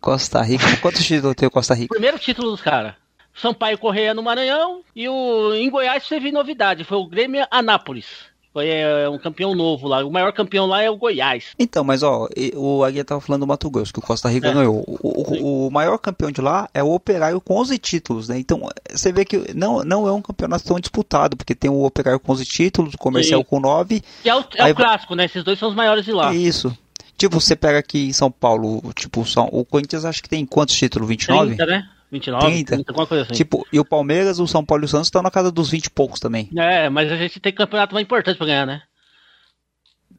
Costa 0.00 0.40
Rica, 0.42 0.64
quantos 0.80 1.04
títulos 1.04 1.34
tem 1.34 1.48
o 1.48 1.50
Costa 1.50 1.74
Rica? 1.74 1.88
Primeiro 1.94 2.18
título 2.18 2.50
dos 2.50 2.60
caras. 2.60 2.94
Sampaio 3.34 3.78
Correia 3.78 4.14
no 4.14 4.22
Maranhão 4.22 4.80
e 4.96 5.08
o 5.08 5.54
em 5.54 5.70
Goiás 5.70 6.06
teve 6.08 6.32
novidade, 6.32 6.82
foi 6.84 6.98
o 6.98 7.06
Grêmio 7.06 7.46
Anápolis. 7.50 8.06
Foi 8.52 8.66
é, 8.66 9.08
um 9.08 9.18
campeão 9.18 9.54
novo 9.54 9.86
lá. 9.86 10.04
O 10.04 10.10
maior 10.10 10.32
campeão 10.32 10.66
lá 10.66 10.82
é 10.82 10.90
o 10.90 10.96
Goiás. 10.96 11.48
Então, 11.58 11.84
mas 11.84 12.02
ó, 12.02 12.26
o 12.56 12.82
Aguiar 12.82 13.04
tava 13.04 13.20
falando 13.20 13.42
do 13.42 13.46
Mato 13.46 13.70
Grosso, 13.70 13.92
que 13.92 13.98
o 14.00 14.02
Costa 14.02 14.28
Rica 14.28 14.48
É. 14.48 14.52
ganhou. 14.54 14.82
O, 14.88 14.98
o- 15.02 15.66
o 15.68 15.70
maior 15.70 15.98
campeão 15.98 16.32
de 16.32 16.40
lá 16.40 16.68
é 16.74 16.82
o 16.82 16.90
Operário 16.92 17.40
com 17.40 17.54
11 17.60 17.78
títulos, 17.78 18.26
né? 18.28 18.38
Então, 18.38 18.62
você 18.90 19.12
vê 19.12 19.24
que 19.24 19.54
não, 19.54 19.84
não 19.84 20.08
é 20.08 20.12
um 20.12 20.22
campeonato 20.22 20.64
tão 20.64 20.80
disputado, 20.80 21.36
porque 21.36 21.54
tem 21.54 21.70
o 21.70 21.84
Operário 21.84 22.18
com 22.18 22.32
11 22.32 22.44
títulos, 22.46 22.94
o 22.94 22.98
Comercial 22.98 23.40
Sim. 23.42 23.46
com 23.48 23.60
9, 23.60 24.02
Que 24.22 24.30
é 24.30 24.34
o, 24.34 24.40
é 24.56 24.62
Aí 24.62 24.72
o 24.72 24.74
clássico, 24.74 25.14
né? 25.14 25.26
Esses 25.26 25.44
dois 25.44 25.58
são 25.58 25.68
os 25.68 25.74
maiores 25.76 26.04
de 26.06 26.12
lá. 26.12 26.34
isso. 26.34 26.76
Tipo, 27.18 27.40
você 27.40 27.54
pega 27.56 27.78
aqui 27.80 28.06
em 28.06 28.12
São 28.12 28.30
Paulo, 28.30 28.80
tipo, 28.94 29.26
São, 29.26 29.48
o 29.52 29.64
Corinthians 29.64 30.04
acho 30.06 30.22
que 30.22 30.28
tem 30.28 30.46
quantos 30.46 30.74
títulos? 30.76 31.08
29? 31.08 31.56
30, 31.56 31.66
né? 31.66 31.88
29, 32.10 32.46
30. 32.46 32.72
30, 32.76 32.90
alguma 32.92 33.06
coisa 33.06 33.24
assim. 33.24 33.34
Tipo, 33.34 33.66
e 33.72 33.78
o 33.78 33.84
Palmeiras, 33.84 34.38
o 34.38 34.46
São 34.46 34.64
Paulo 34.64 34.84
e 34.84 34.86
o 34.86 34.88
Santos 34.88 35.08
estão 35.08 35.20
na 35.20 35.30
casa 35.30 35.50
dos 35.52 35.68
20 35.70 35.86
e 35.86 35.90
poucos 35.90 36.20
também. 36.20 36.48
É, 36.56 36.88
mas 36.88 37.10
a 37.12 37.16
gente 37.16 37.38
tem 37.40 37.52
campeonato 37.52 37.92
mais 37.92 38.04
importante 38.04 38.38
pra 38.38 38.46
ganhar, 38.46 38.64
né? 38.66 38.82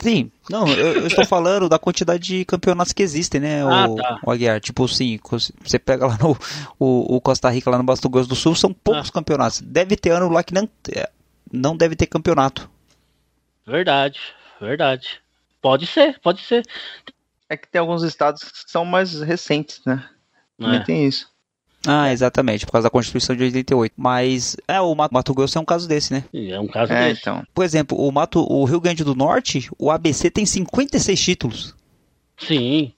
Sim, 0.01 0.31
não, 0.49 0.67
eu, 0.67 0.93
eu 1.01 1.07
estou 1.07 1.25
falando 1.27 1.67
da 1.67 1.77
quantidade 1.79 2.23
de 2.23 2.45
campeonatos 2.45 2.93
que 2.93 3.03
existem, 3.03 3.41
né, 3.41 3.61
Ah, 3.63 3.87
o, 3.89 3.95
tá. 3.95 4.19
o 4.25 4.31
Aguiar? 4.31 4.59
Tipo 4.61 4.85
assim, 4.85 5.19
você 5.61 5.77
pega 5.79 6.05
lá 6.07 6.17
no 6.17 6.37
o, 6.77 7.15
o 7.15 7.21
Costa 7.21 7.49
Rica, 7.49 7.69
lá 7.69 7.77
no 7.77 7.83
Mato 7.83 8.07
Grosso 8.07 8.29
do 8.29 8.35
Sul, 8.35 8.55
são 8.55 8.71
poucos 8.73 9.09
Ah. 9.09 9.13
campeonatos. 9.13 9.61
Deve 9.61 9.95
ter 9.97 10.11
ano 10.11 10.29
lá 10.29 10.41
que 10.43 10.53
não, 10.53 10.69
é, 10.93 11.09
não 11.51 11.75
deve 11.75 11.95
ter 11.95 12.05
campeonato. 12.07 12.69
Verdade, 13.67 14.19
verdade. 14.61 15.19
Pode 15.61 15.85
ser, 15.87 16.19
pode 16.21 16.41
ser. 16.41 16.65
É 17.49 17.57
que 17.57 17.67
tem 17.67 17.79
alguns 17.79 18.03
estados 18.03 18.43
que 18.43 18.71
são 18.71 18.85
mais 18.85 19.21
recentes, 19.21 19.81
né? 19.85 20.07
Também 20.57 20.79
É. 20.79 20.83
tem 20.83 21.05
isso. 21.07 21.27
Ah, 21.87 22.11
exatamente, 22.11 22.65
por 22.65 22.73
causa 22.73 22.87
da 22.87 22.89
Constituição 22.91 23.35
de 23.35 23.43
88. 23.43 23.93
Mas, 23.95 24.57
é, 24.67 24.81
o 24.81 24.93
Mato, 24.93 25.13
Mato 25.13 25.33
Grosso 25.33 25.57
é 25.57 25.61
um 25.61 25.65
caso 25.65 25.87
desse, 25.87 26.11
né? 26.13 26.25
É 26.33 26.59
um 26.59 26.67
caso 26.67 26.91
É, 26.91 27.07
desse. 27.09 27.21
então. 27.21 27.41
Por 27.53 27.63
exemplo, 27.63 27.97
o, 27.97 28.11
Mato, 28.11 28.41
o 28.41 28.65
Rio 28.65 28.81
Grande 28.81 29.03
do 29.03 29.15
Norte, 29.15 29.69
o 29.79 29.89
ABC 29.89 30.29
tem 30.29 30.45
56 30.45 31.19
títulos. 31.19 31.75
Sim. 32.37 32.93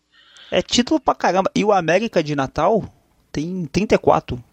É 0.50 0.62
título 0.62 1.00
pra 1.00 1.14
caramba. 1.16 1.50
E 1.56 1.64
o 1.64 1.72
América 1.72 2.24
de 2.24 2.36
Natal 2.36 2.84
tem 3.32 3.66
34. 3.66 4.44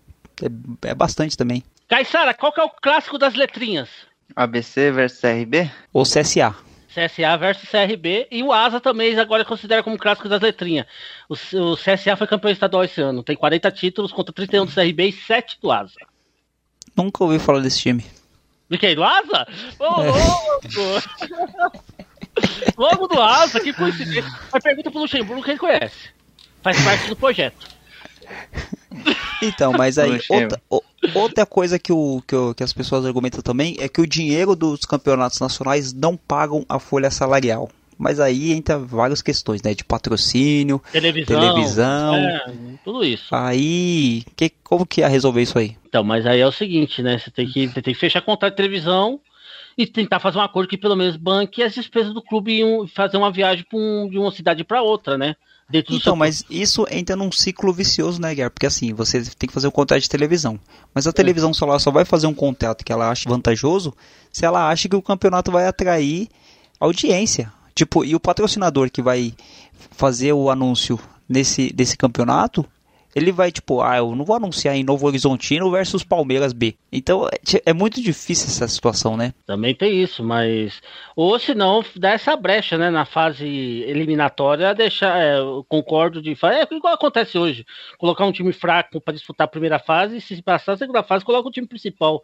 É, 0.84 0.90
é 0.90 0.94
bastante 0.94 1.36
também. 1.36 1.64
Caissara, 1.88 2.34
qual 2.34 2.52
que 2.52 2.60
é 2.60 2.64
o 2.64 2.70
clássico 2.70 3.18
das 3.18 3.34
letrinhas? 3.34 3.88
ABC 4.36 4.92
versus 4.92 5.20
CRB? 5.20 5.70
Ou 5.92 6.04
CSA. 6.04 6.54
CSA 7.06 7.36
versus 7.36 7.68
CRB 7.68 8.26
e 8.30 8.42
o 8.42 8.52
Asa 8.52 8.80
também 8.80 9.18
agora 9.18 9.44
considera 9.44 9.82
como 9.82 9.98
clássico 9.98 10.28
das 10.28 10.40
letrinhas. 10.40 10.86
O, 11.28 11.34
o 11.34 11.76
CSA 11.76 12.16
foi 12.16 12.26
campeão 12.26 12.50
estadual 12.50 12.84
esse 12.84 13.00
ano, 13.00 13.22
tem 13.22 13.36
40 13.36 13.70
títulos 13.70 14.12
contra 14.12 14.32
31 14.32 14.66
do 14.66 14.72
CRB 14.72 15.08
e 15.08 15.12
7 15.12 15.58
do 15.60 15.70
Asa. 15.70 15.94
Nunca 16.96 17.22
ouvi 17.24 17.38
falar 17.38 17.60
desse 17.60 17.80
time. 17.80 18.04
De 18.68 18.76
quem? 18.76 18.94
Do 18.94 19.04
Asa? 19.04 19.46
Ô, 19.78 20.02
É. 20.02 20.10
louco! 20.10 21.02
Logo 22.76 23.06
do 23.08 23.20
Asa, 23.20 23.60
que 23.60 23.72
coincidência. 23.72 24.30
Mas 24.52 24.62
pergunta 24.62 24.90
pro 24.90 25.00
Luxemburgo 25.00 25.42
que 25.42 25.50
ele 25.50 25.58
conhece. 25.58 26.10
Faz 26.62 26.80
parte 26.84 27.08
do 27.08 27.16
projeto. 27.16 27.66
Então, 29.42 29.72
mas 29.72 29.98
aí, 29.98 30.18
outra, 30.28 30.60
o- 30.70 30.82
outra 31.14 31.46
coisa 31.46 31.78
que, 31.78 31.92
o, 31.92 32.22
que, 32.26 32.34
o- 32.34 32.54
que 32.54 32.62
as 32.62 32.72
pessoas 32.72 33.04
argumentam 33.04 33.40
também 33.40 33.76
é 33.78 33.88
que 33.88 34.00
o 34.00 34.06
dinheiro 34.06 34.56
dos 34.56 34.84
campeonatos 34.84 35.38
nacionais 35.40 35.92
não 35.92 36.16
pagam 36.16 36.64
a 36.68 36.78
folha 36.78 37.10
salarial. 37.10 37.68
Mas 38.00 38.20
aí 38.20 38.52
entra 38.52 38.78
várias 38.78 39.20
questões, 39.20 39.60
né? 39.60 39.74
De 39.74 39.82
patrocínio, 39.84 40.80
Televisão. 40.92 41.40
televisão. 41.40 42.14
É, 42.14 42.44
tudo 42.84 43.04
isso. 43.04 43.34
Aí, 43.34 44.22
que, 44.36 44.50
como 44.62 44.86
que 44.86 45.00
ia 45.00 45.08
resolver 45.08 45.42
isso 45.42 45.58
aí? 45.58 45.76
Então, 45.88 46.04
mas 46.04 46.24
aí 46.24 46.40
é 46.40 46.46
o 46.46 46.52
seguinte, 46.52 47.02
né? 47.02 47.18
Você 47.18 47.30
tem 47.30 47.46
que, 47.48 47.66
você 47.66 47.82
tem 47.82 47.92
que 47.94 47.98
fechar 48.00 48.20
contrato 48.20 48.52
de 48.52 48.56
televisão 48.56 49.20
e 49.76 49.84
tentar 49.86 50.20
fazer 50.20 50.38
um 50.38 50.42
acordo 50.42 50.68
que 50.68 50.78
pelo 50.78 50.94
menos 50.94 51.16
banque 51.16 51.60
as 51.62 51.74
despesas 51.74 52.14
do 52.14 52.22
clube 52.22 52.58
e 52.58 52.64
um- 52.64 52.86
fazer 52.86 53.16
uma 53.16 53.32
viagem 53.32 53.64
um- 53.72 54.08
de 54.08 54.16
uma 54.18 54.30
cidade 54.30 54.62
para 54.62 54.80
outra, 54.82 55.18
né? 55.18 55.34
Dentro 55.70 55.94
Então, 55.94 56.16
mas 56.16 56.44
isso 56.48 56.86
entra 56.90 57.14
num 57.14 57.30
ciclo 57.30 57.72
vicioso, 57.72 58.20
né, 58.20 58.30
Guilherme? 58.30 58.50
Porque 58.50 58.66
assim, 58.66 58.94
você 58.94 59.22
tem 59.22 59.46
que 59.46 59.52
fazer 59.52 59.68
um 59.68 59.72
contrato 59.72 60.00
de 60.00 60.08
televisão. 60.08 60.58
Mas 60.94 61.06
a 61.06 61.12
televisão 61.12 61.52
só, 61.52 61.66
ela 61.66 61.78
só 61.78 61.90
vai 61.90 62.06
fazer 62.06 62.26
um 62.26 62.32
contrato 62.32 62.84
que 62.84 62.92
ela 62.92 63.10
acha 63.10 63.28
vantajoso 63.28 63.94
se 64.32 64.46
ela 64.46 64.70
acha 64.70 64.88
que 64.88 64.96
o 64.96 65.02
campeonato 65.02 65.52
vai 65.52 65.66
atrair 65.66 66.28
audiência. 66.80 67.52
Tipo, 67.74 68.04
e 68.04 68.14
o 68.14 68.20
patrocinador 68.20 68.90
que 68.90 69.02
vai 69.02 69.34
fazer 69.90 70.32
o 70.32 70.50
anúncio 70.50 70.98
nesse 71.28 71.70
desse 71.72 71.96
campeonato, 71.96 72.64
ele 73.14 73.32
vai 73.32 73.50
tipo, 73.50 73.80
ah, 73.80 73.96
eu 73.96 74.14
não 74.14 74.24
vou 74.24 74.36
anunciar 74.36 74.76
em 74.76 74.84
Novo 74.84 75.06
Horizontino 75.06 75.70
versus 75.70 76.04
Palmeiras 76.04 76.52
B. 76.52 76.74
Então, 76.92 77.26
é, 77.26 77.70
é 77.70 77.72
muito 77.72 78.00
difícil 78.02 78.46
essa 78.46 78.68
situação, 78.68 79.16
né? 79.16 79.32
Também 79.46 79.74
tem 79.74 80.02
isso, 80.02 80.22
mas. 80.22 80.80
Ou 81.16 81.38
se 81.38 81.54
não, 81.54 81.84
dá 81.96 82.10
essa 82.10 82.36
brecha, 82.36 82.76
né? 82.76 82.90
Na 82.90 83.04
fase 83.04 83.46
eliminatória, 83.46 84.74
deixar. 84.74 85.20
É, 85.20 85.38
eu 85.38 85.64
concordo 85.68 86.22
de. 86.22 86.32
É 86.32 86.74
igual 86.74 86.94
acontece 86.94 87.38
hoje. 87.38 87.64
Colocar 87.98 88.24
um 88.24 88.32
time 88.32 88.52
fraco 88.52 89.00
para 89.00 89.14
disputar 89.14 89.46
a 89.46 89.50
primeira 89.50 89.78
fase 89.78 90.16
e 90.16 90.20
se 90.20 90.40
passar 90.42 90.72
a 90.72 90.76
segunda 90.76 91.02
fase, 91.02 91.24
coloca 91.24 91.48
o 91.48 91.52
time 91.52 91.66
principal. 91.66 92.22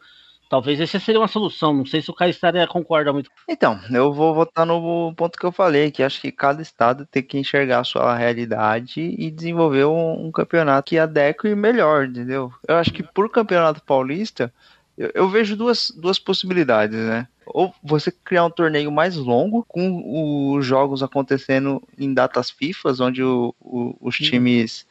Talvez 0.49 0.81
essa 0.81 0.99
seria 1.01 1.21
uma 1.21 1.29
solução. 1.29 1.73
Não 1.73 1.87
sei 1.87 2.03
se 2.03 2.11
o 2.11 2.15
Caissara 2.15 2.67
concorda 2.67 3.13
muito. 3.13 3.31
Então, 3.49 3.81
eu 3.91 4.13
vou 4.13 4.35
votar 4.35 4.67
no 4.67 5.13
ponto 5.17 5.39
que 5.39 5.45
eu 5.45 5.53
falei, 5.53 5.91
que 5.91 6.03
acho 6.03 6.21
que 6.21 6.31
cada 6.31 6.63
estado 6.63 7.07
tem 7.07 7.23
que 7.23 7.39
enxergar 7.39 7.81
a 7.81 7.85
sua 7.85 8.15
realidade 8.15 9.01
e 9.01 9.31
desenvolver 9.31 9.85
um, 9.87 10.27
um 10.27 10.31
campeonato 10.31 10.91
que 10.91 10.99
adeque 10.99 11.55
melhor, 11.55 12.07
entendeu? 12.07 12.53
Eu 12.69 12.77
acho 12.77 12.93
que 12.93 13.03
por 13.03 13.31
campeonato 13.31 13.83
paulista, 13.83 14.53
eu, 14.97 15.11
eu, 15.15 15.29
vejo 15.29 15.57
duas, 15.57 15.91
duas 15.91 16.19
possibilidades, 16.19 16.99
né? 16.99 17.27
Ou 17.47 17.75
você 17.83 18.11
criar 18.11 18.45
um 18.45 18.51
torneio 18.51 18.91
mais 18.91 19.17
longo, 19.17 19.65
com 19.67 20.55
os 20.55 20.65
jogos 20.65 21.03
acontecendo 21.03 21.83
em 21.99 22.13
datas 22.15 22.51
FIFAs, 22.51 23.01
onde 23.01 23.23
o, 23.23 23.55
o, 23.61 23.97
os 24.01 24.17
times 24.17 24.87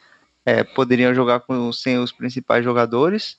é, 0.46 0.64
poderiam 0.64 1.14
jogar 1.14 1.40
com, 1.42 1.72
sem 1.72 1.98
os 1.98 2.12
principais 2.12 2.64
jogadores, 2.64 3.38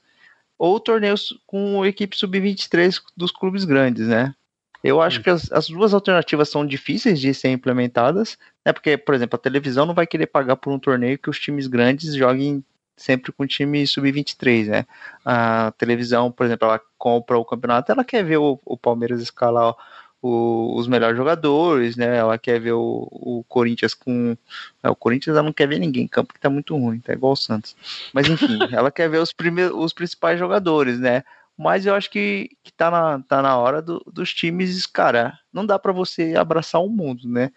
ou 0.58 0.78
torneios 0.80 1.38
com 1.46 1.84
equipe 1.84 2.16
sub-23 2.16 3.00
dos 3.16 3.30
clubes 3.30 3.64
grandes, 3.64 4.06
né? 4.06 4.34
Eu 4.82 5.00
acho 5.00 5.22
que 5.22 5.30
as, 5.30 5.50
as, 5.50 5.68
duas 5.68 5.94
alternativas 5.94 6.50
são 6.50 6.66
difíceis 6.66 7.18
de 7.18 7.32
ser 7.32 7.48
implementadas, 7.48 8.36
né? 8.64 8.70
Porque, 8.70 8.98
por 8.98 9.14
exemplo, 9.14 9.36
a 9.36 9.42
televisão 9.42 9.86
não 9.86 9.94
vai 9.94 10.06
querer 10.06 10.26
pagar 10.26 10.56
por 10.56 10.70
um 10.70 10.78
torneio 10.78 11.18
que 11.18 11.30
os 11.30 11.40
times 11.40 11.66
grandes 11.66 12.14
joguem 12.14 12.62
sempre 12.94 13.32
com 13.32 13.46
time 13.46 13.86
sub-23, 13.86 14.66
né? 14.66 14.86
A 15.24 15.72
televisão, 15.78 16.30
por 16.30 16.44
exemplo, 16.44 16.68
ela 16.68 16.80
compra 16.98 17.38
o 17.38 17.44
campeonato, 17.46 17.90
ela 17.90 18.04
quer 18.04 18.22
ver 18.24 18.36
o, 18.36 18.60
o 18.62 18.76
Palmeiras 18.76 19.22
escalar 19.22 19.74
o, 20.24 20.74
os 20.78 20.88
melhores 20.88 21.18
jogadores, 21.18 21.96
né? 21.96 22.16
Ela 22.16 22.38
quer 22.38 22.58
ver 22.58 22.72
o, 22.72 23.06
o 23.10 23.44
Corinthians 23.46 23.92
com. 23.92 24.34
É, 24.82 24.88
o 24.88 24.96
Corinthians 24.96 25.36
ela 25.36 25.44
não 25.44 25.52
quer 25.52 25.68
ver 25.68 25.78
ninguém, 25.78 26.08
campo 26.08 26.32
que 26.32 26.40
tá 26.40 26.48
muito 26.48 26.74
ruim, 26.74 26.98
tá 26.98 27.12
igual 27.12 27.34
o 27.34 27.36
Santos. 27.36 27.76
Mas 28.10 28.26
enfim, 28.26 28.58
ela 28.72 28.90
quer 28.90 29.10
ver 29.10 29.18
os, 29.18 29.34
primeiros, 29.34 29.76
os 29.76 29.92
principais 29.92 30.38
jogadores, 30.38 30.98
né? 30.98 31.22
Mas 31.58 31.84
eu 31.84 31.94
acho 31.94 32.10
que, 32.10 32.50
que 32.64 32.72
tá, 32.72 32.90
na, 32.90 33.20
tá 33.20 33.42
na 33.42 33.56
hora 33.58 33.82
do, 33.82 34.02
dos 34.10 34.32
times, 34.32 34.86
cara, 34.86 35.38
não 35.52 35.64
dá 35.64 35.78
para 35.78 35.92
você 35.92 36.34
abraçar 36.34 36.82
o 36.82 36.88
mundo, 36.88 37.28
né? 37.28 37.52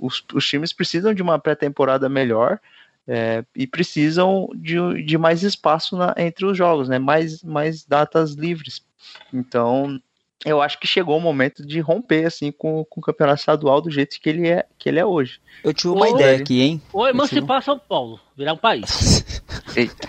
Os, 0.00 0.24
os 0.32 0.46
times 0.46 0.72
precisam 0.72 1.12
de 1.12 1.22
uma 1.22 1.38
pré-temporada 1.38 2.08
melhor, 2.08 2.58
é, 3.06 3.44
e 3.54 3.66
precisam 3.66 4.48
de, 4.54 5.02
de 5.02 5.18
mais 5.18 5.42
espaço 5.42 5.96
na, 5.96 6.14
entre 6.16 6.46
os 6.46 6.56
jogos, 6.56 6.88
né? 6.88 6.98
Mais, 6.98 7.42
mais 7.42 7.84
datas 7.84 8.32
livres. 8.32 8.82
Então, 9.32 10.00
eu 10.44 10.60
acho 10.60 10.78
que 10.78 10.86
chegou 10.86 11.16
o 11.16 11.20
momento 11.20 11.64
de 11.64 11.80
romper 11.80 12.26
assim 12.26 12.50
com, 12.50 12.84
com 12.84 13.00
o 13.00 13.02
campeonato 13.02 13.40
estadual 13.40 13.80
do 13.80 13.90
jeito 13.90 14.20
que 14.20 14.28
ele 14.28 14.48
é, 14.48 14.66
que 14.78 14.88
ele 14.88 14.98
é 14.98 15.06
hoje. 15.06 15.40
Eu 15.62 15.72
tive 15.72 15.94
uma 15.94 16.08
ideia 16.08 16.38
aqui, 16.38 16.60
hein? 16.60 16.82
Ou 16.92 17.08
emancipar 17.08 17.60
tive... 17.60 17.64
São 17.64 17.78
Paulo, 17.78 18.20
virar 18.36 18.52
um 18.52 18.56
país. 18.56 19.24
Eita. 19.76 20.08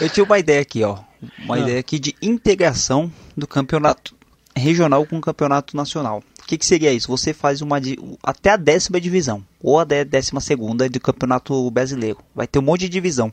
eu 0.00 0.08
tinha 0.12 0.24
uma 0.24 0.38
ideia 0.38 0.60
aqui, 0.60 0.82
ó. 0.84 0.98
Uma 1.44 1.56
ah. 1.56 1.58
ideia 1.58 1.80
aqui 1.80 1.98
de 1.98 2.14
integração 2.22 3.12
do 3.36 3.46
campeonato 3.46 4.16
regional 4.56 5.04
com 5.06 5.18
o 5.18 5.20
campeonato 5.20 5.76
nacional 5.76 6.22
que, 6.50 6.58
que 6.58 6.66
seria 6.66 6.92
isso? 6.92 7.06
Você 7.06 7.32
faz 7.32 7.62
uma 7.62 7.80
até 8.24 8.50
a 8.50 8.56
décima 8.56 9.00
divisão 9.00 9.44
ou 9.62 9.78
a 9.78 9.84
décima 9.84 10.40
segunda 10.40 10.88
do 10.88 10.98
campeonato 10.98 11.70
brasileiro. 11.70 12.18
Vai 12.34 12.48
ter 12.48 12.58
um 12.58 12.62
monte 12.62 12.80
de 12.80 12.88
divisão. 12.88 13.32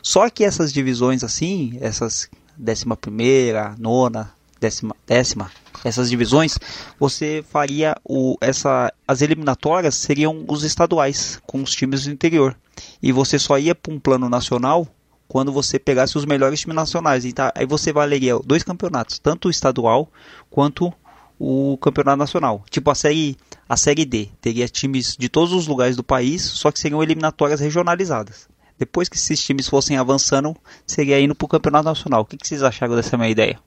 Só 0.00 0.30
que 0.30 0.44
essas 0.44 0.72
divisões 0.72 1.24
assim, 1.24 1.76
essas 1.80 2.30
décima 2.56 2.96
primeira, 2.96 3.74
nona, 3.78 4.32
décima, 4.60 4.96
décima, 5.06 5.50
essas 5.84 6.08
divisões, 6.08 6.58
você 6.98 7.44
faria 7.50 7.94
o, 8.04 8.36
essa, 8.40 8.92
as 9.06 9.20
eliminatórias 9.20 9.94
seriam 9.94 10.44
os 10.48 10.64
estaduais 10.64 11.40
com 11.46 11.62
os 11.62 11.74
times 11.74 12.04
do 12.04 12.10
interior 12.10 12.56
e 13.02 13.12
você 13.12 13.38
só 13.38 13.58
ia 13.58 13.74
para 13.74 13.92
um 13.92 13.98
plano 13.98 14.28
nacional 14.28 14.88
quando 15.28 15.52
você 15.52 15.78
pegasse 15.78 16.16
os 16.16 16.24
melhores 16.24 16.60
times 16.60 16.76
nacionais. 16.76 17.24
Então, 17.24 17.50
aí 17.54 17.66
você 17.66 17.92
valeria 17.92 18.38
dois 18.44 18.62
campeonatos, 18.62 19.18
tanto 19.18 19.48
o 19.48 19.50
estadual 19.50 20.08
quanto 20.50 20.92
o 21.38 21.76
campeonato 21.78 22.18
nacional. 22.18 22.64
Tipo 22.70 22.90
a 22.90 22.94
série, 22.94 23.36
a 23.68 23.76
série 23.76 24.04
D 24.04 24.28
teria 24.40 24.68
times 24.68 25.16
de 25.18 25.28
todos 25.28 25.52
os 25.52 25.66
lugares 25.66 25.96
do 25.96 26.04
país, 26.04 26.42
só 26.42 26.70
que 26.70 26.78
seriam 26.78 27.02
eliminatórias 27.02 27.60
regionalizadas. 27.60 28.48
Depois 28.78 29.08
que 29.08 29.16
esses 29.16 29.42
times 29.42 29.68
fossem 29.68 29.96
avançando, 29.96 30.56
seria 30.86 31.20
indo 31.20 31.34
para 31.34 31.44
o 31.44 31.48
campeonato 31.48 31.84
nacional. 31.84 32.22
O 32.22 32.24
que, 32.24 32.36
que 32.36 32.46
vocês 32.46 32.62
acharam 32.62 32.96
dessa 32.96 33.16
minha 33.16 33.30
ideia? 33.30 33.58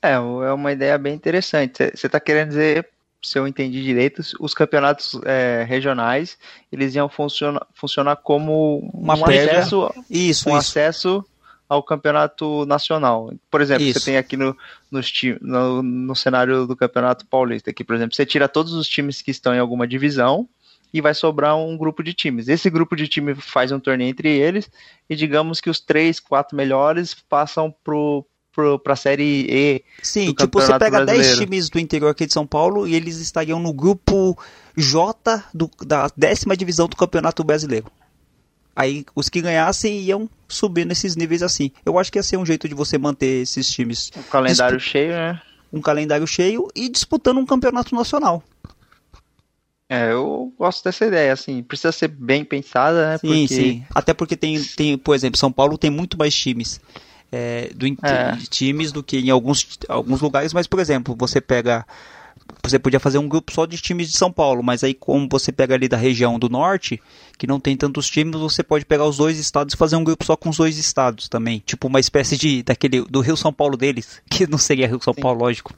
É, 0.00 0.12
é 0.12 0.52
uma 0.52 0.72
ideia 0.72 0.98
bem 0.98 1.14
interessante. 1.14 1.90
Você 1.94 2.06
está 2.06 2.20
querendo 2.20 2.48
dizer, 2.48 2.88
se 3.22 3.38
eu 3.38 3.46
entendi 3.46 3.82
direito, 3.82 4.20
os 4.40 4.52
campeonatos 4.52 5.18
é, 5.24 5.64
regionais 5.66 6.36
eles 6.70 6.94
iam 6.94 7.08
funcionar, 7.08 7.66
funcionar 7.72 8.16
como 8.16 8.90
uma 8.92 9.16
um 9.16 9.24
acesso, 9.24 9.94
isso, 10.10 10.50
um 10.50 10.58
isso. 10.58 10.58
acesso 10.58 11.24
ao 11.72 11.82
campeonato 11.82 12.66
nacional. 12.66 13.32
Por 13.50 13.62
exemplo, 13.62 13.84
Isso. 13.84 13.98
você 13.98 14.04
tem 14.04 14.18
aqui 14.18 14.36
no, 14.36 14.54
no, 14.90 15.82
no 15.82 16.14
cenário 16.14 16.66
do 16.66 16.76
campeonato 16.76 17.24
paulista, 17.24 17.70
aqui, 17.70 17.82
por 17.82 17.96
exemplo, 17.96 18.14
você 18.14 18.26
tira 18.26 18.46
todos 18.46 18.74
os 18.74 18.86
times 18.86 19.22
que 19.22 19.30
estão 19.30 19.54
em 19.54 19.58
alguma 19.58 19.88
divisão 19.88 20.46
e 20.92 21.00
vai 21.00 21.14
sobrar 21.14 21.56
um 21.56 21.76
grupo 21.76 22.02
de 22.02 22.12
times. 22.12 22.48
Esse 22.48 22.68
grupo 22.68 22.94
de 22.94 23.08
times 23.08 23.38
faz 23.40 23.72
um 23.72 23.80
torneio 23.80 24.10
entre 24.10 24.28
eles 24.28 24.70
e 25.08 25.16
digamos 25.16 25.60
que 25.60 25.70
os 25.70 25.80
três, 25.80 26.20
quatro 26.20 26.56
melhores 26.56 27.14
passam 27.14 27.74
pro 27.82 28.24
para 28.84 28.92
a 28.92 28.96
série 28.96 29.46
E. 29.48 29.84
Sim, 30.02 30.34
tipo, 30.34 30.60
você 30.60 30.78
pega 30.78 31.06
10 31.06 31.38
times 31.38 31.70
do 31.70 31.80
interior 31.80 32.10
aqui 32.10 32.26
de 32.26 32.34
São 32.34 32.46
Paulo 32.46 32.86
e 32.86 32.94
eles 32.94 33.18
estariam 33.18 33.58
no 33.58 33.72
grupo 33.72 34.38
J 34.76 35.42
do, 35.54 35.70
da 35.86 36.10
décima 36.14 36.54
divisão 36.54 36.86
do 36.86 36.94
Campeonato 36.94 37.42
Brasileiro. 37.42 37.90
Aí 38.74 39.04
os 39.14 39.28
que 39.28 39.40
ganhassem 39.40 40.00
iam 40.00 40.28
subir 40.48 40.86
nesses 40.86 41.16
níveis 41.16 41.42
assim. 41.42 41.70
Eu 41.84 41.98
acho 41.98 42.10
que 42.10 42.18
ia 42.18 42.22
ser 42.22 42.36
um 42.36 42.44
jeito 42.44 42.68
de 42.68 42.74
você 42.74 42.98
manter 42.98 43.42
esses 43.42 43.68
times. 43.70 44.10
Um 44.16 44.22
calendário 44.22 44.80
cheio, 44.80 45.12
né? 45.12 45.40
Um 45.72 45.80
calendário 45.80 46.26
cheio 46.26 46.68
e 46.74 46.88
disputando 46.88 47.38
um 47.38 47.46
campeonato 47.46 47.94
nacional. 47.94 48.42
É, 49.92 50.10
eu 50.10 50.50
gosto 50.58 50.82
dessa 50.84 51.04
ideia, 51.04 51.34
assim, 51.34 51.62
precisa 51.62 51.92
ser 51.92 52.08
bem 52.08 52.46
pensada, 52.46 53.10
né? 53.10 53.18
Sim, 53.18 53.28
porque... 53.28 53.48
sim. 53.48 53.84
Até 53.94 54.14
porque 54.14 54.34
tem, 54.34 54.58
tem, 54.64 54.96
por 54.96 55.14
exemplo, 55.14 55.38
São 55.38 55.52
Paulo 55.52 55.76
tem 55.76 55.90
muito 55.90 56.16
mais 56.16 56.34
times. 56.34 56.80
É, 57.30 57.70
do, 57.74 57.86
é. 57.86 58.38
times 58.48 58.90
do 58.90 59.02
que 59.02 59.18
em 59.18 59.28
alguns, 59.28 59.78
alguns 59.90 60.22
lugares, 60.22 60.54
mas 60.54 60.66
por 60.66 60.80
exemplo, 60.80 61.14
você 61.18 61.42
pega 61.42 61.84
você 62.62 62.78
podia 62.78 62.98
fazer 62.98 63.18
um 63.18 63.28
grupo 63.28 63.52
só 63.52 63.66
de 63.66 63.76
times 63.76 64.10
de 64.10 64.16
São 64.16 64.32
Paulo, 64.32 64.62
mas 64.62 64.82
aí 64.82 64.94
como 64.94 65.28
você 65.30 65.52
pega 65.52 65.74
ali 65.74 65.88
da 65.88 65.96
região 65.98 66.38
do 66.38 66.48
norte, 66.48 66.98
que 67.36 67.46
não 67.46 67.60
tem 67.60 67.76
tantos 67.76 68.08
times, 68.08 68.40
você 68.40 68.62
pode 68.62 68.86
pegar 68.86 69.04
os 69.04 69.18
dois 69.18 69.38
estados 69.38 69.74
e 69.74 69.76
fazer 69.76 69.96
um 69.96 70.04
grupo 70.04 70.24
só 70.24 70.38
com 70.38 70.48
os 70.48 70.56
dois 70.56 70.78
estados 70.78 71.28
também, 71.28 71.62
tipo 71.66 71.86
uma 71.86 72.00
espécie 72.00 72.38
de 72.38 72.62
daquele 72.62 73.02
do 73.02 73.20
Rio 73.20 73.36
São 73.36 73.52
Paulo 73.52 73.76
deles, 73.76 74.22
que 74.30 74.46
não 74.46 74.56
seria 74.56 74.88
Rio 74.88 75.02
São 75.02 75.12
sim. 75.12 75.20
Paulo, 75.20 75.40
lógico. 75.40 75.74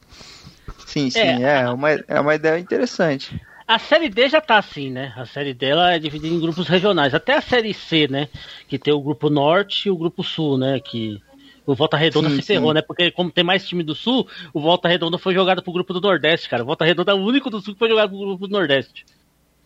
Sim, 0.87 1.11
sim, 1.11 1.19
é, 1.19 1.63
é 1.63 1.69
uma, 1.69 1.91
é 1.91 2.21
uma 2.21 2.35
ideia 2.37 2.61
interessante. 2.61 3.41
A 3.67 3.79
série 3.79 4.11
D 4.11 4.29
já 4.29 4.41
tá 4.41 4.59
assim, 4.59 4.91
né? 4.91 5.13
A 5.17 5.25
série 5.25 5.55
D 5.55 5.67
ela 5.67 5.93
é 5.93 5.99
dividida 5.99 6.35
em 6.35 6.41
grupos 6.41 6.69
regionais. 6.69 7.15
Até 7.15 7.35
a 7.35 7.41
série 7.41 7.73
C, 7.73 8.07
né? 8.09 8.29
Que 8.69 8.79
tem 8.79 8.93
o 8.93 9.01
grupo 9.01 9.31
Norte 9.31 9.89
e 9.89 9.91
o 9.91 9.97
grupo 9.97 10.23
Sul, 10.23 10.59
né? 10.59 10.79
Que 10.81 11.21
o 11.67 11.75
Volta 11.75 11.97
Redonda 11.97 12.29
sim, 12.29 12.37
se 12.37 12.43
ferrou, 12.43 12.71
sim. 12.71 12.75
né? 12.75 12.83
Porque 12.83 13.11
como 13.11 13.31
tem 13.31 13.43
mais 13.43 13.67
time 13.67 13.83
do 13.83 13.95
Sul, 13.95 14.29
o 14.53 14.61
Volta 14.61 14.87
Redonda 14.87 15.17
foi 15.17 15.33
jogado 15.33 15.63
pro 15.63 15.73
grupo 15.73 15.95
do 15.95 16.01
Nordeste, 16.01 16.49
cara. 16.49 16.63
O 16.63 16.67
Volta 16.67 16.85
Redonda 16.85 17.13
é 17.13 17.15
o 17.15 17.19
único 17.19 17.49
do 17.49 17.61
Sul 17.61 17.73
que 17.73 17.79
foi 17.79 17.89
jogado 17.89 18.11
pro 18.11 18.19
grupo 18.19 18.47
do 18.47 18.53
Nordeste. 18.53 19.07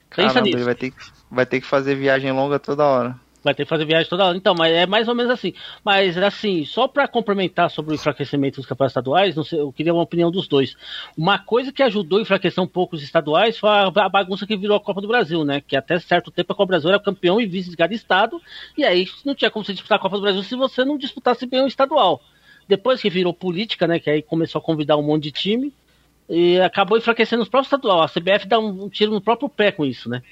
Caramba, 0.08 0.48
ele 0.48 0.64
vai 0.64 0.74
ter, 0.74 0.90
que, 0.90 0.96
vai 1.30 1.44
ter 1.44 1.60
que 1.60 1.66
fazer 1.66 1.94
viagem 1.94 2.32
longa 2.32 2.58
toda 2.58 2.84
hora. 2.84 3.20
Vai 3.42 3.54
ter 3.54 3.64
que 3.64 3.68
fazer 3.68 3.84
viagem 3.84 4.08
toda 4.08 4.26
hora. 4.26 4.36
Então, 4.36 4.54
mas 4.54 4.72
é 4.74 4.86
mais 4.86 5.06
ou 5.06 5.14
menos 5.14 5.30
assim. 5.30 5.54
Mas, 5.84 6.16
assim, 6.18 6.64
só 6.64 6.88
para 6.88 7.06
complementar 7.06 7.70
sobre 7.70 7.92
o 7.92 7.94
enfraquecimento 7.94 8.56
dos 8.56 8.66
campeonatos 8.66 8.92
estaduais, 8.92 9.34
sei, 9.46 9.60
eu 9.60 9.72
queria 9.72 9.94
uma 9.94 10.02
opinião 10.02 10.30
dos 10.30 10.48
dois. 10.48 10.76
Uma 11.16 11.38
coisa 11.38 11.72
que 11.72 11.82
ajudou 11.82 12.18
a 12.18 12.22
enfraquecer 12.22 12.62
um 12.62 12.66
pouco 12.66 12.96
os 12.96 13.02
estaduais 13.02 13.56
foi 13.56 13.70
a 13.70 14.08
bagunça 14.08 14.46
que 14.46 14.56
virou 14.56 14.76
a 14.76 14.80
Copa 14.80 15.00
do 15.00 15.08
Brasil, 15.08 15.44
né? 15.44 15.60
Que 15.60 15.76
até 15.76 15.98
certo 16.00 16.30
tempo 16.30 16.52
a 16.52 16.56
Copa 16.56 16.66
do 16.66 16.68
Brasil 16.68 16.90
era 16.90 16.98
campeão 16.98 17.40
e 17.40 17.46
vice 17.46 17.70
de 17.70 17.76
cada 17.76 17.94
estado, 17.94 18.40
e 18.76 18.84
aí 18.84 19.06
não 19.24 19.34
tinha 19.34 19.50
como 19.50 19.64
você 19.64 19.72
disputar 19.72 19.98
a 19.98 20.00
Copa 20.00 20.16
do 20.16 20.22
Brasil 20.22 20.42
se 20.42 20.56
você 20.56 20.84
não 20.84 20.98
disputasse 20.98 21.46
bem 21.46 21.62
o 21.62 21.66
estadual. 21.66 22.20
Depois 22.66 23.00
que 23.00 23.08
virou 23.08 23.32
política, 23.32 23.86
né? 23.86 23.98
Que 23.98 24.10
aí 24.10 24.22
começou 24.22 24.58
a 24.58 24.62
convidar 24.62 24.96
um 24.96 25.02
monte 25.02 25.24
de 25.24 25.32
time, 25.32 25.72
e 26.28 26.60
acabou 26.60 26.98
enfraquecendo 26.98 27.42
os 27.42 27.48
próprios 27.48 27.68
estadual. 27.68 28.02
A 28.02 28.08
CBF 28.08 28.46
dá 28.46 28.58
um 28.58 28.88
tiro 28.88 29.12
no 29.12 29.20
próprio 29.20 29.48
pé 29.48 29.72
com 29.72 29.86
isso, 29.86 30.08
né? 30.08 30.22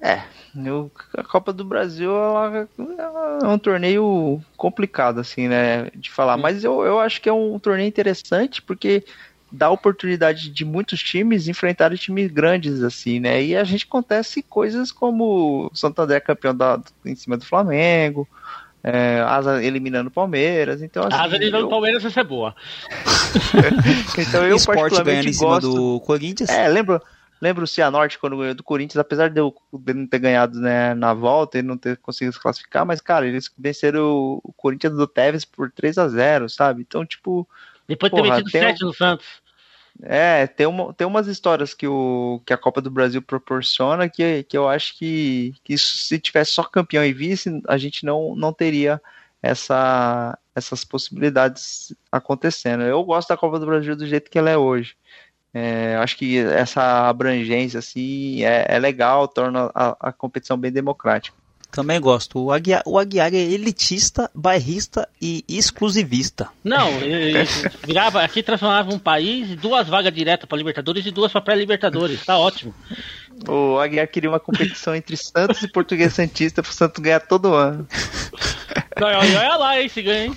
É, 0.00 0.22
eu, 0.64 0.90
a 1.16 1.24
Copa 1.24 1.52
do 1.52 1.64
Brasil 1.64 2.10
ela, 2.10 2.68
é 3.42 3.46
um 3.46 3.58
torneio 3.58 4.40
complicado, 4.56 5.20
assim, 5.20 5.48
né, 5.48 5.90
de 5.94 6.10
falar. 6.10 6.36
Mas 6.36 6.62
eu, 6.62 6.82
eu 6.82 7.00
acho 7.00 7.20
que 7.20 7.28
é 7.28 7.32
um 7.32 7.58
torneio 7.58 7.88
interessante 7.88 8.62
porque 8.62 9.04
dá 9.50 9.70
oportunidade 9.70 10.50
de 10.50 10.64
muitos 10.64 11.00
times 11.02 11.48
enfrentarem 11.48 11.96
times 11.96 12.30
grandes, 12.30 12.82
assim, 12.82 13.18
né? 13.18 13.42
E 13.42 13.56
a 13.56 13.64
gente 13.64 13.86
acontece 13.86 14.42
coisas 14.42 14.92
como 14.92 15.70
Santander 15.74 16.22
campeão 16.22 16.54
da, 16.54 16.80
em 17.04 17.14
cima 17.14 17.36
do 17.36 17.44
Flamengo, 17.44 18.28
é, 18.84 19.20
Asa 19.26 19.62
eliminando 19.62 20.08
o 20.08 20.12
Palmeiras, 20.12 20.82
então 20.82 21.04
assim, 21.04 21.16
Asa 21.16 21.36
eliminando 21.36 21.64
o 21.64 21.66
eu... 21.66 21.70
Palmeiras 21.70 22.02
vai 22.02 22.12
ser 22.12 22.24
boa. 22.24 22.54
então 24.18 24.46
eu 24.46 24.56
Esporte 24.56 24.80
particularmente 24.80 25.04
ganhando 25.04 25.28
em 25.28 25.32
cima 25.32 25.60
do 25.60 26.00
Corinthians. 26.00 26.50
É, 26.50 26.68
lembra 26.68 27.02
lembra 27.40 27.64
o 27.64 27.66
Cianorte 27.66 28.18
quando 28.18 28.36
ganhou 28.36 28.54
do 28.54 28.62
Corinthians, 28.62 28.98
apesar 28.98 29.30
de, 29.30 29.40
eu, 29.40 29.54
de 29.72 29.94
não 29.94 30.06
ter 30.06 30.18
ganhado 30.18 30.60
né, 30.60 30.94
na 30.94 31.14
volta 31.14 31.58
e 31.58 31.62
não 31.62 31.76
ter 31.76 31.96
conseguido 31.98 32.32
se 32.32 32.40
classificar, 32.40 32.84
mas, 32.84 33.00
cara, 33.00 33.26
eles 33.26 33.50
venceram 33.56 34.40
o 34.42 34.52
Corinthians 34.56 34.94
do 34.94 35.06
Tevez 35.06 35.44
por 35.44 35.70
3 35.70 35.98
a 35.98 36.08
0 36.08 36.48
sabe? 36.48 36.82
Então, 36.82 37.04
tipo. 37.04 37.48
Depois 37.86 38.12
de 38.12 38.22
ter 38.22 38.30
metido 38.30 38.50
7 38.50 38.84
no 38.84 38.92
Santos. 38.92 39.26
É, 40.00 40.46
tem, 40.46 40.66
uma, 40.66 40.92
tem 40.94 41.06
umas 41.06 41.26
histórias 41.26 41.74
que, 41.74 41.86
o, 41.86 42.40
que 42.46 42.52
a 42.52 42.58
Copa 42.58 42.80
do 42.80 42.90
Brasil 42.90 43.20
proporciona 43.20 44.08
que, 44.08 44.44
que 44.44 44.56
eu 44.56 44.68
acho 44.68 44.96
que, 44.96 45.54
que 45.64 45.74
isso, 45.74 45.98
se 45.98 46.20
tivesse 46.20 46.52
só 46.52 46.62
campeão 46.62 47.04
e 47.04 47.12
vice, 47.12 47.60
a 47.66 47.76
gente 47.76 48.06
não, 48.06 48.36
não 48.36 48.52
teria 48.52 49.02
essa, 49.42 50.38
essas 50.54 50.84
possibilidades 50.84 51.92
acontecendo. 52.12 52.82
Eu 52.84 53.02
gosto 53.02 53.28
da 53.28 53.36
Copa 53.36 53.58
do 53.58 53.66
Brasil 53.66 53.96
do 53.96 54.06
jeito 54.06 54.30
que 54.30 54.38
ela 54.38 54.50
é 54.50 54.56
hoje. 54.56 54.96
É, 55.58 55.96
acho 55.96 56.16
que 56.16 56.38
essa 56.38 57.08
abrangência 57.08 57.78
assim 57.78 58.44
é, 58.44 58.64
é 58.68 58.78
legal, 58.78 59.26
torna 59.26 59.70
a, 59.74 59.96
a 59.98 60.12
competição 60.12 60.56
bem 60.56 60.70
democrática. 60.70 61.36
Também 61.70 62.00
gosto. 62.00 62.38
O 62.38 62.52
Aguiar, 62.52 62.82
o 62.86 62.98
Aguiar 62.98 63.34
é 63.34 63.38
elitista, 63.38 64.30
bairrista 64.34 65.06
e 65.20 65.44
exclusivista. 65.48 66.48
Não, 66.64 66.88
virava, 67.84 68.22
aqui 68.22 68.42
transformava 68.42 68.94
um 68.94 68.98
país 68.98 69.54
duas 69.56 69.86
vagas 69.86 70.14
diretas 70.14 70.48
para 70.48 70.56
Libertadores 70.56 71.04
e 71.04 71.10
duas 71.10 71.30
para 71.30 71.42
pré-Libertadores. 71.42 72.24
Tá 72.24 72.38
ótimo. 72.38 72.74
O 73.46 73.78
Aguiar 73.78 74.08
queria 74.08 74.30
uma 74.30 74.40
competição 74.40 74.94
entre 74.94 75.16
Santos 75.16 75.62
e 75.62 75.68
Português 75.68 76.14
Santista 76.14 76.62
para 76.62 76.70
o 76.70 76.74
Santos 76.74 77.02
ganhar 77.02 77.20
todo 77.20 77.52
ano. 77.52 77.86
Não, 78.98 79.06
olha 79.06 79.56
lá, 79.56 79.80
hein, 79.80 79.88
se 79.88 80.02
ganha, 80.02 80.26
hein? 80.26 80.36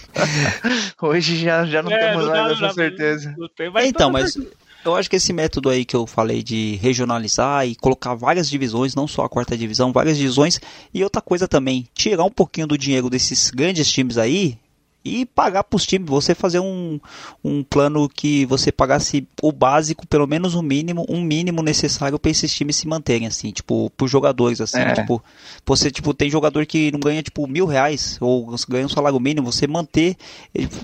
Hoje 1.02 1.38
já, 1.38 1.66
já 1.66 1.82
não 1.82 1.92
é, 1.92 1.98
temos 1.98 2.26
não 2.26 2.32
mais 2.32 2.52
essa 2.52 2.74
certeza. 2.74 3.36
então, 3.84 4.12
mas 4.12 4.38
eu 4.84 4.96
acho 4.96 5.10
que 5.10 5.16
esse 5.16 5.32
método 5.32 5.70
aí 5.70 5.86
que 5.86 5.96
eu 5.96 6.08
falei 6.08 6.42
de 6.42 6.76
regionalizar 6.82 7.68
e 7.68 7.76
colocar 7.76 8.16
várias 8.16 8.50
divisões, 8.50 8.96
não 8.96 9.08
só 9.08 9.26
a 9.26 9.30
quarta 9.30 9.58
divisão, 9.58 9.92
várias 9.92 10.18
divisões, 10.18 10.60
e 10.94 11.04
outra 11.04 11.22
coisa 11.22 11.48
também, 11.48 11.88
tirar 11.94 12.24
um 12.24 12.32
pouquinho 12.32 12.68
do 12.68 12.78
dinheiro 12.78 13.10
desses 13.10 13.52
grandes 13.52 13.92
times 13.92 14.18
aí 14.18 14.58
e 15.04 15.26
pagar 15.26 15.64
para 15.64 15.76
os 15.76 15.86
times, 15.86 16.10
você 16.10 16.36
fazer 16.36 16.60
um, 16.60 17.00
um 17.44 17.64
plano 17.64 18.08
que 18.08 18.46
você 18.46 18.72
pagasse 18.72 19.28
o 19.42 19.52
básico, 19.52 20.06
pelo 20.06 20.28
menos 20.28 20.54
o 20.54 20.62
mínimo, 20.62 21.06
um 21.10 21.22
mínimo 21.22 21.64
necessário 21.64 22.20
para 22.20 22.30
esses 22.32 22.54
times 22.54 22.76
se 22.76 22.88
manterem, 22.88 23.26
assim, 23.26 23.52
tipo, 23.52 23.92
por 23.98 24.08
jogadores, 24.08 24.62
assim, 24.62 24.80
é. 24.80 24.94
tipo, 24.94 25.24
você, 25.66 25.90
tipo, 25.90 26.14
tem 26.14 26.30
jogador 26.30 26.66
que 26.66 26.92
não 26.92 27.00
ganha, 27.00 27.24
tipo, 27.24 27.48
mil 27.48 27.66
reais, 27.66 28.18
ou 28.22 28.56
ganha 28.70 28.86
um 28.86 28.90
salário 28.90 29.20
mínimo, 29.20 29.52
você 29.52 29.66
manter, 29.66 30.16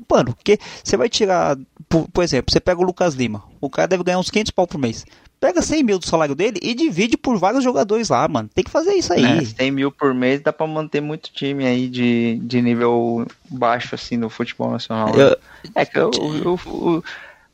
mano, 0.09 0.33
porque 0.33 0.59
você 0.83 0.97
vai 0.97 1.09
tirar, 1.09 1.57
por, 1.87 2.07
por 2.09 2.23
exemplo, 2.23 2.51
você 2.51 2.59
pega 2.59 2.81
o 2.81 2.83
Lucas 2.83 3.13
Lima, 3.13 3.43
o 3.61 3.69
cara 3.69 3.87
deve 3.87 4.03
ganhar 4.03 4.19
uns 4.19 4.31
500 4.31 4.51
pau 4.51 4.65
por 4.65 4.79
mês, 4.79 5.05
pega 5.39 5.61
100 5.61 5.83
mil 5.83 5.99
do 5.99 6.05
salário 6.05 6.35
dele 6.35 6.59
e 6.61 6.73
divide 6.73 7.17
por 7.17 7.37
vários 7.37 7.63
jogadores 7.63 8.09
lá, 8.09 8.27
mano. 8.27 8.49
Tem 8.53 8.63
que 8.63 8.71
fazer 8.71 8.93
isso 8.93 9.13
aí. 9.13 9.23
É, 9.23 9.45
100 9.45 9.71
mil 9.71 9.91
por 9.91 10.13
mês 10.13 10.41
dá 10.41 10.51
pra 10.51 10.67
manter 10.67 11.01
muito 11.01 11.31
time 11.31 11.65
aí 11.65 11.87
de, 11.87 12.39
de 12.43 12.61
nível 12.61 13.25
baixo, 13.49 13.95
assim, 13.95 14.17
no 14.17 14.29
futebol 14.29 14.71
nacional. 14.71 15.13
Eu... 15.15 15.37
É 15.75 15.85
que 15.85 15.99
o, 15.99 16.09
o, 16.09 16.53
o, 16.55 17.03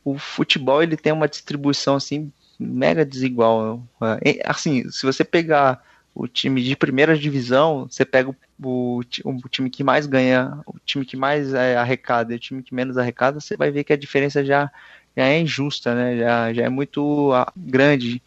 o, 0.04 0.18
futebol, 0.18 0.82
ele 0.82 0.96
tem 0.96 1.12
uma 1.12 1.28
distribuição, 1.28 1.96
assim, 1.96 2.32
mega 2.58 3.04
desigual. 3.04 3.82
É, 4.24 4.40
assim, 4.44 4.88
se 4.90 5.04
você 5.04 5.24
pegar 5.24 5.82
o 6.14 6.28
time 6.28 6.62
de 6.62 6.76
primeira 6.76 7.18
divisão, 7.18 7.88
você 7.90 8.04
pega 8.04 8.30
o, 8.30 8.36
o, 8.62 9.00
o 9.24 9.48
time 9.48 9.68
que 9.68 9.82
mais 9.82 10.06
ganha, 10.06 10.60
o 10.64 10.78
time 10.78 11.04
que 11.04 11.16
mais 11.16 11.52
é, 11.52 11.76
arrecada 11.76 12.32
e 12.32 12.36
o 12.36 12.38
time 12.38 12.62
que 12.62 12.74
menos 12.74 12.96
arrecada, 12.96 13.40
você 13.40 13.56
vai 13.56 13.70
ver 13.70 13.82
que 13.82 13.92
a 13.92 13.96
diferença 13.96 14.44
já 14.44 14.70
já 15.16 15.24
é 15.24 15.40
injusta, 15.40 15.94
né? 15.94 16.16
Já, 16.16 16.52
já 16.52 16.62
é 16.64 16.68
muito 16.68 17.32
ah, 17.32 17.52
grande. 17.56 18.22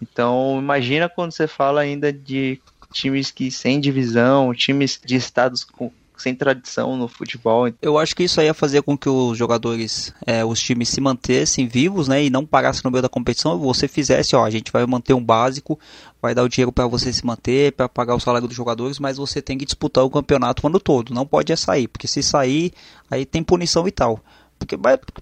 Então, 0.00 0.58
imagina 0.58 1.08
quando 1.08 1.32
você 1.32 1.46
fala 1.46 1.80
ainda 1.80 2.12
de 2.12 2.60
times 2.92 3.30
que 3.30 3.50
sem 3.50 3.80
divisão, 3.80 4.52
times 4.54 5.00
de 5.02 5.16
estados 5.16 5.64
com, 5.64 5.90
sem 6.16 6.34
tradição 6.34 6.96
no 6.96 7.08
futebol. 7.08 7.68
Eu 7.80 7.98
acho 7.98 8.14
que 8.14 8.24
isso 8.24 8.40
ia 8.40 8.54
fazer 8.54 8.82
com 8.82 8.96
que 8.96 9.08
os 9.08 9.36
jogadores, 9.36 10.14
é, 10.26 10.44
os 10.44 10.60
times 10.60 10.88
se 10.88 11.00
mantessem 11.00 11.66
vivos, 11.66 12.06
né, 12.08 12.24
e 12.24 12.30
não 12.30 12.46
parassem 12.46 12.82
no 12.84 12.90
meio 12.90 13.02
da 13.02 13.08
competição. 13.08 13.58
Você 13.58 13.88
fizesse, 13.88 14.36
ó, 14.36 14.44
a 14.44 14.50
gente 14.50 14.70
vai 14.70 14.86
manter 14.86 15.14
um 15.14 15.24
básico, 15.24 15.78
vai 16.20 16.34
dar 16.34 16.44
o 16.44 16.48
dinheiro 16.48 16.72
para 16.72 16.86
você 16.86 17.12
se 17.12 17.24
manter, 17.26 17.72
para 17.72 17.88
pagar 17.88 18.14
o 18.14 18.20
salário 18.20 18.46
dos 18.46 18.56
jogadores, 18.56 18.98
mas 18.98 19.16
você 19.16 19.42
tem 19.42 19.58
que 19.58 19.64
disputar 19.64 20.04
o 20.04 20.10
campeonato 20.10 20.64
o 20.64 20.66
ano 20.68 20.78
todo. 20.78 21.14
Não 21.14 21.26
pode 21.26 21.52
é 21.52 21.56
sair, 21.56 21.88
porque 21.88 22.06
se 22.06 22.22
sair, 22.22 22.72
aí 23.10 23.24
tem 23.24 23.42
punição 23.42 23.86
e 23.88 23.90
tal. 23.90 24.20
Porque, 24.66 24.76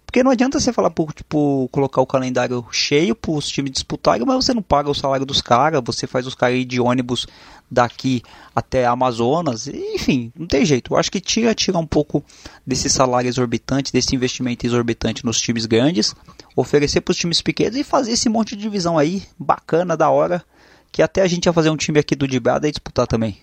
porque 0.05 0.23
não 0.23 0.31
adianta 0.31 0.61
você 0.61 0.73
falar, 0.73 0.91
por, 0.91 1.13
tipo, 1.13 1.69
colocar 1.73 2.01
o 2.01 2.07
calendário 2.07 2.65
cheio 2.71 3.15
para 3.15 3.31
os 3.31 3.49
times 3.49 3.73
disputarem, 3.73 4.27
mas 4.27 4.45
você 4.45 4.53
não 4.53 4.63
paga 4.63 4.91
o 4.91 4.95
salário 4.95 5.25
dos 5.25 5.41
caras, 5.41 5.81
você 5.85 6.07
faz 6.07 6.27
os 6.27 6.35
caras 6.35 6.57
ir 6.57 6.65
de 6.65 6.81
ônibus 6.81 7.27
daqui 7.71 8.23
até 8.55 8.85
Amazonas, 8.85 9.69
enfim, 9.69 10.33
não 10.37 10.47
tem 10.47 10.65
jeito. 10.65 10.93
Eu 10.93 10.99
acho 10.99 11.11
que 11.11 11.21
tira, 11.21 11.55
tira 11.55 11.79
um 11.79 11.87
pouco 11.87 12.25
desse 12.67 12.91
salário 12.91 13.29
exorbitante, 13.29 13.93
desse 13.93 14.15
investimento 14.15 14.67
exorbitante 14.67 15.25
nos 15.25 15.41
times 15.41 15.67
grandes, 15.67 16.15
oferecer 16.57 17.01
para 17.01 17.13
os 17.13 17.19
times 17.19 17.41
pequenos 17.41 17.77
e 17.77 17.85
fazer 17.85 18.13
esse 18.13 18.29
monte 18.29 18.57
de 18.57 18.63
divisão 18.63 18.99
aí, 18.99 19.23
bacana, 19.39 19.97
da 19.97 20.11
hora, 20.11 20.45
que 20.91 21.03
até 21.03 21.23
a 21.23 21.29
gente 21.29 21.47
ia 21.47 21.53
fazer 21.53 21.71
um 21.71 21.77
time 21.77 22.01
aqui 22.01 22.17
do 22.17 22.27
Dibrada 22.27 22.67
e 22.69 22.73
disputar 22.73 23.07
também. 23.07 23.39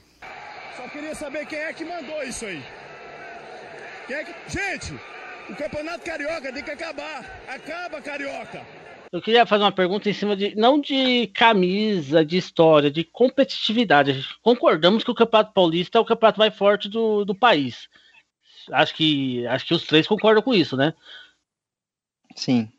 Só 0.75 0.87
queria 0.89 1.15
saber 1.15 1.45
quem 1.45 1.59
é 1.59 1.71
que 1.71 1.85
mandou 1.85 2.21
isso 2.23 2.45
aí. 2.45 2.61
Quem 4.05 4.15
é 4.17 4.23
que... 4.25 4.33
Gente, 4.47 4.93
o 5.49 5.55
campeonato 5.55 6.03
carioca 6.03 6.53
tem 6.53 6.63
que 6.63 6.71
acabar. 6.71 7.43
Acaba, 7.47 8.01
carioca. 8.01 8.65
Eu 9.11 9.21
queria 9.21 9.45
fazer 9.45 9.63
uma 9.63 9.71
pergunta 9.71 10.09
em 10.09 10.13
cima 10.13 10.35
de 10.35 10.53
não 10.55 10.79
de 10.79 11.27
camisa, 11.27 12.25
de 12.25 12.37
história, 12.37 12.91
de 12.91 13.03
competitividade. 13.03 14.27
Concordamos 14.41 15.03
que 15.03 15.11
o 15.11 15.15
Campeonato 15.15 15.53
Paulista 15.53 15.97
é 15.97 16.01
o 16.01 16.05
campeonato 16.05 16.39
mais 16.39 16.55
forte 16.55 16.89
do, 16.89 17.23
do 17.23 17.33
país. 17.33 17.87
Acho 18.71 18.93
que 18.93 19.47
acho 19.47 19.65
que 19.65 19.73
os 19.73 19.83
três 19.83 20.05
concordam 20.05 20.43
com 20.43 20.53
isso, 20.53 20.75
né? 20.75 20.93
Sim 22.35 22.69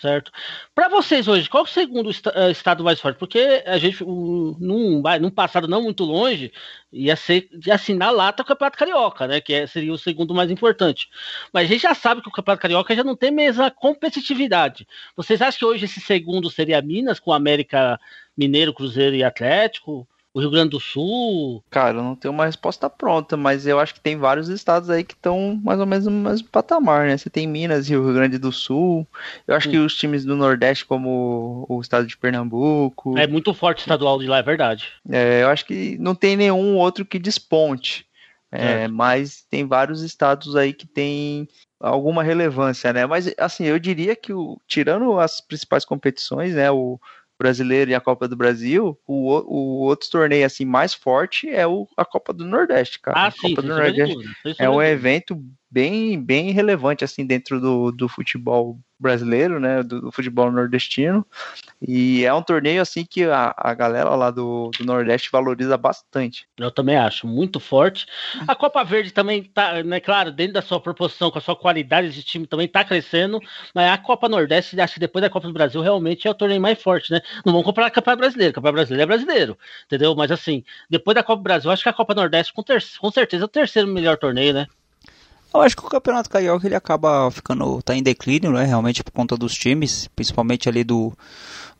certo? 0.00 0.30
Para 0.74 0.88
vocês 0.88 1.26
hoje, 1.26 1.48
qual 1.48 1.64
é 1.64 1.66
o 1.66 1.70
segundo 1.70 2.10
eh, 2.10 2.50
estado 2.50 2.84
mais 2.84 3.00
forte? 3.00 3.18
Porque 3.18 3.62
a 3.66 3.78
gente, 3.78 4.04
num, 4.04 5.02
num 5.20 5.30
passado 5.30 5.66
não 5.66 5.82
muito 5.82 6.04
longe, 6.04 6.52
ia 6.92 7.16
ser 7.16 7.48
de 7.52 7.70
assinar 7.70 8.12
lata 8.12 8.42
o 8.42 8.46
Campeonato 8.46 8.78
Carioca, 8.78 9.26
né? 9.26 9.40
Que 9.40 9.54
é, 9.54 9.66
seria 9.66 9.92
o 9.92 9.98
segundo 9.98 10.34
mais 10.34 10.50
importante. 10.50 11.08
Mas 11.52 11.64
a 11.64 11.68
gente 11.68 11.82
já 11.82 11.94
sabe 11.94 12.22
que 12.22 12.28
o 12.28 12.32
Campeonato 12.32 12.62
Carioca 12.62 12.94
já 12.94 13.02
não 13.04 13.16
tem 13.16 13.30
mesma 13.30 13.70
competitividade. 13.70 14.86
Vocês 15.16 15.42
acham 15.42 15.58
que 15.58 15.64
hoje 15.64 15.84
esse 15.84 16.00
segundo 16.00 16.50
seria 16.50 16.80
Minas, 16.80 17.18
com 17.18 17.32
América 17.32 17.98
Mineiro, 18.36 18.72
Cruzeiro 18.72 19.16
e 19.16 19.24
Atlético? 19.24 20.08
O 20.32 20.40
Rio 20.40 20.50
Grande 20.50 20.70
do 20.70 20.80
Sul? 20.80 21.62
Cara, 21.70 21.98
eu 21.98 22.02
não 22.02 22.14
tenho 22.14 22.32
uma 22.32 22.46
resposta 22.46 22.88
pronta, 22.88 23.36
mas 23.36 23.66
eu 23.66 23.80
acho 23.80 23.94
que 23.94 24.00
tem 24.00 24.16
vários 24.16 24.48
estados 24.48 24.90
aí 24.90 25.02
que 25.02 25.14
estão 25.14 25.58
mais 25.62 25.80
ou 25.80 25.86
menos 25.86 26.06
no 26.06 26.10
mesmo 26.10 26.48
patamar, 26.48 27.06
né? 27.06 27.16
Você 27.16 27.30
tem 27.30 27.46
Minas 27.46 27.88
e 27.88 27.96
o 27.96 28.04
Rio 28.04 28.14
Grande 28.14 28.38
do 28.38 28.52
Sul. 28.52 29.06
Eu 29.46 29.54
acho 29.54 29.68
hum. 29.68 29.72
que 29.72 29.78
os 29.78 29.96
times 29.96 30.24
do 30.24 30.36
Nordeste, 30.36 30.84
como 30.84 31.66
o 31.68 31.80
estado 31.80 32.06
de 32.06 32.16
Pernambuco. 32.16 33.18
É 33.18 33.26
muito 33.26 33.52
forte 33.54 33.80
estadual 33.80 34.18
de 34.18 34.26
lá, 34.26 34.38
é 34.38 34.42
verdade. 34.42 34.88
É, 35.10 35.42
eu 35.42 35.48
acho 35.48 35.64
que 35.64 35.96
não 35.98 36.14
tem 36.14 36.36
nenhum 36.36 36.76
outro 36.76 37.04
que 37.04 37.18
desponte. 37.18 38.06
É, 38.50 38.84
é. 38.84 38.88
Mas 38.88 39.44
tem 39.50 39.66
vários 39.66 40.02
estados 40.02 40.56
aí 40.56 40.72
que 40.72 40.86
tem 40.86 41.48
alguma 41.80 42.22
relevância, 42.22 42.92
né? 42.92 43.06
Mas 43.06 43.32
assim, 43.38 43.64
eu 43.64 43.78
diria 43.78 44.16
que 44.16 44.32
o, 44.32 44.60
tirando 44.66 45.18
as 45.18 45.40
principais 45.40 45.84
competições, 45.84 46.54
né? 46.54 46.70
O, 46.70 46.98
brasileiro 47.38 47.90
e 47.90 47.94
a 47.94 48.00
Copa 48.00 48.26
do 48.26 48.36
Brasil, 48.36 48.98
o, 49.06 49.30
o 49.30 49.84
outro 49.84 50.10
torneio 50.10 50.44
assim 50.44 50.64
mais 50.64 50.92
forte 50.92 51.48
é 51.48 51.66
o, 51.66 51.86
a 51.96 52.04
Copa 52.04 52.32
do 52.32 52.44
Nordeste, 52.44 52.98
cara. 52.98 53.16
Ah, 53.18 53.26
a 53.28 53.30
sim, 53.30 53.50
Copa 53.50 53.62
do 53.62 53.68
Nordeste 53.68 54.16
é 54.58 54.68
um 54.68 54.82
evento 54.82 55.40
bem, 55.70 56.20
bem 56.20 56.50
relevante 56.50 57.04
assim 57.04 57.26
dentro 57.26 57.60
do, 57.60 57.92
do 57.92 58.08
futebol 58.08 58.78
brasileiro, 58.98 59.60
né, 59.60 59.82
do, 59.82 60.00
do, 60.00 60.12
futebol 60.12 60.50
nordestino, 60.50 61.24
e 61.80 62.24
é 62.24 62.34
um 62.34 62.42
torneio 62.42 62.82
assim 62.82 63.04
que 63.04 63.24
a, 63.24 63.54
a 63.56 63.72
galera 63.72 64.10
lá 64.16 64.30
do, 64.30 64.70
do 64.76 64.84
Nordeste 64.84 65.30
valoriza 65.30 65.76
bastante. 65.76 66.48
Eu 66.58 66.70
também 66.70 66.96
acho, 66.96 67.26
muito 67.26 67.60
forte. 67.60 68.06
A 68.46 68.56
Copa 68.56 68.82
Verde 68.82 69.12
também 69.12 69.44
tá, 69.44 69.84
né, 69.84 70.00
claro, 70.00 70.32
dentro 70.32 70.54
da 70.54 70.62
sua 70.62 70.80
proporção, 70.80 71.30
com 71.30 71.38
a 71.38 71.40
sua 71.40 71.54
qualidade 71.54 72.10
de 72.10 72.22
time 72.24 72.46
também 72.46 72.66
tá 72.66 72.84
crescendo, 72.84 73.40
mas 73.72 73.88
a 73.88 73.98
Copa 73.98 74.28
Nordeste, 74.28 74.80
acho 74.80 74.94
que 74.94 75.00
depois 75.00 75.22
da 75.22 75.30
Copa 75.30 75.46
do 75.46 75.52
Brasil, 75.52 75.80
realmente 75.80 76.26
é 76.26 76.30
o 76.30 76.34
torneio 76.34 76.60
mais 76.60 76.82
forte, 76.82 77.12
né? 77.12 77.20
Não 77.46 77.52
vamos 77.52 77.64
comparar 77.64 77.90
com 77.90 78.00
a 78.00 78.02
Copa 78.02 78.16
Brasileira, 78.16 78.50
a 78.50 78.54
Copa 78.54 78.72
Brasileira 78.72 79.04
é 79.04 79.06
brasileiro, 79.06 79.58
entendeu? 79.86 80.16
Mas 80.16 80.32
assim, 80.32 80.64
depois 80.90 81.14
da 81.14 81.22
Copa 81.22 81.40
do 81.40 81.44
Brasil, 81.44 81.70
acho 81.70 81.84
que 81.84 81.88
a 81.88 81.92
Copa 81.92 82.14
Nordeste 82.14 82.52
com, 82.52 82.64
ter 82.64 82.82
com 82.98 83.10
certeza 83.12 83.44
é 83.44 83.46
o 83.46 83.48
terceiro 83.48 83.86
melhor 83.86 84.16
torneio, 84.16 84.52
né? 84.52 84.66
Eu 85.52 85.62
acho 85.62 85.76
que 85.76 85.84
o 85.84 85.88
Campeonato 85.88 86.28
Carioca 86.28 86.66
ele 86.66 86.74
acaba 86.74 87.30
ficando 87.30 87.80
tá 87.82 87.94
em 87.94 88.02
declínio, 88.02 88.52
né? 88.52 88.64
Realmente 88.64 89.02
por 89.02 89.12
conta 89.12 89.36
dos 89.36 89.54
times, 89.54 90.08
principalmente 90.14 90.68
ali 90.68 90.84
do 90.84 91.12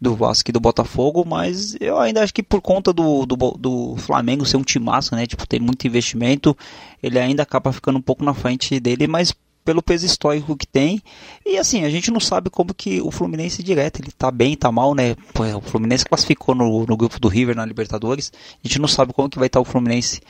do 0.00 0.14
Vasco 0.14 0.50
e 0.50 0.52
do 0.52 0.60
Botafogo, 0.60 1.24
mas 1.26 1.76
eu 1.80 1.98
ainda 1.98 2.22
acho 2.22 2.32
que 2.32 2.42
por 2.42 2.60
conta 2.60 2.92
do, 2.92 3.26
do, 3.26 3.36
do 3.36 3.96
Flamengo 3.96 4.46
ser 4.46 4.56
um 4.56 4.62
timaço, 4.62 5.14
né? 5.16 5.26
Tipo, 5.26 5.46
ter 5.46 5.60
muito 5.60 5.86
investimento, 5.86 6.56
ele 7.02 7.18
ainda 7.18 7.42
acaba 7.42 7.72
ficando 7.72 7.98
um 7.98 8.02
pouco 8.02 8.24
na 8.24 8.32
frente 8.32 8.78
dele, 8.78 9.08
mas 9.08 9.34
pelo 9.64 9.82
peso 9.82 10.06
histórico 10.06 10.56
que 10.56 10.66
tem. 10.66 11.02
E 11.44 11.58
assim, 11.58 11.84
a 11.84 11.90
gente 11.90 12.10
não 12.10 12.20
sabe 12.20 12.48
como 12.48 12.72
que 12.72 13.02
o 13.02 13.10
Fluminense 13.10 13.62
direto, 13.62 14.00
ele 14.00 14.10
tá 14.12 14.30
bem, 14.30 14.56
tá 14.56 14.72
mal, 14.72 14.94
né? 14.94 15.14
O 15.56 15.60
Fluminense 15.60 16.06
classificou 16.06 16.54
no, 16.54 16.86
no 16.86 16.96
grupo 16.96 17.20
do 17.20 17.28
River 17.28 17.54
na 17.54 17.66
Libertadores. 17.66 18.32
A 18.64 18.66
gente 18.66 18.78
não 18.78 18.88
sabe 18.88 19.12
como 19.12 19.28
que 19.28 19.38
vai 19.38 19.46
estar 19.46 19.60
o 19.60 19.64
Fluminense. 19.64 20.22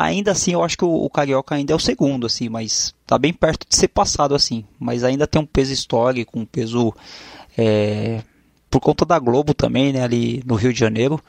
Ainda 0.00 0.32
assim, 0.32 0.54
eu 0.54 0.64
acho 0.64 0.78
que 0.78 0.84
o, 0.84 1.04
o, 1.04 1.10
Carioca 1.10 1.54
ainda 1.54 1.74
é 1.74 1.76
o 1.76 1.78
segundo, 1.78 2.26
assim, 2.26 2.48
mas 2.48 2.94
tá 3.06 3.18
bem 3.18 3.34
perto 3.34 3.68
de 3.68 3.76
ser 3.76 3.88
passado, 3.88 4.34
assim. 4.34 4.64
Mas 4.78 5.04
ainda 5.04 5.26
tem 5.26 5.42
um 5.42 5.44
peso 5.44 5.74
histórico, 5.74 6.38
um 6.38 6.46
peso 6.46 6.94
é, 7.58 8.22
por 8.70 8.80
conta 8.80 9.04
da 9.04 9.18
Globo 9.18 9.52
também, 9.52 9.92
né? 9.92 10.02
Ali 10.02 10.42
no 10.46 10.54
Rio 10.54 10.72
de 10.72 10.80
Janeiro. 10.80 11.22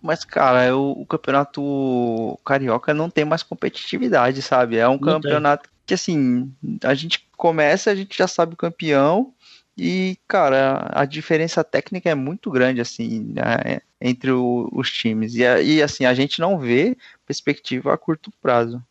Mas, 0.00 0.24
cara, 0.24 0.76
o, 0.76 1.02
o, 1.02 1.04
campeonato 1.04 2.38
carioca 2.44 2.94
não 2.94 3.10
tem 3.10 3.24
mais 3.24 3.42
competitividade, 3.42 4.40
sabe? 4.40 4.76
É 4.76 4.86
um 4.86 4.92
não 4.92 5.00
campeonato 5.00 5.64
tem. 5.64 5.72
que, 5.84 5.94
assim, 5.94 6.52
a 6.84 6.94
gente 6.94 7.26
começa, 7.36 7.90
a 7.90 7.94
gente 7.96 8.16
já 8.16 8.28
sabe 8.28 8.54
o 8.54 8.56
campeão. 8.56 9.34
E, 9.76 10.16
cara, 10.28 10.92
a 10.92 11.04
diferença 11.04 11.64
técnica 11.64 12.08
é 12.08 12.14
muito 12.14 12.52
grande, 12.52 12.80
assim, 12.80 13.32
né, 13.34 13.80
entre 14.00 14.30
o, 14.30 14.68
os 14.72 14.92
times. 14.92 15.34
E, 15.34 15.40
e, 15.40 15.82
assim, 15.82 16.04
a 16.04 16.14
gente 16.14 16.38
não 16.38 16.56
vê 16.56 16.96
perspectiva 17.26 17.92
a 17.92 17.98
curto 17.98 18.30
prazo. 18.40 18.82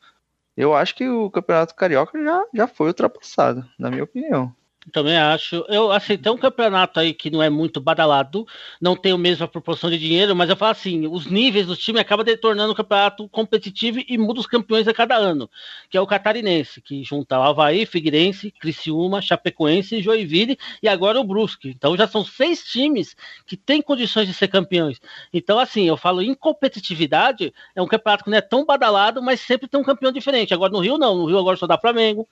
Eu 0.56 0.76
acho 0.76 0.96
que 0.96 1.08
o 1.08 1.30
Campeonato 1.32 1.76
Carioca 1.76 2.22
já, 2.22 2.46
já 2.54 2.68
foi 2.68 2.88
ultrapassado, 2.88 3.68
na 3.78 3.90
minha 3.90 4.04
opinião. 4.04 4.54
Também 4.92 5.18
acho. 5.18 5.64
Eu 5.70 5.92
assim, 5.92 6.18
tem 6.18 6.32
um 6.32 6.38
campeonato 6.38 7.00
aí 7.00 7.14
que 7.14 7.30
não 7.30 7.42
é 7.42 7.50
muito 7.50 7.80
badalado, 7.80 8.46
não 8.82 8.96
tem 8.96 9.14
a 9.14 9.18
mesma 9.18 9.48
proporção 9.48 9.90
de 9.90 9.98
dinheiro, 9.98 10.36
mas 10.36 10.50
eu 10.50 10.58
falo 10.58 10.72
assim, 10.72 11.08
os 11.08 11.26
níveis 11.26 11.68
do 11.68 11.76
time 11.76 12.00
acabam 12.00 12.26
detornando 12.26 12.74
o 12.74 12.76
campeonato 12.76 13.30
competitivo 13.30 14.00
e 14.06 14.18
muda 14.18 14.42
os 14.42 14.48
campeões 14.48 14.88
a 14.88 14.94
cada 14.94 15.16
ano, 15.16 15.50
que 15.90 15.98
é 15.98 16.02
o 16.02 16.08
catarinense, 16.08 16.82
que 16.82 17.02
junta 17.04 17.40
o 17.40 17.44
Havaí, 17.44 17.86
Figueirense, 17.86 18.52
Criciúma, 18.52 19.22
Chapecoense, 19.22 20.02
Joinville 20.02 20.58
e 20.82 20.90
agora 20.90 21.20
o 21.20 21.24
Brusque. 21.24 21.70
Então 21.70 21.96
já 21.96 22.08
são 22.08 22.26
seis 22.26 22.64
times 22.66 23.16
que 23.46 23.56
têm 23.56 23.82
condições 23.82 24.28
de 24.28 24.34
ser 24.34 24.50
campeões. 24.50 25.00
Então 25.34 25.60
assim, 25.60 25.88
eu 25.88 25.96
falo 25.96 26.22
em 26.22 26.34
competitividade, 26.34 27.54
é 27.74 27.82
um 27.82 27.88
campeonato 27.88 28.26
que 28.26 28.30
não 28.30 28.38
é 28.38 28.42
tão 28.42 28.66
badalado, 28.66 29.22
mas 29.22 29.40
sempre 29.40 29.68
tem 29.68 29.80
um 29.80 29.84
campeão 29.84 30.12
diferente. 30.12 30.54
Agora 30.54 30.74
no 30.74 30.80
Rio 30.80 30.98
não, 30.98 31.16
no 31.16 31.26
Rio 31.26 31.40
agora 31.40 31.56
só 31.56 31.66
dá 31.66 31.78
Flamengo, 31.78 32.28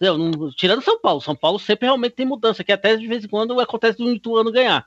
Entendeu? 0.00 0.52
tirando 0.52 0.82
São 0.82 1.00
Paulo, 1.00 1.20
São 1.20 1.34
Paulo 1.34 1.58
sempre 1.58 1.86
realmente 1.86 2.12
tem 2.12 2.26
mudança, 2.26 2.62
que 2.62 2.72
até 2.72 2.96
de 2.96 3.06
vez 3.06 3.24
em 3.24 3.28
quando 3.28 3.58
acontece 3.58 3.98
do 3.98 4.12
Ituano 4.12 4.52
ganhar. 4.52 4.86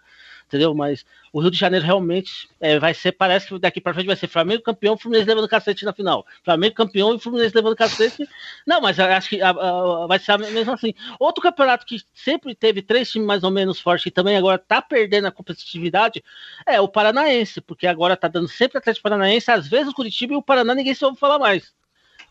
Entendeu? 0.50 0.74
Mas 0.74 1.06
o 1.32 1.40
Rio 1.40 1.52
de 1.52 1.60
Janeiro 1.60 1.86
realmente 1.86 2.50
é, 2.60 2.80
vai 2.80 2.92
ser, 2.92 3.12
parece 3.12 3.48
que 3.48 3.60
daqui 3.60 3.80
para 3.80 3.94
frente 3.94 4.08
vai 4.08 4.16
ser 4.16 4.28
Flamengo 4.28 4.64
campeão, 4.64 4.98
Fluminense 4.98 5.28
levando 5.28 5.48
cacete 5.48 5.86
na 5.86 5.94
final. 5.94 6.26
Flamengo 6.44 6.74
campeão 6.74 7.14
e 7.14 7.20
Fluminense 7.20 7.56
levando 7.56 7.76
cacete. 7.76 8.28
Não, 8.66 8.82
mas 8.82 9.00
acho 9.00 9.30
que 9.30 9.42
a, 9.44 9.52
a, 9.52 10.08
vai 10.08 10.18
ser 10.18 10.38
mesmo 10.40 10.74
assim. 10.74 10.94
Outro 11.20 11.44
campeonato 11.44 11.86
que 11.86 12.02
sempre 12.16 12.56
teve 12.56 12.82
três 12.82 13.12
times 13.12 13.28
mais 13.28 13.44
ou 13.44 13.52
menos 13.52 13.80
fortes 13.80 14.08
e 14.08 14.12
também 14.12 14.38
agora 14.38 14.58
tá 14.58 14.82
perdendo 14.82 15.28
a 15.28 15.32
competitividade 15.32 16.24
é 16.66 16.82
o 16.82 16.88
Paranaense, 16.88 17.62
porque 17.62 17.86
agora 17.86 18.18
tá 18.18 18.28
dando 18.28 18.48
sempre 18.48 18.80
Atlético 18.80 19.04
Paranaense, 19.04 19.52
às 19.52 19.68
vezes 19.68 19.90
o 19.90 19.96
Curitiba 19.96 20.34
e 20.34 20.38
o 20.38 20.42
Paraná 20.42 20.74
ninguém 20.74 20.96
se 20.96 21.06
ouve 21.06 21.20
falar 21.20 21.38
mais. 21.38 21.72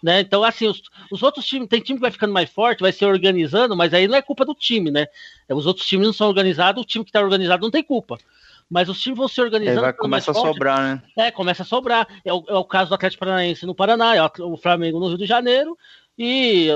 Né? 0.02 0.20
Então, 0.20 0.44
assim, 0.44 0.68
os, 0.68 0.80
os, 1.10 1.22
outros 1.22 1.44
times, 1.44 1.68
tem 1.68 1.80
time 1.80 1.98
que 1.98 2.02
vai 2.02 2.10
ficando 2.10 2.32
mais 2.32 2.48
forte, 2.48 2.80
vai 2.80 2.92
se 2.92 3.04
organizando, 3.04 3.76
mas 3.76 3.92
aí 3.92 4.06
não 4.06 4.16
é 4.16 4.22
culpa 4.22 4.44
do 4.44 4.54
time, 4.54 4.90
né? 4.90 5.06
É, 5.48 5.54
os 5.54 5.66
outros 5.66 5.86
times 5.86 6.06
não 6.06 6.12
são 6.12 6.28
organizados, 6.28 6.82
o 6.82 6.86
time 6.86 7.04
que 7.04 7.10
está 7.10 7.20
organizado 7.20 7.62
não 7.62 7.70
tem 7.70 7.82
culpa. 7.82 8.16
Mas 8.70 8.88
os 8.88 9.00
times 9.00 9.18
vão 9.18 9.26
se 9.26 9.40
organizando. 9.40 9.80
Vai, 9.80 9.92
começa 9.92 10.30
a 10.30 10.34
forte, 10.34 10.52
sobrar, 10.52 10.80
né? 10.80 11.02
É, 11.16 11.30
começa 11.30 11.62
a 11.62 11.66
sobrar. 11.66 12.06
É 12.24 12.32
o, 12.32 12.44
é 12.46 12.54
o 12.54 12.64
caso 12.64 12.90
do 12.90 12.94
Atlético 12.94 13.20
Paranaense 13.20 13.66
no 13.66 13.74
Paraná, 13.74 14.14
é 14.14 14.22
o 14.22 14.56
Flamengo 14.56 15.00
no 15.00 15.08
Rio 15.08 15.18
de 15.18 15.26
Janeiro, 15.26 15.76
e. 16.16 16.68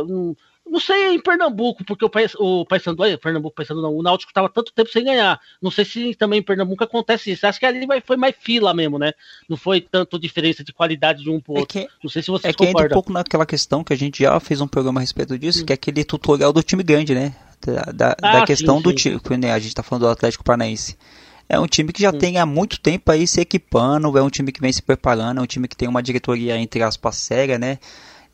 Não 0.65 0.79
sei 0.79 1.15
em 1.15 1.21
Pernambuco, 1.21 1.85
porque 1.85 2.05
o, 2.05 2.11
o 2.39 2.65
Paysandu, 2.65 3.03
Pernambuco, 3.19 3.55
Paysandu 3.55 3.83
não, 3.83 3.95
o 3.95 4.03
Náutico 4.03 4.31
estava 4.31 4.49
tanto 4.49 4.73
tempo 4.73 4.89
sem 4.89 5.05
ganhar. 5.05 5.41
Não 5.61 5.71
sei 5.71 5.85
se 5.85 6.15
também 6.15 6.39
em 6.39 6.43
Pernambuco 6.43 6.85
acontece 6.85 7.33
isso. 7.33 7.47
Acho 7.47 7.59
que 7.59 7.67
ali 7.67 7.87
foi 8.05 8.17
mais 8.17 8.35
fila 8.39 8.73
mesmo, 8.73 8.99
né? 8.99 9.13
Não 9.49 9.57
foi 9.57 9.81
tanto 9.81 10.19
diferença 10.19 10.63
de 10.63 10.73
qualidade 10.73 11.23
de 11.23 11.31
um 11.31 11.41
pro 11.41 11.57
é 11.57 11.61
outro. 11.61 11.79
É 11.79 11.83
que, 11.83 11.91
não 12.03 12.09
sei 12.11 12.23
se 12.23 12.31
você 12.31 12.49
É 12.49 12.53
que 12.53 12.65
entra 12.65 12.87
um 12.87 12.89
pouco 12.89 13.13
naquela 13.13 13.45
questão 13.45 13.83
que 13.83 13.93
a 13.93 13.97
gente 13.97 14.23
já 14.23 14.39
fez 14.39 14.61
um 14.61 14.69
programa 14.69 15.01
a 15.01 15.03
respeito 15.03 15.37
disso, 15.39 15.63
hum. 15.63 15.67
que 15.67 15.73
é 15.73 15.75
aquele 15.75 16.05
tutorial 16.05 16.53
do 16.53 16.63
time 16.63 16.83
grande, 16.83 17.15
né? 17.15 17.35
Da, 17.65 17.83
da, 17.93 18.17
ah, 18.23 18.41
da 18.41 18.47
questão 18.47 18.79
sim, 18.79 18.83
do 18.83 18.93
time, 18.93 19.21
né? 19.39 19.53
a 19.53 19.59
gente 19.59 19.69
está 19.69 19.83
falando 19.83 20.03
do 20.03 20.09
Atlético 20.09 20.43
Paranaense. 20.43 20.97
É 21.49 21.59
um 21.59 21.67
time 21.67 21.93
que 21.93 22.01
já 22.01 22.11
hum. 22.11 22.19
tem 22.19 22.39
há 22.39 22.47
muito 22.47 22.81
tempo 22.81 23.11
aí 23.11 23.27
se 23.27 23.41
equipando, 23.41 24.17
é 24.17 24.23
um 24.23 24.31
time 24.31 24.51
que 24.51 24.61
vem 24.61 24.73
se 24.73 24.81
preparando, 24.81 25.39
é 25.39 25.43
um 25.43 25.47
time 25.47 25.69
que 25.69 25.77
tem 25.77 25.89
uma 25.89 26.03
diretoria, 26.03 26.57
entre 26.57 26.83
aspas, 26.83 27.17
séria, 27.17 27.59
né? 27.59 27.79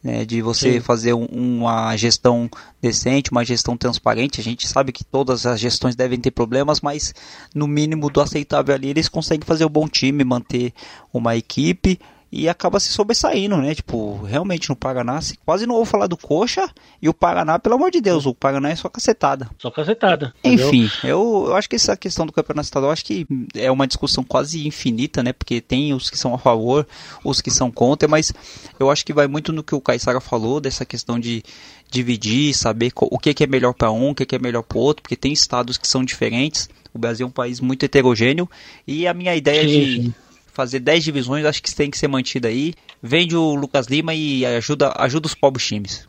Né, 0.03 0.25
de 0.25 0.41
você 0.41 0.75
Sim. 0.75 0.81
fazer 0.81 1.13
um, 1.13 1.27
uma 1.27 1.97
gestão 1.97 2.49
decente, 2.81 3.31
uma 3.31 3.45
gestão 3.45 3.77
transparente. 3.77 4.41
A 4.41 4.45
gente 4.45 4.67
sabe 4.67 4.93
que 4.93 5.05
todas 5.05 5.47
as 5.47 5.59
gestões 5.59 5.97
devem 5.97 6.21
ter 6.21 6.31
problemas, 6.31 6.81
mas 6.81 7.15
no 7.55 7.67
mínimo 7.67 8.11
do 8.11 8.21
aceitável 8.21 8.75
ali 8.75 8.89
eles 8.89 9.09
conseguem 9.09 9.47
fazer 9.47 9.65
um 9.65 9.71
bom 9.71 9.89
time, 9.89 10.25
manter 10.25 10.73
uma 11.13 11.37
equipe 11.37 11.99
e 12.31 12.49
acaba 12.49 12.79
se 12.79 12.93
sobressaindo, 12.93 13.57
né? 13.57 13.75
Tipo, 13.75 14.23
realmente 14.23 14.69
no 14.69 14.77
Paraná, 14.77 15.19
quase 15.45 15.67
não 15.67 15.77
vou 15.77 15.85
falar 15.85 16.07
do 16.07 16.17
Coxa 16.17 16.69
e 17.01 17.09
o 17.09 17.15
Paraná, 17.15 17.59
pelo 17.59 17.77
amor 17.77 17.91
de 17.91 18.01
Deus, 18.01 18.27
o 18.27 18.35
Paraná 18.35 18.71
é 18.71 18.77
só 18.77 18.89
cacetada. 18.89 19.49
Só 19.59 19.71
cacetada. 19.71 20.35
Enfim, 20.45 20.91
eu, 21.03 21.47
eu 21.49 21.57
acho 21.57 21.69
que 21.69 21.77
essa 21.77 21.97
questão 21.97 22.27
do 22.27 22.33
campeonato 22.33 22.67
estadual, 22.67 22.93
acho 22.93 23.05
que 23.05 23.27
é 23.55 23.71
uma 23.71 23.87
discussão 23.87 24.23
quase 24.23 24.67
infinita, 24.67 25.23
né? 25.23 25.33
Porque 25.33 25.61
tem 25.61 25.95
os 25.95 26.11
que 26.11 26.19
são 26.19 26.35
a 26.35 26.39
favor, 26.39 26.87
os 27.25 27.41
que 27.41 27.51
são 27.51 27.71
contra, 27.71 28.07
mas 28.07 28.33
eu 28.79 28.91
acho 28.91 29.05
que 29.05 29.13
vai 29.13 29.27
muito 29.27 29.53
no 29.53 29.63
que 29.63 29.75
o 29.75 29.81
Caissara 29.81 30.21
falou, 30.21 30.61
dessa 30.61 30.85
questão 30.85 31.19
de 31.19 31.43
dividir, 31.91 32.55
saber 32.55 32.93
o 32.95 33.19
que 33.19 33.43
é 33.43 33.47
melhor 33.47 33.73
para 33.73 33.91
um, 33.91 34.11
o 34.11 34.15
que 34.15 34.37
é 34.37 34.39
melhor 34.39 34.63
para 34.63 34.79
outro, 34.79 35.03
porque 35.03 35.17
tem 35.17 35.33
estados 35.33 35.79
que 35.79 35.89
são 35.89 36.05
diferentes. 36.05 36.69
O 36.93 36.99
Brasil 36.99 37.25
é 37.25 37.29
um 37.29 37.33
país 37.33 37.61
muito 37.61 37.85
heterogêneo 37.85 38.49
e 38.87 39.07
a 39.07 39.15
minha 39.15 39.35
ideia 39.35 39.63
sim, 39.63 40.01
de 40.01 40.15
fazer 40.59 40.81
10 40.81 41.05
divisões, 41.05 41.45
acho 41.45 41.63
que 41.63 41.73
tem 41.73 41.89
que 41.89 41.97
ser 41.97 42.09
mantida 42.09 42.49
aí. 42.49 42.75
Vende 43.01 43.37
o 43.37 43.55
Lucas 43.55 43.87
Lima 43.87 44.13
e 44.13 44.45
ajuda, 44.45 44.93
ajuda 44.99 45.29
os 45.29 45.35
pobres 45.35 45.65
times. 45.65 46.09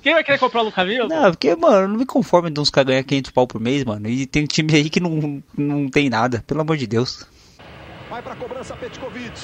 Quem 0.00 0.14
vai 0.14 0.22
querer 0.22 0.38
comprar 0.38 0.60
o 0.60 0.66
Lucas 0.66 0.86
Lima? 0.86 1.08
Não, 1.08 1.32
porque, 1.32 1.56
mano, 1.56 1.88
não 1.88 1.96
me 1.96 2.06
conformo 2.06 2.48
de 2.48 2.60
uns 2.60 2.70
caras 2.70 2.86
ganhar 2.86 3.02
500 3.02 3.32
pau 3.32 3.48
por 3.48 3.60
mês, 3.60 3.84
mano. 3.84 4.08
E 4.08 4.26
tem 4.26 4.46
time 4.46 4.72
aí 4.76 4.88
que 4.88 5.00
não, 5.00 5.42
não 5.58 5.88
tem 5.88 6.08
nada, 6.08 6.44
pelo 6.46 6.60
amor 6.60 6.76
de 6.76 6.86
Deus. 6.86 7.26
Vai 8.08 8.22
pra 8.22 8.36
cobrança 8.36 8.76
Petkovic. 8.76 9.40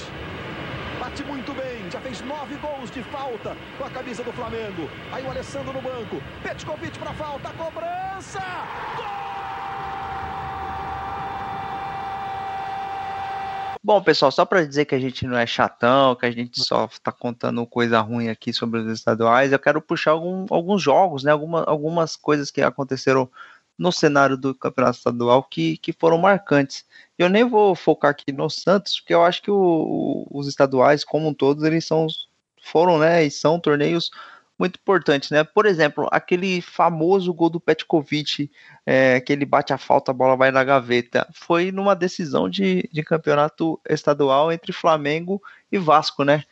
Bate 1.00 1.24
muito 1.24 1.52
bem, 1.54 1.90
já 1.90 2.00
fez 2.00 2.20
nove 2.20 2.54
gols 2.62 2.88
de 2.92 3.02
falta 3.02 3.56
com 3.78 3.84
a 3.84 3.90
camisa 3.90 4.22
do 4.22 4.32
Flamengo. 4.32 4.88
Aí 5.10 5.24
o 5.24 5.30
Alessandro 5.30 5.72
no 5.72 5.82
banco. 5.82 6.22
Petkovic 6.44 6.96
pra 7.00 7.12
falta, 7.14 7.48
cobrança! 7.50 8.40
Gol! 8.96 9.27
Bom, 13.88 14.02
pessoal, 14.02 14.30
só 14.30 14.44
para 14.44 14.66
dizer 14.66 14.84
que 14.84 14.94
a 14.94 14.98
gente 14.98 15.26
não 15.26 15.38
é 15.38 15.46
chatão, 15.46 16.14
que 16.14 16.26
a 16.26 16.30
gente 16.30 16.62
só 16.62 16.84
está 16.84 17.10
contando 17.10 17.66
coisa 17.66 17.98
ruim 18.02 18.28
aqui 18.28 18.52
sobre 18.52 18.80
os 18.80 18.92
estaduais, 18.92 19.50
eu 19.50 19.58
quero 19.58 19.80
puxar 19.80 20.10
algum, 20.10 20.44
alguns 20.50 20.82
jogos, 20.82 21.24
né, 21.24 21.32
alguma, 21.32 21.64
algumas 21.64 22.14
coisas 22.14 22.50
que 22.50 22.60
aconteceram 22.60 23.30
no 23.78 23.90
cenário 23.90 24.36
do 24.36 24.54
campeonato 24.54 24.98
estadual 24.98 25.42
que, 25.42 25.78
que 25.78 25.94
foram 25.94 26.18
marcantes. 26.18 26.84
Eu 27.16 27.30
nem 27.30 27.48
vou 27.48 27.74
focar 27.74 28.10
aqui 28.10 28.30
no 28.30 28.50
Santos, 28.50 29.00
porque 29.00 29.14
eu 29.14 29.24
acho 29.24 29.40
que 29.40 29.50
o, 29.50 29.56
o, 29.56 30.38
os 30.38 30.46
estaduais, 30.48 31.02
como 31.02 31.26
um 31.26 31.32
todos, 31.32 31.64
eles 31.64 31.86
são, 31.86 32.06
foram 32.62 32.98
né, 32.98 33.24
e 33.24 33.30
são 33.30 33.58
torneios 33.58 34.10
muito 34.58 34.76
importantes, 34.76 35.30
né? 35.30 35.44
Por 35.44 35.66
exemplo, 35.66 36.08
aquele 36.10 36.60
famoso 36.60 37.32
gol 37.32 37.48
do 37.48 37.60
Petkovic, 37.60 38.50
é, 38.84 39.20
que 39.20 39.32
ele 39.32 39.44
bate 39.44 39.72
a 39.72 39.78
falta, 39.78 40.10
a 40.10 40.14
bola 40.14 40.36
vai 40.36 40.50
na 40.50 40.64
gaveta, 40.64 41.28
foi 41.32 41.70
numa 41.70 41.94
decisão 41.94 42.48
de, 42.48 42.88
de 42.92 43.02
campeonato 43.04 43.80
estadual 43.88 44.50
entre 44.50 44.72
Flamengo 44.72 45.40
e 45.70 45.78
Vasco, 45.78 46.24
né? 46.24 46.42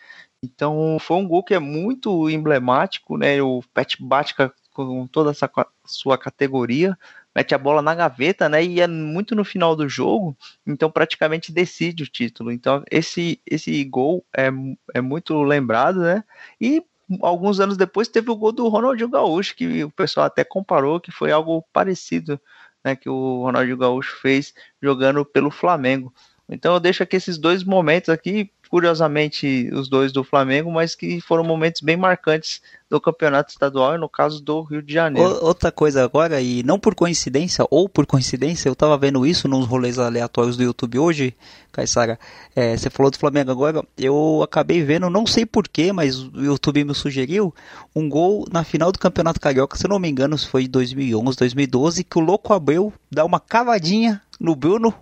Então 0.43 0.99
foi 1.01 1.17
um 1.17 1.27
gol 1.27 1.43
que 1.43 1.55
é 1.55 1.59
muito 1.59 2.31
emblemático, 2.31 3.17
né? 3.17 3.43
O 3.43 3.63
Pet 3.75 3.97
bate 4.01 4.35
com 4.73 5.07
toda 5.07 5.31
essa 5.31 5.51
sua 5.85 6.19
categoria, 6.19 6.97
mete 7.35 7.55
a 7.55 7.59
bola 7.59 7.83
na 7.83 7.95
gaveta, 7.95 8.49
né? 8.49 8.63
E 8.63 8.81
é 8.81 8.87
muito 8.87 9.35
no 9.35 9.45
final 9.45 9.75
do 9.75 9.89
jogo, 9.89 10.37
então 10.67 10.91
praticamente 10.91 11.51
decide 11.51 12.05
o 12.05 12.07
título. 12.07 12.53
Então 12.53 12.85
esse 12.91 13.41
esse 13.47 13.83
gol 13.85 14.25
é, 14.37 14.49
é 14.95 15.01
muito 15.01 15.43
lembrado, 15.43 16.01
né? 16.01 16.23
E 16.61 16.85
alguns 17.21 17.61
anos 17.61 17.77
depois 17.77 18.09
teve 18.09 18.31
o 18.31 18.37
gol 18.37 18.53
do 18.53 18.69
Ronaldinho 18.69 19.09
Gaúcho, 19.09 19.55
que 19.55 19.85
o 19.85 19.91
pessoal 19.91 20.27
até 20.27 20.45
comparou 20.45 21.01
que 21.01 21.11
foi 21.11 21.31
algo 21.31 21.63
parecido, 21.73 22.41
né, 22.85 22.97
que 22.97 23.09
o 23.09 23.43
Ronaldinho 23.43 23.77
Gaúcho 23.77 24.17
fez 24.21 24.55
jogando 24.83 25.25
pelo 25.25 25.51
Flamengo. 25.51 26.13
Então 26.49 26.75
eu 26.75 26.81
deixo 26.81 27.03
aqui 27.03 27.17
esses 27.17 27.39
dois 27.39 27.65
momentos 27.65 28.09
aqui 28.09 28.53
curiosamente 28.69 29.71
os 29.73 29.89
dois 29.89 30.13
do 30.13 30.25
Flamengo, 30.25 30.71
mas 30.71 30.95
que 30.95 31.21
foram 31.21 31.45
momentos 31.45 31.81
bem 31.81 31.97
marcantes 31.97 32.61
do 32.89 33.01
campeonato 33.01 33.51
estadual 33.51 33.95
e 33.95 33.99
no 33.99 34.09
caso 34.09 34.41
do 34.43 34.63
Rio 34.63 34.81
de 34.81 34.93
Janeiro. 34.93 35.45
Outra 35.45 35.73
coisa 35.73 36.05
agora, 36.05 36.41
e 36.41 36.63
não 36.63 36.79
por 36.79 36.95
coincidência, 36.95 37.67
ou 37.71 37.89
por 37.89 38.07
coincidência, 38.07 38.69
eu 38.69 38.77
tava 38.77 38.97
vendo 38.97 39.27
isso 39.27 39.49
nos 39.49 39.67
rolês 39.67 39.99
aleatórios 39.99 40.57
do 40.57 40.63
YouTube 40.63 40.99
hoje, 40.99 41.37
Caissara, 41.73 42.19
é, 42.55 42.77
você 42.77 42.89
falou 42.89 43.11
do 43.11 43.19
Flamengo 43.19 43.51
agora, 43.51 43.85
eu 43.99 44.41
acabei 44.43 44.83
vendo, 44.83 45.11
não 45.11 45.27
sei 45.27 45.45
porquê, 45.45 45.93
mas 45.93 46.21
o 46.21 46.45
YouTube 46.45 46.85
me 46.85 46.95
sugeriu, 46.95 47.53
um 47.95 48.09
gol 48.09 48.47
na 48.53 48.63
final 48.63 48.93
do 48.93 48.99
Campeonato 48.99 49.41
Carioca, 49.41 49.77
se 49.77 49.89
não 49.89 49.99
me 49.99 50.09
engano, 50.09 50.39
foi 50.39 50.69
2011, 50.69 51.37
2012, 51.37 52.05
que 52.05 52.19
o 52.19 52.23
Louco 52.23 52.53
Abreu 52.53 52.93
dá 53.11 53.25
uma 53.25 53.41
cavadinha 53.41 54.23
no 54.39 54.55
Bruno. 54.55 54.95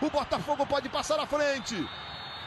O 0.00 0.10
Botafogo 0.10 0.66
pode 0.66 0.88
passar 0.88 1.18
à 1.18 1.26
frente 1.26 1.76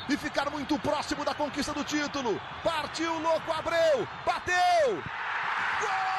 e 0.09 0.17
ficar 0.17 0.49
muito 0.49 0.77
próximo 0.79 1.23
da 1.23 1.33
conquista 1.33 1.73
do 1.73 1.83
título. 1.83 2.39
Partiu 2.63 3.19
louco 3.19 3.51
Abreu, 3.51 4.07
bateu! 4.25 5.01
Gol! 5.81 6.13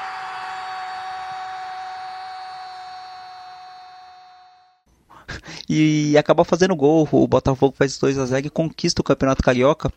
e 5.69 6.17
acaba 6.17 6.45
fazendo 6.45 6.77
gol. 6.77 7.09
O 7.11 7.27
Botafogo 7.27 7.75
faz 7.77 7.99
2 7.99 8.19
a 8.19 8.27
0 8.27 8.47
e 8.47 8.51
conquista 8.51 9.01
o 9.01 9.05
Campeonato 9.05 9.43
Carioca. 9.43 9.93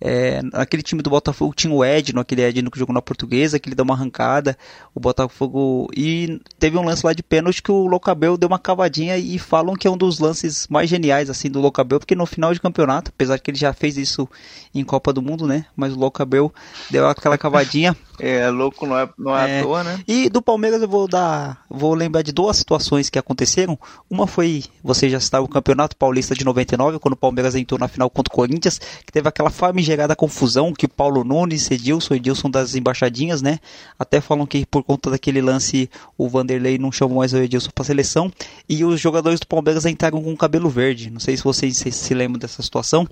É, 0.00 0.40
aquele 0.52 0.82
time 0.82 1.02
do 1.02 1.10
Botafogo 1.10 1.52
tinha 1.54 1.72
o 1.72 1.84
Edno, 1.84 2.20
aquele 2.20 2.42
Edno 2.42 2.70
que 2.70 2.78
jogou 2.78 2.94
na 2.94 3.02
portuguesa, 3.02 3.58
que 3.58 3.68
ele 3.68 3.74
deu 3.74 3.84
uma 3.84 3.94
arrancada. 3.94 4.56
O 4.94 5.00
Botafogo. 5.00 5.88
E 5.96 6.40
teve 6.58 6.78
um 6.78 6.84
lance 6.84 7.04
lá 7.04 7.12
de 7.12 7.22
pênalti 7.22 7.62
que 7.62 7.72
o 7.72 7.86
Locabel 7.86 8.36
deu 8.36 8.48
uma 8.48 8.58
cavadinha 8.58 9.16
e 9.16 9.38
falam 9.38 9.74
que 9.74 9.86
é 9.86 9.90
um 9.90 9.96
dos 9.96 10.18
lances 10.18 10.66
mais 10.68 10.88
geniais 10.88 11.28
assim 11.28 11.50
do 11.50 11.60
Locabel, 11.60 11.98
porque 11.98 12.14
no 12.14 12.26
final 12.26 12.52
de 12.54 12.60
campeonato, 12.60 13.10
apesar 13.14 13.38
que 13.38 13.50
ele 13.50 13.58
já 13.58 13.72
fez 13.72 13.96
isso 13.96 14.28
em 14.74 14.84
Copa 14.84 15.12
do 15.12 15.22
Mundo, 15.22 15.46
né? 15.46 15.66
Mas 15.76 15.92
o 15.92 15.98
Locabel 15.98 16.52
deu 16.90 17.08
aquela 17.08 17.36
cavadinha. 17.36 17.96
é, 18.20 18.48
louco 18.50 18.86
não 18.86 18.98
é, 18.98 19.08
não 19.18 19.36
é, 19.36 19.50
é 19.50 19.60
à 19.60 19.62
toa, 19.62 19.84
né? 19.84 20.00
E 20.06 20.28
do 20.28 20.40
Palmeiras 20.40 20.80
eu 20.80 20.88
vou 20.88 21.08
dar. 21.08 21.64
Vou 21.68 21.94
lembrar 21.94 22.22
de 22.22 22.32
duas 22.32 22.56
situações 22.56 23.10
que 23.10 23.18
aconteceram. 23.18 23.78
Uma 24.08 24.26
foi, 24.26 24.64
você 24.82 25.08
já 25.08 25.18
estava 25.18 25.44
o 25.44 25.48
Campeonato 25.48 25.96
Paulista 25.96 26.34
de 26.34 26.44
99, 26.44 26.98
quando 26.98 27.14
o 27.14 27.16
Palmeiras 27.16 27.54
entrou 27.54 27.78
na 27.78 27.88
final 27.88 28.08
contra 28.08 28.32
o 28.32 28.36
Corinthians, 28.36 28.78
que 28.78 29.12
teve 29.12 29.28
aquela 29.28 29.50
família 29.50 29.87
gerada 29.88 30.14
confusão 30.14 30.72
que 30.72 30.86
Paulo 30.86 31.24
Nunes, 31.24 31.70
Edilson, 31.70 32.14
Edilson 32.14 32.50
das 32.50 32.74
embaixadinhas, 32.74 33.42
né? 33.42 33.58
Até 33.98 34.20
falam 34.20 34.46
que 34.46 34.64
por 34.66 34.82
conta 34.82 35.10
daquele 35.10 35.40
lance 35.40 35.90
o 36.16 36.28
Vanderlei 36.28 36.78
não 36.78 36.92
chamou 36.92 37.18
mais 37.18 37.32
o 37.32 37.38
Edilson 37.38 37.70
para 37.74 37.84
seleção 37.84 38.30
e 38.68 38.84
os 38.84 39.00
jogadores 39.00 39.40
do 39.40 39.46
Palmeiras 39.46 39.86
entraram 39.86 40.22
com 40.22 40.36
cabelo 40.36 40.68
verde. 40.68 41.10
Não 41.10 41.20
sei 41.20 41.36
se 41.36 41.42
vocês 41.42 41.76
se, 41.76 41.90
se 41.90 42.14
lembram 42.14 42.38
dessa 42.38 42.62
situação. 42.62 43.08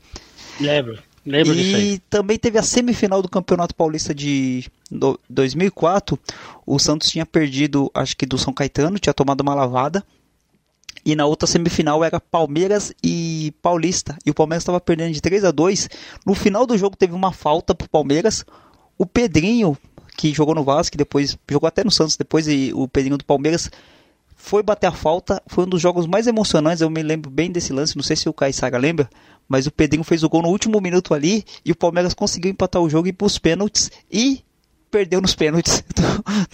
Lembro. 0.60 0.98
Lembro 1.24 1.54
e 1.54 1.56
disso 1.56 1.76
aí. 1.76 1.98
também 2.08 2.38
teve 2.38 2.56
a 2.56 2.62
semifinal 2.62 3.20
do 3.20 3.28
Campeonato 3.28 3.74
Paulista 3.74 4.14
de 4.14 4.64
2004. 5.28 6.16
O 6.64 6.78
Santos 6.78 7.10
tinha 7.10 7.26
perdido, 7.26 7.90
acho 7.92 8.16
que 8.16 8.24
do 8.24 8.38
São 8.38 8.52
Caetano, 8.52 8.98
tinha 8.98 9.12
tomado 9.12 9.40
uma 9.40 9.54
lavada. 9.54 10.04
E 11.07 11.14
na 11.14 11.24
outra 11.24 11.46
semifinal 11.46 12.02
era 12.02 12.18
Palmeiras 12.18 12.92
e 13.00 13.54
Paulista. 13.62 14.18
E 14.26 14.30
o 14.32 14.34
Palmeiras 14.34 14.64
estava 14.64 14.80
perdendo 14.80 15.12
de 15.12 15.20
3 15.20 15.44
a 15.44 15.52
2 15.52 15.88
No 16.26 16.34
final 16.34 16.66
do 16.66 16.76
jogo 16.76 16.96
teve 16.96 17.14
uma 17.14 17.32
falta 17.32 17.76
pro 17.76 17.88
Palmeiras. 17.88 18.44
O 18.98 19.07
Pedrinho, 19.07 19.78
que 20.16 20.34
jogou 20.34 20.52
no 20.52 20.64
Vasco, 20.64 20.96
depois 20.96 21.38
jogou 21.48 21.68
até 21.68 21.84
no 21.84 21.92
Santos, 21.92 22.16
depois 22.16 22.48
e 22.48 22.72
o 22.74 22.88
Pedrinho 22.88 23.16
do 23.16 23.24
Palmeiras 23.24 23.70
foi 24.34 24.64
bater 24.64 24.88
a 24.88 24.92
falta. 24.92 25.40
Foi 25.46 25.62
um 25.62 25.68
dos 25.68 25.80
jogos 25.80 26.09
mais 26.09 26.26
emocionantes. 26.26 26.80
Eu 26.80 26.90
me 26.90 27.04
lembro 27.04 27.30
bem 27.30 27.52
desse 27.52 27.72
lance. 27.72 27.94
Não 27.94 28.02
sei 28.02 28.16
se 28.16 28.28
o 28.28 28.32
Caissara 28.32 28.76
lembra. 28.76 29.09
Mas 29.48 29.64
o 29.68 29.70
Pedrinho 29.70 30.02
fez 30.02 30.24
o 30.24 30.28
gol 30.28 30.42
no 30.42 30.48
último 30.48 30.80
minuto 30.80 31.14
ali. 31.14 31.44
E 31.64 31.70
o 31.70 31.76
Palmeiras 31.76 32.14
conseguiu 32.14 32.50
empatar 32.50 32.82
o 32.82 32.90
jogo 32.90 33.07
e 33.07 33.11
ir 33.11 33.12
para 33.12 33.26
os 33.26 33.38
pênaltis. 33.38 33.92
E 34.11 34.44
perdeu 34.97 35.20
nos 35.20 35.34
pênaltis. 35.34 35.84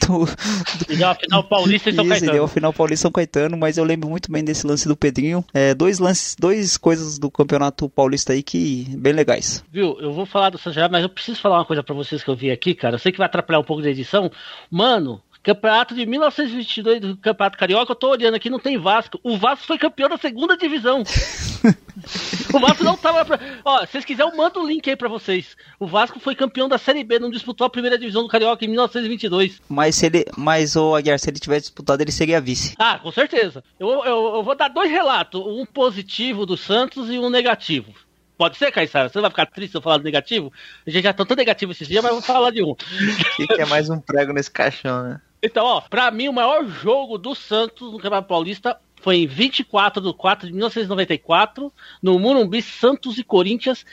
Do, 0.07 0.19
do, 0.19 0.27
do... 0.27 0.97
Deu 0.97 1.09
a 1.09 1.15
final 1.15 1.45
paulista 1.45 1.91
e 1.91 1.95
São 1.95 2.05
Isso, 2.05 2.13
Caetano. 2.13 2.33
deu 2.33 2.45
a 2.45 2.49
final 2.49 2.73
paulista 2.73 3.03
São 3.03 3.11
Caetano, 3.11 3.57
mas 3.57 3.79
eu 3.79 3.85
lembro 3.85 4.09
muito 4.11 4.31
bem 4.31 4.45
desse 4.45 4.67
lance 4.67 4.87
do 4.87 4.97
Pedrinho. 4.97 5.45
É, 5.55 5.75
dois 5.75 5.99
lances, 5.99 6.37
dois 6.39 6.77
coisas 6.77 7.19
do 7.19 7.31
campeonato 7.31 7.89
paulista 7.89 8.33
aí 8.33 8.43
que 8.43 8.87
bem 8.99 9.13
legais. 9.13 9.65
Viu, 9.73 9.97
eu 10.01 10.13
vou 10.13 10.27
falar 10.27 10.51
do 10.51 10.59
São 10.59 10.73
Gerard, 10.73 10.93
mas 10.93 11.03
eu 11.03 11.09
preciso 11.09 11.41
falar 11.41 11.59
uma 11.59 11.65
coisa 11.65 11.83
para 11.83 11.95
vocês 11.95 12.23
que 12.23 12.29
eu 12.29 12.37
vi 12.37 12.51
aqui, 12.51 12.75
cara. 12.75 12.97
Eu 12.97 12.99
sei 12.99 13.13
que 13.13 13.19
vai 13.19 13.27
atrapalhar 13.27 13.61
um 13.61 13.65
pouco 13.65 13.83
da 13.83 13.91
edição. 13.91 14.31
Mano, 14.71 15.23
Campeonato 15.43 15.95
de 15.95 16.07
1922 16.07 17.01
do 17.01 17.17
Campeonato 17.17 17.59
Carioca, 17.59 17.91
eu 17.91 17.97
tô 17.97 18.11
olhando 18.11 18.35
aqui, 18.35 18.49
não 18.49 18.61
tem 18.61 18.79
Vasco. 18.79 19.19
O 19.25 19.37
Vasco 19.37 19.67
foi 19.67 19.77
campeão 19.77 20.09
da 20.09 20.17
segunda 20.17 20.57
divisão. 20.57 21.03
o 22.55 22.61
Vasco 22.61 22.85
não 22.85 22.97
tava. 22.97 23.25
Pra... 23.25 23.41
Ó, 23.65 23.81
se 23.81 23.91
vocês 23.91 24.05
quiserem, 24.05 24.31
eu 24.31 24.37
mando 24.37 24.61
o 24.61 24.67
link 24.67 24.89
aí 24.89 24.95
pra 24.95 25.09
vocês. 25.09 25.57
O 25.81 25.87
Vasco 25.87 26.21
foi 26.21 26.37
campeão 26.37 26.69
da 26.69 26.79
Série 26.79 27.03
B, 27.03 27.19
não 27.19 27.29
disputou 27.29 27.67
a 27.67 27.71
primeira 27.71 27.99
divisão 27.99 28.23
do 28.23 28.29
Carioca 28.29 28.65
em 28.65 28.69
1922. 28.69 29.61
Mas 29.69 29.97
se 29.97 30.07
ele. 30.07 30.25
Mas, 30.37 30.77
o 30.77 30.95
Aguiar, 30.95 31.19
se 31.19 31.29
ele 31.29 31.41
tivesse 31.41 31.63
disputado, 31.63 32.01
ele 32.01 32.13
seria 32.13 32.41
vice. 32.41 32.77
Ah, 32.79 33.01
com 33.01 33.11
certeza. 33.11 33.65
Eu, 33.81 33.89
eu, 34.05 34.35
eu 34.37 34.43
vou 34.45 34.55
dar 34.55 34.69
dois 34.69 34.93
relatos: 34.93 35.45
um 35.45 35.67
positivo 35.67 36.47
do 36.47 36.57
Santos 36.57 37.11
e 37.11 37.19
um 37.19 37.29
negativo. 37.29 37.93
Pode 38.39 38.57
ser, 38.57 38.71
Caissara? 38.71 39.09
Você 39.09 39.21
vai 39.21 39.31
ficar 39.31 39.47
triste 39.47 39.73
se 39.73 39.77
eu 39.77 39.83
falar 39.83 39.99
do 39.99 40.05
negativo? 40.05 40.53
A 40.87 40.91
gente 40.91 41.03
já 41.03 41.13
tá 41.13 41.25
tão 41.25 41.37
negativo 41.37 41.73
esses 41.73 41.87
dias, 41.87 42.03
mas 42.03 42.11
eu 42.11 42.21
vou 42.21 42.27
falar 42.27 42.51
de 42.51 42.63
um. 42.63 42.75
é 43.59 43.65
mais 43.67 43.91
um 43.91 44.01
prego 44.01 44.33
nesse 44.33 44.51
caixão, 44.51 45.03
né? 45.03 45.21
Então, 45.43 45.65
ó, 45.65 45.81
pra 45.81 46.11
mim 46.11 46.29
o 46.29 46.33
maior 46.33 46.65
jogo 46.67 47.19
do 47.19 47.35
Santos 47.35 47.91
no 47.91 47.99
Campeonato 47.99 48.29
Paulista 48.29 48.79
foi 49.01 49.17
em 49.17 49.27
24 49.27 50.01
de 50.01 50.15
4 50.15 50.47
de 50.47 50.53
1994, 50.53 51.73
no 52.01 52.17
Murumbi, 52.19 52.63
Santos 52.63 53.19
e 53.19 53.25
Corinthians. 53.25 53.85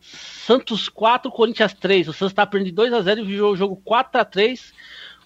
Santos 0.00 0.88
4, 0.88 1.30
Corinthians 1.30 1.74
3. 1.74 2.08
O 2.08 2.12
Santos 2.14 2.32
tá 2.32 2.46
perdendo 2.46 2.74
2 2.74 2.94
a 2.94 3.02
0 3.02 3.20
e 3.20 3.24
virou 3.24 3.52
o 3.52 3.56
jogo 3.56 3.76
4 3.84 4.18
a 4.18 4.24
3 4.24 4.72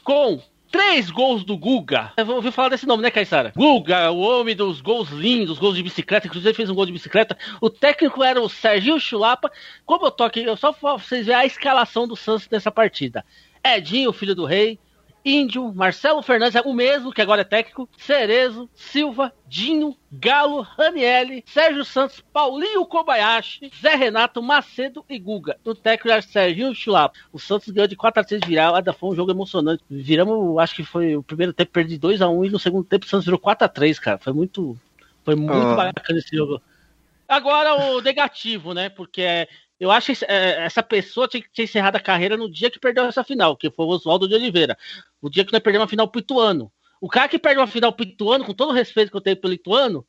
com 0.03 0.43
três 0.73 1.11
gols 1.11 1.45
do 1.45 1.57
Guga. 1.57 2.13
Eu 2.17 2.27
ouvi 2.31 2.51
falar 2.51 2.71
desse 2.71 2.87
nome, 2.87 3.03
né, 3.03 3.11
Caissara? 3.11 3.53
Guga, 3.55 4.11
o 4.11 4.19
homem 4.19 4.57
dos 4.57 4.81
gols 4.81 5.11
lindos, 5.11 5.61
gols 5.61 5.77
de 5.77 5.83
bicicleta. 5.85 6.27
Inclusive 6.27 6.55
fez 6.55 6.69
um 6.69 6.75
gol 6.75 6.87
de 6.87 6.93
bicicleta. 6.93 7.39
O 7.61 7.71
técnico 7.71 8.25
era 8.25 8.41
o 8.41 8.49
Serginho 8.49 8.99
Chulapa. 8.99 9.53
Como 9.87 10.07
eu 10.07 10.11
tô 10.11 10.25
aqui, 10.25 10.43
eu 10.43 10.57
só 10.57 10.73
pra 10.73 10.95
vocês 10.95 11.27
verem 11.27 11.43
a 11.43 11.47
escalação 11.47 12.09
do 12.09 12.17
Santos 12.17 12.49
nessa 12.51 12.73
partida. 12.73 13.25
Edinho, 13.63 14.13
filho 14.13 14.35
do 14.35 14.45
rei. 14.45 14.81
Índio, 15.25 15.73
Marcelo 15.73 16.23
Fernandes, 16.23 16.57
é 16.57 16.61
o 16.63 16.73
mesmo 16.73 17.13
que 17.13 17.23
agora 17.23 17.43
é 17.43 17.45
técnico, 17.45 17.89
Cerezo, 17.97 18.69
Silva, 18.75 19.33
Dinho, 19.47 19.97
Galo, 20.11 20.63
Ranielli, 20.63 21.45
Sérgio 21.47 21.85
Santos, 21.85 22.23
Paulinho 22.33 22.85
Kobayashi, 22.85 23.71
Zé 23.81 23.95
Renato, 23.95 24.43
Macedo 24.43 25.05
e 25.09 25.19
Guga. 25.19 25.57
O 25.65 25.75
técnico 25.75 26.11
era 26.11 26.23
Serginho 26.23 26.75
Chulapa. 26.75 27.19
O 27.33 27.39
Santos 27.39 27.69
ganhou 27.69 27.87
de 27.87 27.97
4 27.97 28.21
a 28.21 28.25
3 28.25 28.43
virada, 28.45 28.93
foi 28.93 29.11
um 29.11 29.15
jogo 29.15 29.31
emocionante. 29.31 29.83
Viramos, 29.89 30.59
acho 30.59 30.75
que 30.75 30.85
foi 30.85 31.17
o 31.17 31.23
primeiro 31.23 31.53
tempo 31.53 31.71
perdi 31.71 31.97
2 31.99 32.21
a 32.21 32.29
1 32.29 32.45
e 32.47 32.51
no 32.51 32.59
segundo 32.59 32.85
tempo 32.85 33.07
o 33.07 33.09
Santos 33.09 33.25
virou 33.25 33.39
4 33.39 33.65
a 33.65 33.69
3 33.69 33.99
cara. 33.99 34.19
Foi 34.19 34.33
muito 34.33 34.77
foi 35.25 35.37
muito 35.37 35.55
oh. 35.55 35.77
bacana 35.77 36.19
esse 36.19 36.37
jogo. 36.37 36.61
Agora 37.29 37.75
o 37.75 38.01
negativo, 38.01 38.75
né? 38.75 38.91
Porque 38.91 39.49
eu 39.83 39.91
acho 39.91 40.15
que 40.15 40.25
é, 40.27 40.65
essa 40.65 40.81
pessoa 40.81 41.27
tinha 41.27 41.43
que 41.43 41.53
ter 41.53 41.65
encerrado 41.65 41.97
a 41.97 42.01
carreira 42.01 42.37
no 42.37 42.49
dia 42.49 42.71
que 42.71 42.79
perdeu 42.79 43.05
essa 43.05 43.25
final, 43.25 43.57
que 43.57 43.69
foi 43.69 43.85
o 43.85 43.89
Oswaldo 43.89 44.29
de 44.29 44.35
Oliveira. 44.37 44.79
O 45.21 45.29
dia 45.29 45.45
que 45.45 45.53
nós 45.53 45.61
perdemos 45.61 45.83
uma 45.83 45.89
final 45.89 46.07
pro 46.07 46.21
Ituano. 46.21 46.71
O 47.01 47.09
cara 47.09 47.27
que 47.27 47.37
perde 47.37 47.59
uma 47.59 47.67
final 47.67 47.93
pro 47.93 48.05
Ituano, 48.05 48.45
com 48.45 48.55
todo 48.55 48.71
o 48.71 48.73
respeito 48.73 49.11
que 49.11 49.17
eu 49.17 49.21
tenho 49.21 49.37
pelo 49.37 49.53
Ituano, 49.53 50.07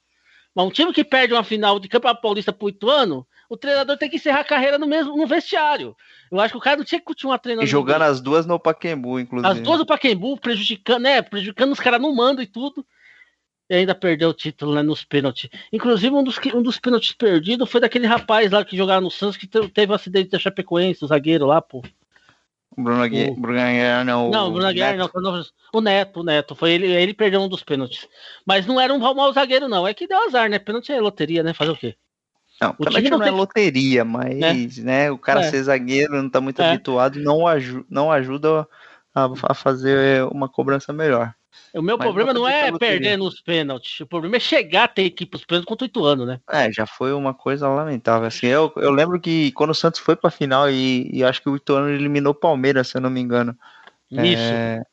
mas 0.53 0.67
um 0.67 0.69
time 0.69 0.93
que 0.93 1.03
perde 1.03 1.33
uma 1.33 1.43
final 1.43 1.79
de 1.79 1.87
Campeonato 1.87 2.21
Paulista 2.21 2.53
pro 2.53 2.69
Ituano, 2.69 3.25
o 3.49 3.57
treinador 3.57 3.97
tem 3.97 4.07
que 4.07 4.17
encerrar 4.17 4.41
a 4.41 4.43
carreira 4.43 4.77
no 4.77 4.85
mesmo 4.85 5.17
no 5.17 5.25
vestiário. 5.25 5.95
Eu 6.31 6.39
acho 6.39 6.53
que 6.53 6.57
o 6.59 6.61
cara 6.61 6.77
não 6.77 6.85
tinha 6.85 6.99
que 6.99 7.05
continuar 7.05 7.39
treinando. 7.39 7.65
E 7.65 7.67
jogando 7.67 8.03
as 8.03 8.21
duas 8.21 8.45
no 8.45 8.59
Paquembu, 8.59 9.19
inclusive. 9.19 9.51
As 9.51 9.59
duas 9.59 9.79
no 9.79 9.87
Paquembu, 9.87 10.39
prejudicando, 10.39 11.01
né? 11.01 11.23
Prejudicando 11.23 11.71
os 11.71 11.79
caras 11.79 11.99
no 11.99 12.15
mando 12.15 12.43
e 12.43 12.45
tudo 12.45 12.85
e 13.69 13.75
ainda 13.75 13.95
perdeu 13.95 14.29
o 14.29 14.33
título 14.33 14.75
né, 14.75 14.81
nos 14.81 15.03
pênaltis. 15.03 15.49
Inclusive, 15.71 16.13
um 16.13 16.23
dos, 16.23 16.37
um 16.53 16.61
dos 16.61 16.79
pênaltis 16.79 17.11
perdidos 17.11 17.69
foi 17.69 17.81
daquele 17.81 18.05
rapaz 18.05 18.51
lá 18.51 18.63
que 18.63 18.77
jogava 18.77 19.01
no 19.01 19.11
Santos 19.11 19.37
que 19.37 19.47
teve 19.47 19.91
um 19.91 19.95
acidente 19.95 20.29
da 20.29 20.39
Chapecoense, 20.39 21.03
o 21.03 21.07
zagueiro 21.07 21.45
lá, 21.45 21.61
pô. 21.61 21.81
Bruno 22.75 23.03
Aguiar, 23.03 23.31
Bruno 23.35 23.59
Aguiar 23.59 24.03
não. 24.05 24.31
Não, 24.31 24.51
Bruno 24.51 24.67
Aguiar 24.67 24.97
não. 24.97 25.09
O 25.71 25.81
Neto, 25.81 26.21
o 26.21 26.23
Neto. 26.23 26.55
Foi 26.55 26.71
ele, 26.71 26.87
ele 26.87 27.13
perdeu 27.13 27.41
um 27.41 27.47
dos 27.47 27.63
pênaltis. 27.63 28.07
Mas 28.45 28.65
não 28.65 28.79
era 28.79 28.93
um 28.93 28.97
mau 28.97 29.31
zagueiro, 29.31 29.67
não. 29.67 29.87
É 29.87 29.93
que 29.93 30.07
deu 30.07 30.17
azar, 30.25 30.49
né? 30.49 30.57
Pênalti 30.57 30.91
é 30.91 30.99
loteria, 30.99 31.43
né? 31.43 31.53
Fazer 31.53 31.71
o 31.71 31.77
quê? 31.77 31.95
Não, 32.59 32.71
o 32.71 32.85
pênalti 32.85 33.09
não, 33.09 33.19
não 33.19 33.25
é 33.27 33.31
loteria, 33.31 34.03
mas 34.03 34.79
é. 34.79 34.81
né, 34.81 35.11
o 35.11 35.17
cara 35.17 35.41
é. 35.41 35.49
ser 35.49 35.63
zagueiro 35.63 36.13
não 36.13 36.29
tá 36.29 36.39
muito 36.39 36.61
é. 36.61 36.71
habituado, 36.71 37.19
não, 37.19 37.47
aju 37.47 37.85
não 37.89 38.11
ajuda 38.11 38.67
a, 39.13 39.29
a 39.49 39.53
fazer 39.53 40.23
uma 40.25 40.47
cobrança 40.47 40.93
melhor. 40.93 41.33
O 41.73 41.81
meu 41.81 41.97
Mas 41.97 42.05
problema 42.05 42.33
não 42.33 42.47
é 42.47 42.71
perder 42.77 43.17
nos 43.17 43.41
pênaltis. 43.41 43.99
O 43.99 44.07
problema 44.07 44.35
é 44.37 44.39
chegar 44.39 44.85
a 44.85 44.87
ter 44.87 45.03
equipe 45.03 45.35
os 45.35 45.45
pênaltis 45.45 45.67
contra 45.67 45.85
o 45.85 45.87
Ituano, 45.87 46.25
né? 46.25 46.39
É, 46.49 46.71
já 46.71 46.85
foi 46.85 47.13
uma 47.13 47.33
coisa 47.33 47.67
lamentável. 47.67 48.27
Assim, 48.27 48.47
eu, 48.47 48.71
eu 48.77 48.91
lembro 48.91 49.19
que 49.19 49.51
quando 49.53 49.71
o 49.71 49.75
Santos 49.75 49.99
foi 49.99 50.15
pra 50.15 50.29
final 50.29 50.69
e, 50.69 51.09
e 51.11 51.23
acho 51.23 51.41
que 51.41 51.49
o 51.49 51.55
Ituano 51.55 51.89
eliminou 51.89 52.31
o 52.31 52.35
Palmeiras, 52.35 52.87
se 52.87 52.97
eu 52.97 53.01
não 53.01 53.09
me 53.09 53.19
engano. 53.21 53.57
Isso. 54.11 54.43
É, 54.43 54.83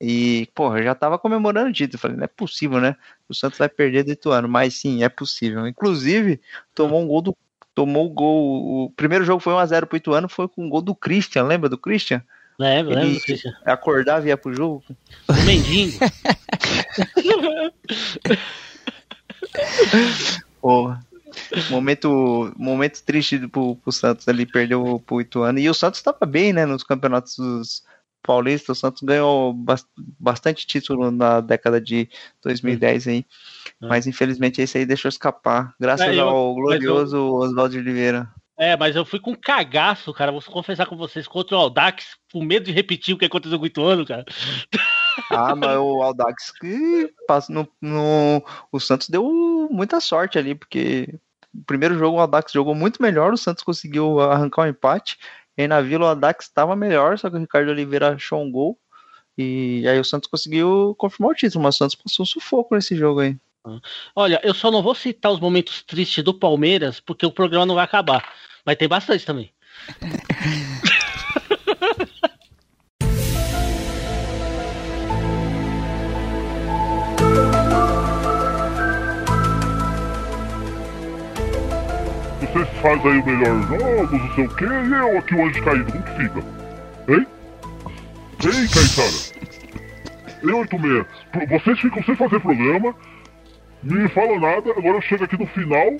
e, 0.00 0.48
porra, 0.54 0.80
eu 0.80 0.84
já 0.84 0.94
tava 0.94 1.18
comemorando 1.18 1.70
o 1.70 1.72
título. 1.72 2.00
Falei, 2.00 2.16
não 2.16 2.24
é 2.24 2.28
possível, 2.28 2.80
né? 2.80 2.96
O 3.28 3.34
Santos 3.34 3.58
vai 3.58 3.68
perder 3.68 4.02
do 4.04 4.10
Ituano. 4.12 4.48
Mas 4.48 4.74
sim, 4.74 5.02
é 5.02 5.08
possível. 5.08 5.66
Inclusive, 5.66 6.40
tomou 6.74 7.02
um 7.02 7.06
gol 7.06 7.22
do 7.22 7.36
tomou 7.74 8.06
o 8.06 8.10
gol. 8.10 8.84
O 8.84 8.90
primeiro 8.90 9.24
jogo 9.24 9.40
foi 9.40 9.52
1x0 9.52 9.86
pro 9.86 9.96
Ituano, 9.96 10.28
foi 10.28 10.48
com 10.48 10.66
o 10.66 10.68
gol 10.68 10.80
do 10.80 10.94
Christian, 10.94 11.44
lembra 11.44 11.68
do 11.68 11.76
Christian? 11.76 12.22
Lembro, 12.58 12.94
Christian. 13.20 13.52
Acordava 13.64 14.26
e 14.26 14.28
ia 14.28 14.36
pro 14.36 14.54
jogo. 14.54 14.84
O 15.28 15.32
Mendigo. 15.44 15.98
Porra. 20.60 21.00
Momento, 21.68 22.52
momento 22.56 23.02
triste 23.02 23.38
pro, 23.48 23.74
pro 23.76 23.92
Santos 23.92 24.28
ali, 24.28 24.46
perdeu 24.46 25.02
pro 25.04 25.20
Ituano. 25.20 25.58
E 25.58 25.68
o 25.68 25.74
Santos 25.74 25.98
estava 25.98 26.24
bem, 26.26 26.52
né, 26.52 26.64
nos 26.64 26.84
campeonatos 26.84 27.82
paulistas. 28.22 28.78
O 28.78 28.80
Santos 28.80 29.02
ganhou 29.02 29.52
bastante 30.18 30.66
título 30.66 31.10
na 31.10 31.40
década 31.40 31.80
de 31.80 32.08
2010 32.42 33.08
aí. 33.08 33.26
É. 33.82 33.86
Mas 33.86 34.06
infelizmente 34.06 34.62
esse 34.62 34.78
aí 34.78 34.86
deixou 34.86 35.08
escapar. 35.08 35.74
Graças 35.78 36.06
é, 36.06 36.14
eu, 36.14 36.28
ao 36.28 36.54
glorioso 36.54 37.16
eu... 37.16 37.34
Oswaldo 37.34 37.72
de 37.72 37.78
Oliveira. 37.78 38.28
É, 38.56 38.76
mas 38.76 38.94
eu 38.94 39.04
fui 39.04 39.18
com 39.18 39.34
cagaço, 39.34 40.12
cara. 40.12 40.30
Vou 40.30 40.40
confessar 40.42 40.86
com 40.86 40.96
vocês 40.96 41.26
contra 41.26 41.56
o 41.56 41.60
Aldax, 41.60 42.16
com 42.32 42.44
medo 42.44 42.66
de 42.66 42.72
repetir 42.72 43.14
o 43.14 43.18
que 43.18 43.24
aconteceu 43.24 43.58
com 43.58 43.64
o 43.64 43.66
Ituano, 43.66 44.06
cara. 44.06 44.24
Ah, 45.30 45.54
mas 45.54 45.78
o 45.78 46.02
Aldax 46.02 46.50
que 46.50 47.08
no, 47.48 47.68
no, 47.80 48.44
o 48.72 48.80
Santos 48.80 49.08
deu 49.08 49.68
muita 49.70 50.00
sorte 50.00 50.40
ali, 50.40 50.56
porque 50.56 51.08
o 51.54 51.62
primeiro 51.64 51.96
jogo 51.96 52.16
o 52.16 52.20
Aldax 52.20 52.50
jogou 52.50 52.74
muito 52.74 53.00
melhor, 53.00 53.32
o 53.32 53.36
Santos 53.36 53.62
conseguiu 53.62 54.18
arrancar 54.18 54.62
um 54.62 54.66
empate. 54.66 55.16
E 55.56 55.62
aí 55.62 55.68
na 55.68 55.80
Vila 55.80 56.06
o 56.06 56.08
Aldax 56.08 56.46
estava 56.46 56.74
melhor, 56.74 57.16
só 57.16 57.30
que 57.30 57.36
o 57.36 57.40
Ricardo 57.40 57.68
Oliveira 57.70 58.14
achou 58.14 58.42
um 58.42 58.50
gol. 58.50 58.76
E 59.38 59.86
aí 59.86 59.98
o 60.00 60.04
Santos 60.04 60.28
conseguiu 60.28 60.96
confirmar 60.98 61.30
o 61.30 61.34
título, 61.36 61.62
mas 61.62 61.76
o 61.76 61.78
Santos 61.78 61.94
passou 61.94 62.24
um 62.24 62.26
sufoco 62.26 62.74
nesse 62.74 62.96
jogo 62.96 63.20
aí. 63.20 63.36
Olha, 64.14 64.40
eu 64.44 64.52
só 64.52 64.70
não 64.70 64.82
vou 64.82 64.94
citar 64.94 65.32
os 65.32 65.40
momentos 65.40 65.82
tristes 65.82 66.22
do 66.22 66.34
Palmeiras, 66.34 67.00
porque 67.00 67.24
o 67.24 67.32
programa 67.32 67.66
não 67.66 67.74
vai 67.74 67.84
acabar. 67.84 68.22
Mas 68.64 68.76
tem 68.76 68.88
bastante 68.88 69.24
também. 69.24 69.52
Vocês 82.54 82.68
fazem 82.80 83.10
aí 83.10 83.18
o 83.18 83.26
melhor 83.26 83.62
jogo, 83.62 84.16
não 84.16 84.34
sei 84.36 84.44
o 84.44 84.54
que, 84.54 84.64
e 84.64 84.92
eu 84.92 85.18
aqui 85.18 85.34
o 85.34 85.44
anjo 85.44 85.64
caído, 85.64 85.90
como 85.90 86.04
que 86.04 86.10
fica? 86.12 86.38
Hein? 87.08 87.26
Hein, 88.44 88.68
Caetara? 88.68 89.34
Eu, 90.40 90.58
86, 90.58 91.06
vocês 91.48 91.80
ficam 91.80 92.04
sem 92.04 92.14
fazer 92.14 92.38
programa, 92.38 92.94
Ninguém 93.84 94.08
fala 94.08 94.38
nada, 94.38 94.70
agora 94.70 95.00
chega 95.02 95.24
aqui 95.24 95.38
no 95.38 95.46
final. 95.46 95.96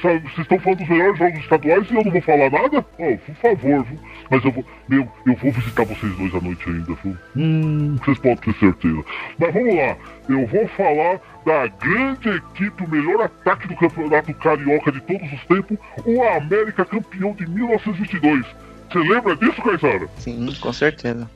Sabe, 0.00 0.18
vocês 0.20 0.38
estão 0.38 0.58
falando 0.58 0.78
dos 0.80 0.88
melhores 0.88 1.16
jogos 1.16 1.38
estaduais 1.38 1.88
e 1.88 1.94
eu 1.94 2.02
não 2.02 2.10
vou 2.10 2.22
falar 2.22 2.50
nada? 2.50 2.84
Oh, 2.98 3.16
por 3.18 3.34
favor, 3.36 3.84
viu? 3.84 3.98
Mas 4.28 4.44
eu 4.44 4.50
vou. 4.50 4.64
Meu, 4.88 5.08
eu 5.24 5.34
vou 5.36 5.52
visitar 5.52 5.84
vocês 5.84 6.16
dois 6.16 6.34
à 6.34 6.40
noite 6.40 6.68
ainda, 6.68 6.94
viu? 7.04 7.16
Hum, 7.36 7.96
vocês 8.02 8.18
podem 8.18 8.38
ter 8.38 8.54
certeza. 8.54 9.04
Mas 9.38 9.54
vamos 9.54 9.76
lá, 9.76 9.96
eu 10.28 10.46
vou 10.46 10.66
falar 10.68 11.20
da 11.46 11.68
grande 11.68 12.30
equipe, 12.30 12.82
o 12.82 12.90
melhor 12.90 13.22
ataque 13.22 13.68
do 13.68 13.76
campeonato 13.76 14.34
carioca 14.34 14.90
de 14.90 15.00
todos 15.02 15.32
os 15.32 15.44
tempos, 15.44 15.78
o 16.04 16.22
América 16.24 16.84
campeão 16.84 17.32
de 17.34 17.48
1922. 17.48 18.44
Você 18.92 18.98
lembra 18.98 19.34
disso, 19.36 19.62
Caissara? 19.62 20.08
Sim, 20.18 20.54
com 20.60 20.72
certeza. 20.72 21.30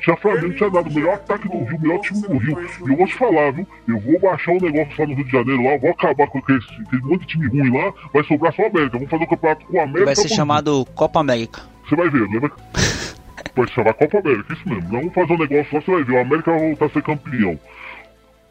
Tinha 0.00 0.16
Flamengo, 0.16 0.48
não 0.48 0.54
tinha 0.54 0.70
nada. 0.70 0.88
O 0.88 0.92
melhor 0.92 1.14
ataque 1.14 1.48
do 1.48 1.64
Rio, 1.64 1.76
o 1.76 1.80
melhor 1.80 2.00
time 2.00 2.20
do 2.20 2.36
Rio. 2.36 2.68
E 2.86 2.90
eu 2.90 2.96
vou 2.96 3.06
te 3.06 3.14
falar, 3.14 3.50
viu? 3.52 3.66
Eu 3.88 3.98
vou 4.00 4.20
baixar 4.20 4.52
um 4.52 4.60
negócio 4.60 4.94
lá 4.98 5.06
no 5.06 5.14
Rio 5.14 5.24
de 5.24 5.30
Janeiro, 5.30 5.64
lá, 5.64 5.78
vou 5.78 5.90
acabar 5.90 6.26
com 6.26 6.38
aquele, 6.38 6.60
aquele 6.86 7.02
monte 7.02 7.20
de 7.20 7.26
time 7.26 7.48
ruim 7.48 7.78
lá, 7.78 7.92
vai 8.12 8.24
sobrar 8.24 8.54
só 8.54 8.62
a 8.62 8.66
América. 8.66 8.98
Vamos 8.98 9.10
fazer 9.10 9.24
um 9.24 9.26
campeonato 9.26 9.66
com 9.66 9.80
a 9.80 9.82
América. 9.84 10.04
Vai 10.04 10.16
ser 10.16 10.28
chamado 10.28 10.84
Copa 10.94 11.20
América. 11.20 11.62
Você 11.88 11.96
vai 11.96 12.10
ver, 12.10 12.28
lembra? 12.28 12.52
Pode 13.54 13.72
chamar 13.72 13.94
Copa 13.94 14.18
América, 14.18 14.52
isso 14.52 14.68
mesmo. 14.68 14.88
Vamos 14.90 15.14
fazer 15.14 15.32
um 15.32 15.38
negócio 15.38 15.74
lá, 15.74 15.80
você 15.80 15.90
vai 15.90 16.04
ver. 16.04 16.12
O 16.12 16.20
América 16.20 16.50
vai 16.50 16.60
voltar 16.60 16.86
a 16.86 16.90
ser 16.90 17.02
campeão. 17.02 17.58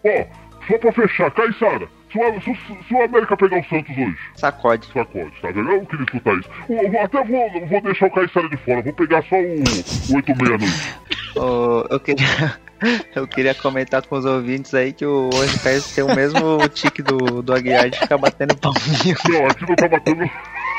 Ó, 0.03 0.26
só 0.68 0.78
pra 0.80 0.91
fechar, 0.91 1.32
Caissara. 1.32 1.88
Se 2.12 2.18
o, 2.18 2.41
se, 2.41 2.88
se 2.88 2.93
o 2.93 3.03
América 3.03 3.36
pegar 3.36 3.60
o 3.60 3.66
Santos 3.66 3.97
hoje. 3.97 4.18
Sacode. 4.36 4.88
Sacode, 4.88 5.34
tá 5.41 5.51
vendo? 5.51 5.72
Eu 5.72 5.86
queria 5.86 6.03
escutar 6.03 6.34
isso. 6.36 6.49
Eu, 6.70 7.01
até 7.01 7.24
vou, 7.24 7.68
vou 7.68 7.82
deixar 7.82 8.08
o 8.08 8.12
Caissara 8.12 8.49
de 8.49 8.58
fora, 8.58 8.82
vou 8.82 8.93
pegar 8.93 9.24
só 9.24 9.36
o, 9.36 9.64
o 10.14 10.16
86 10.16 10.49
noite. 10.49 10.97
Oh, 11.39 11.86
eu 11.91 11.99
queria. 11.99 12.58
Eu 13.16 13.28
queria 13.28 13.55
comentar 13.55 14.05
com 14.05 14.18
os 14.18 14.26
ouvintes 14.26 14.74
aí 14.74 14.93
que 14.93 15.05
o 15.05 15.30
Anjo 15.34 15.60
Caio 15.62 15.82
tem 15.82 16.03
o 16.03 16.16
mesmo 16.16 16.70
tique 16.70 17.01
do, 17.01 17.41
do 17.41 17.53
Aguiar 17.53 17.89
de 17.89 17.99
ficar 17.99 18.18
batendo 18.18 18.55
palminho. 18.55 19.18
Não, 19.30 19.47
aqui 19.47 19.66
não 19.68 19.76
tá 19.76 19.88
batendo. 19.88 20.22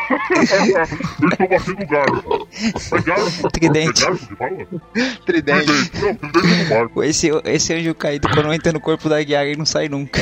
eu 0.09 1.29
estou 1.29 1.49
batendo 1.49 1.87
garfo. 1.87 2.49
É 2.95 3.01
garfo. 3.03 3.51
Tridente. 3.51 4.05
É 4.05 4.07
garfo? 4.07 4.37
Tridente. 4.37 5.21
Tridente. 5.27 5.91
Não, 6.01 6.15
tridente 6.15 6.65
não 6.71 6.79
marca. 6.79 7.07
Esse, 7.07 7.31
esse 7.45 7.75
anjo 7.75 7.95
caído, 7.95 8.29
quando 8.29 8.53
entra 8.53 8.73
no 8.73 8.81
corpo 8.81 9.09
da 9.09 9.19
Aguiar, 9.19 9.45
ele 9.45 9.59
não 9.59 9.67
sai 9.67 9.89
nunca. 9.89 10.21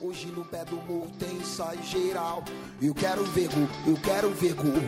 Hoje 0.00 0.26
no 0.28 0.44
pé 0.44 0.64
do 0.64 0.76
morro 0.76 1.10
tem 1.18 1.36
ensaio 1.36 1.82
geral. 1.82 2.44
Eu 2.80 2.94
quero 2.94 3.24
ver 3.24 3.48
gol, 3.48 3.68
eu 3.86 3.96
quero 3.96 4.30
ver 4.30 4.54
gol. 4.54 4.82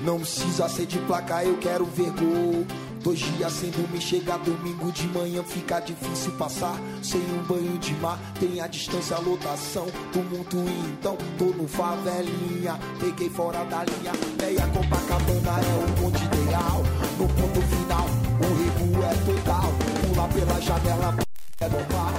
Não 0.00 0.18
precisa 0.18 0.68
ser 0.68 0.86
de 0.86 0.98
placa, 1.00 1.44
eu 1.44 1.58
quero 1.58 1.84
ver 1.84 2.10
gol. 2.10 2.66
Dois 3.02 3.18
dias 3.18 3.52
sem 3.52 3.70
dormir, 3.70 4.00
chega 4.00 4.36
domingo 4.38 4.90
de 4.90 5.06
manhã, 5.08 5.42
fica 5.44 5.80
difícil 5.80 6.32
passar. 6.32 6.76
Sem 7.02 7.20
um 7.20 7.42
banho 7.44 7.78
de 7.78 7.94
mar, 7.94 8.18
tem 8.40 8.60
a 8.60 8.66
distância, 8.66 9.16
a 9.16 9.20
lotação. 9.20 9.86
Tumulto 10.12 10.56
então, 10.88 11.16
tô 11.38 11.44
no 11.46 11.68
favelinha. 11.68 12.78
Peguei 12.98 13.30
fora 13.30 13.64
da 13.66 13.84
linha, 13.84 14.12
meia 14.40 14.66
Copacabana 14.68 15.60
é 15.60 15.84
o 15.84 16.02
ponto 16.02 16.18
ideal. 16.24 16.82
No 17.18 17.28
ponto 17.28 17.60
final, 17.62 18.06
o 18.40 18.88
recuo 18.88 19.04
é 19.04 19.14
total. 19.24 19.85
Pular 20.16 20.28
pela 20.30 20.60
janela 20.62 21.14
é 21.60 21.68
normal. 21.68 22.14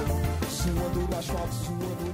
Suando 0.48 1.00
no 1.00 1.18
asfalto, 1.18 1.52
suando 1.52 2.07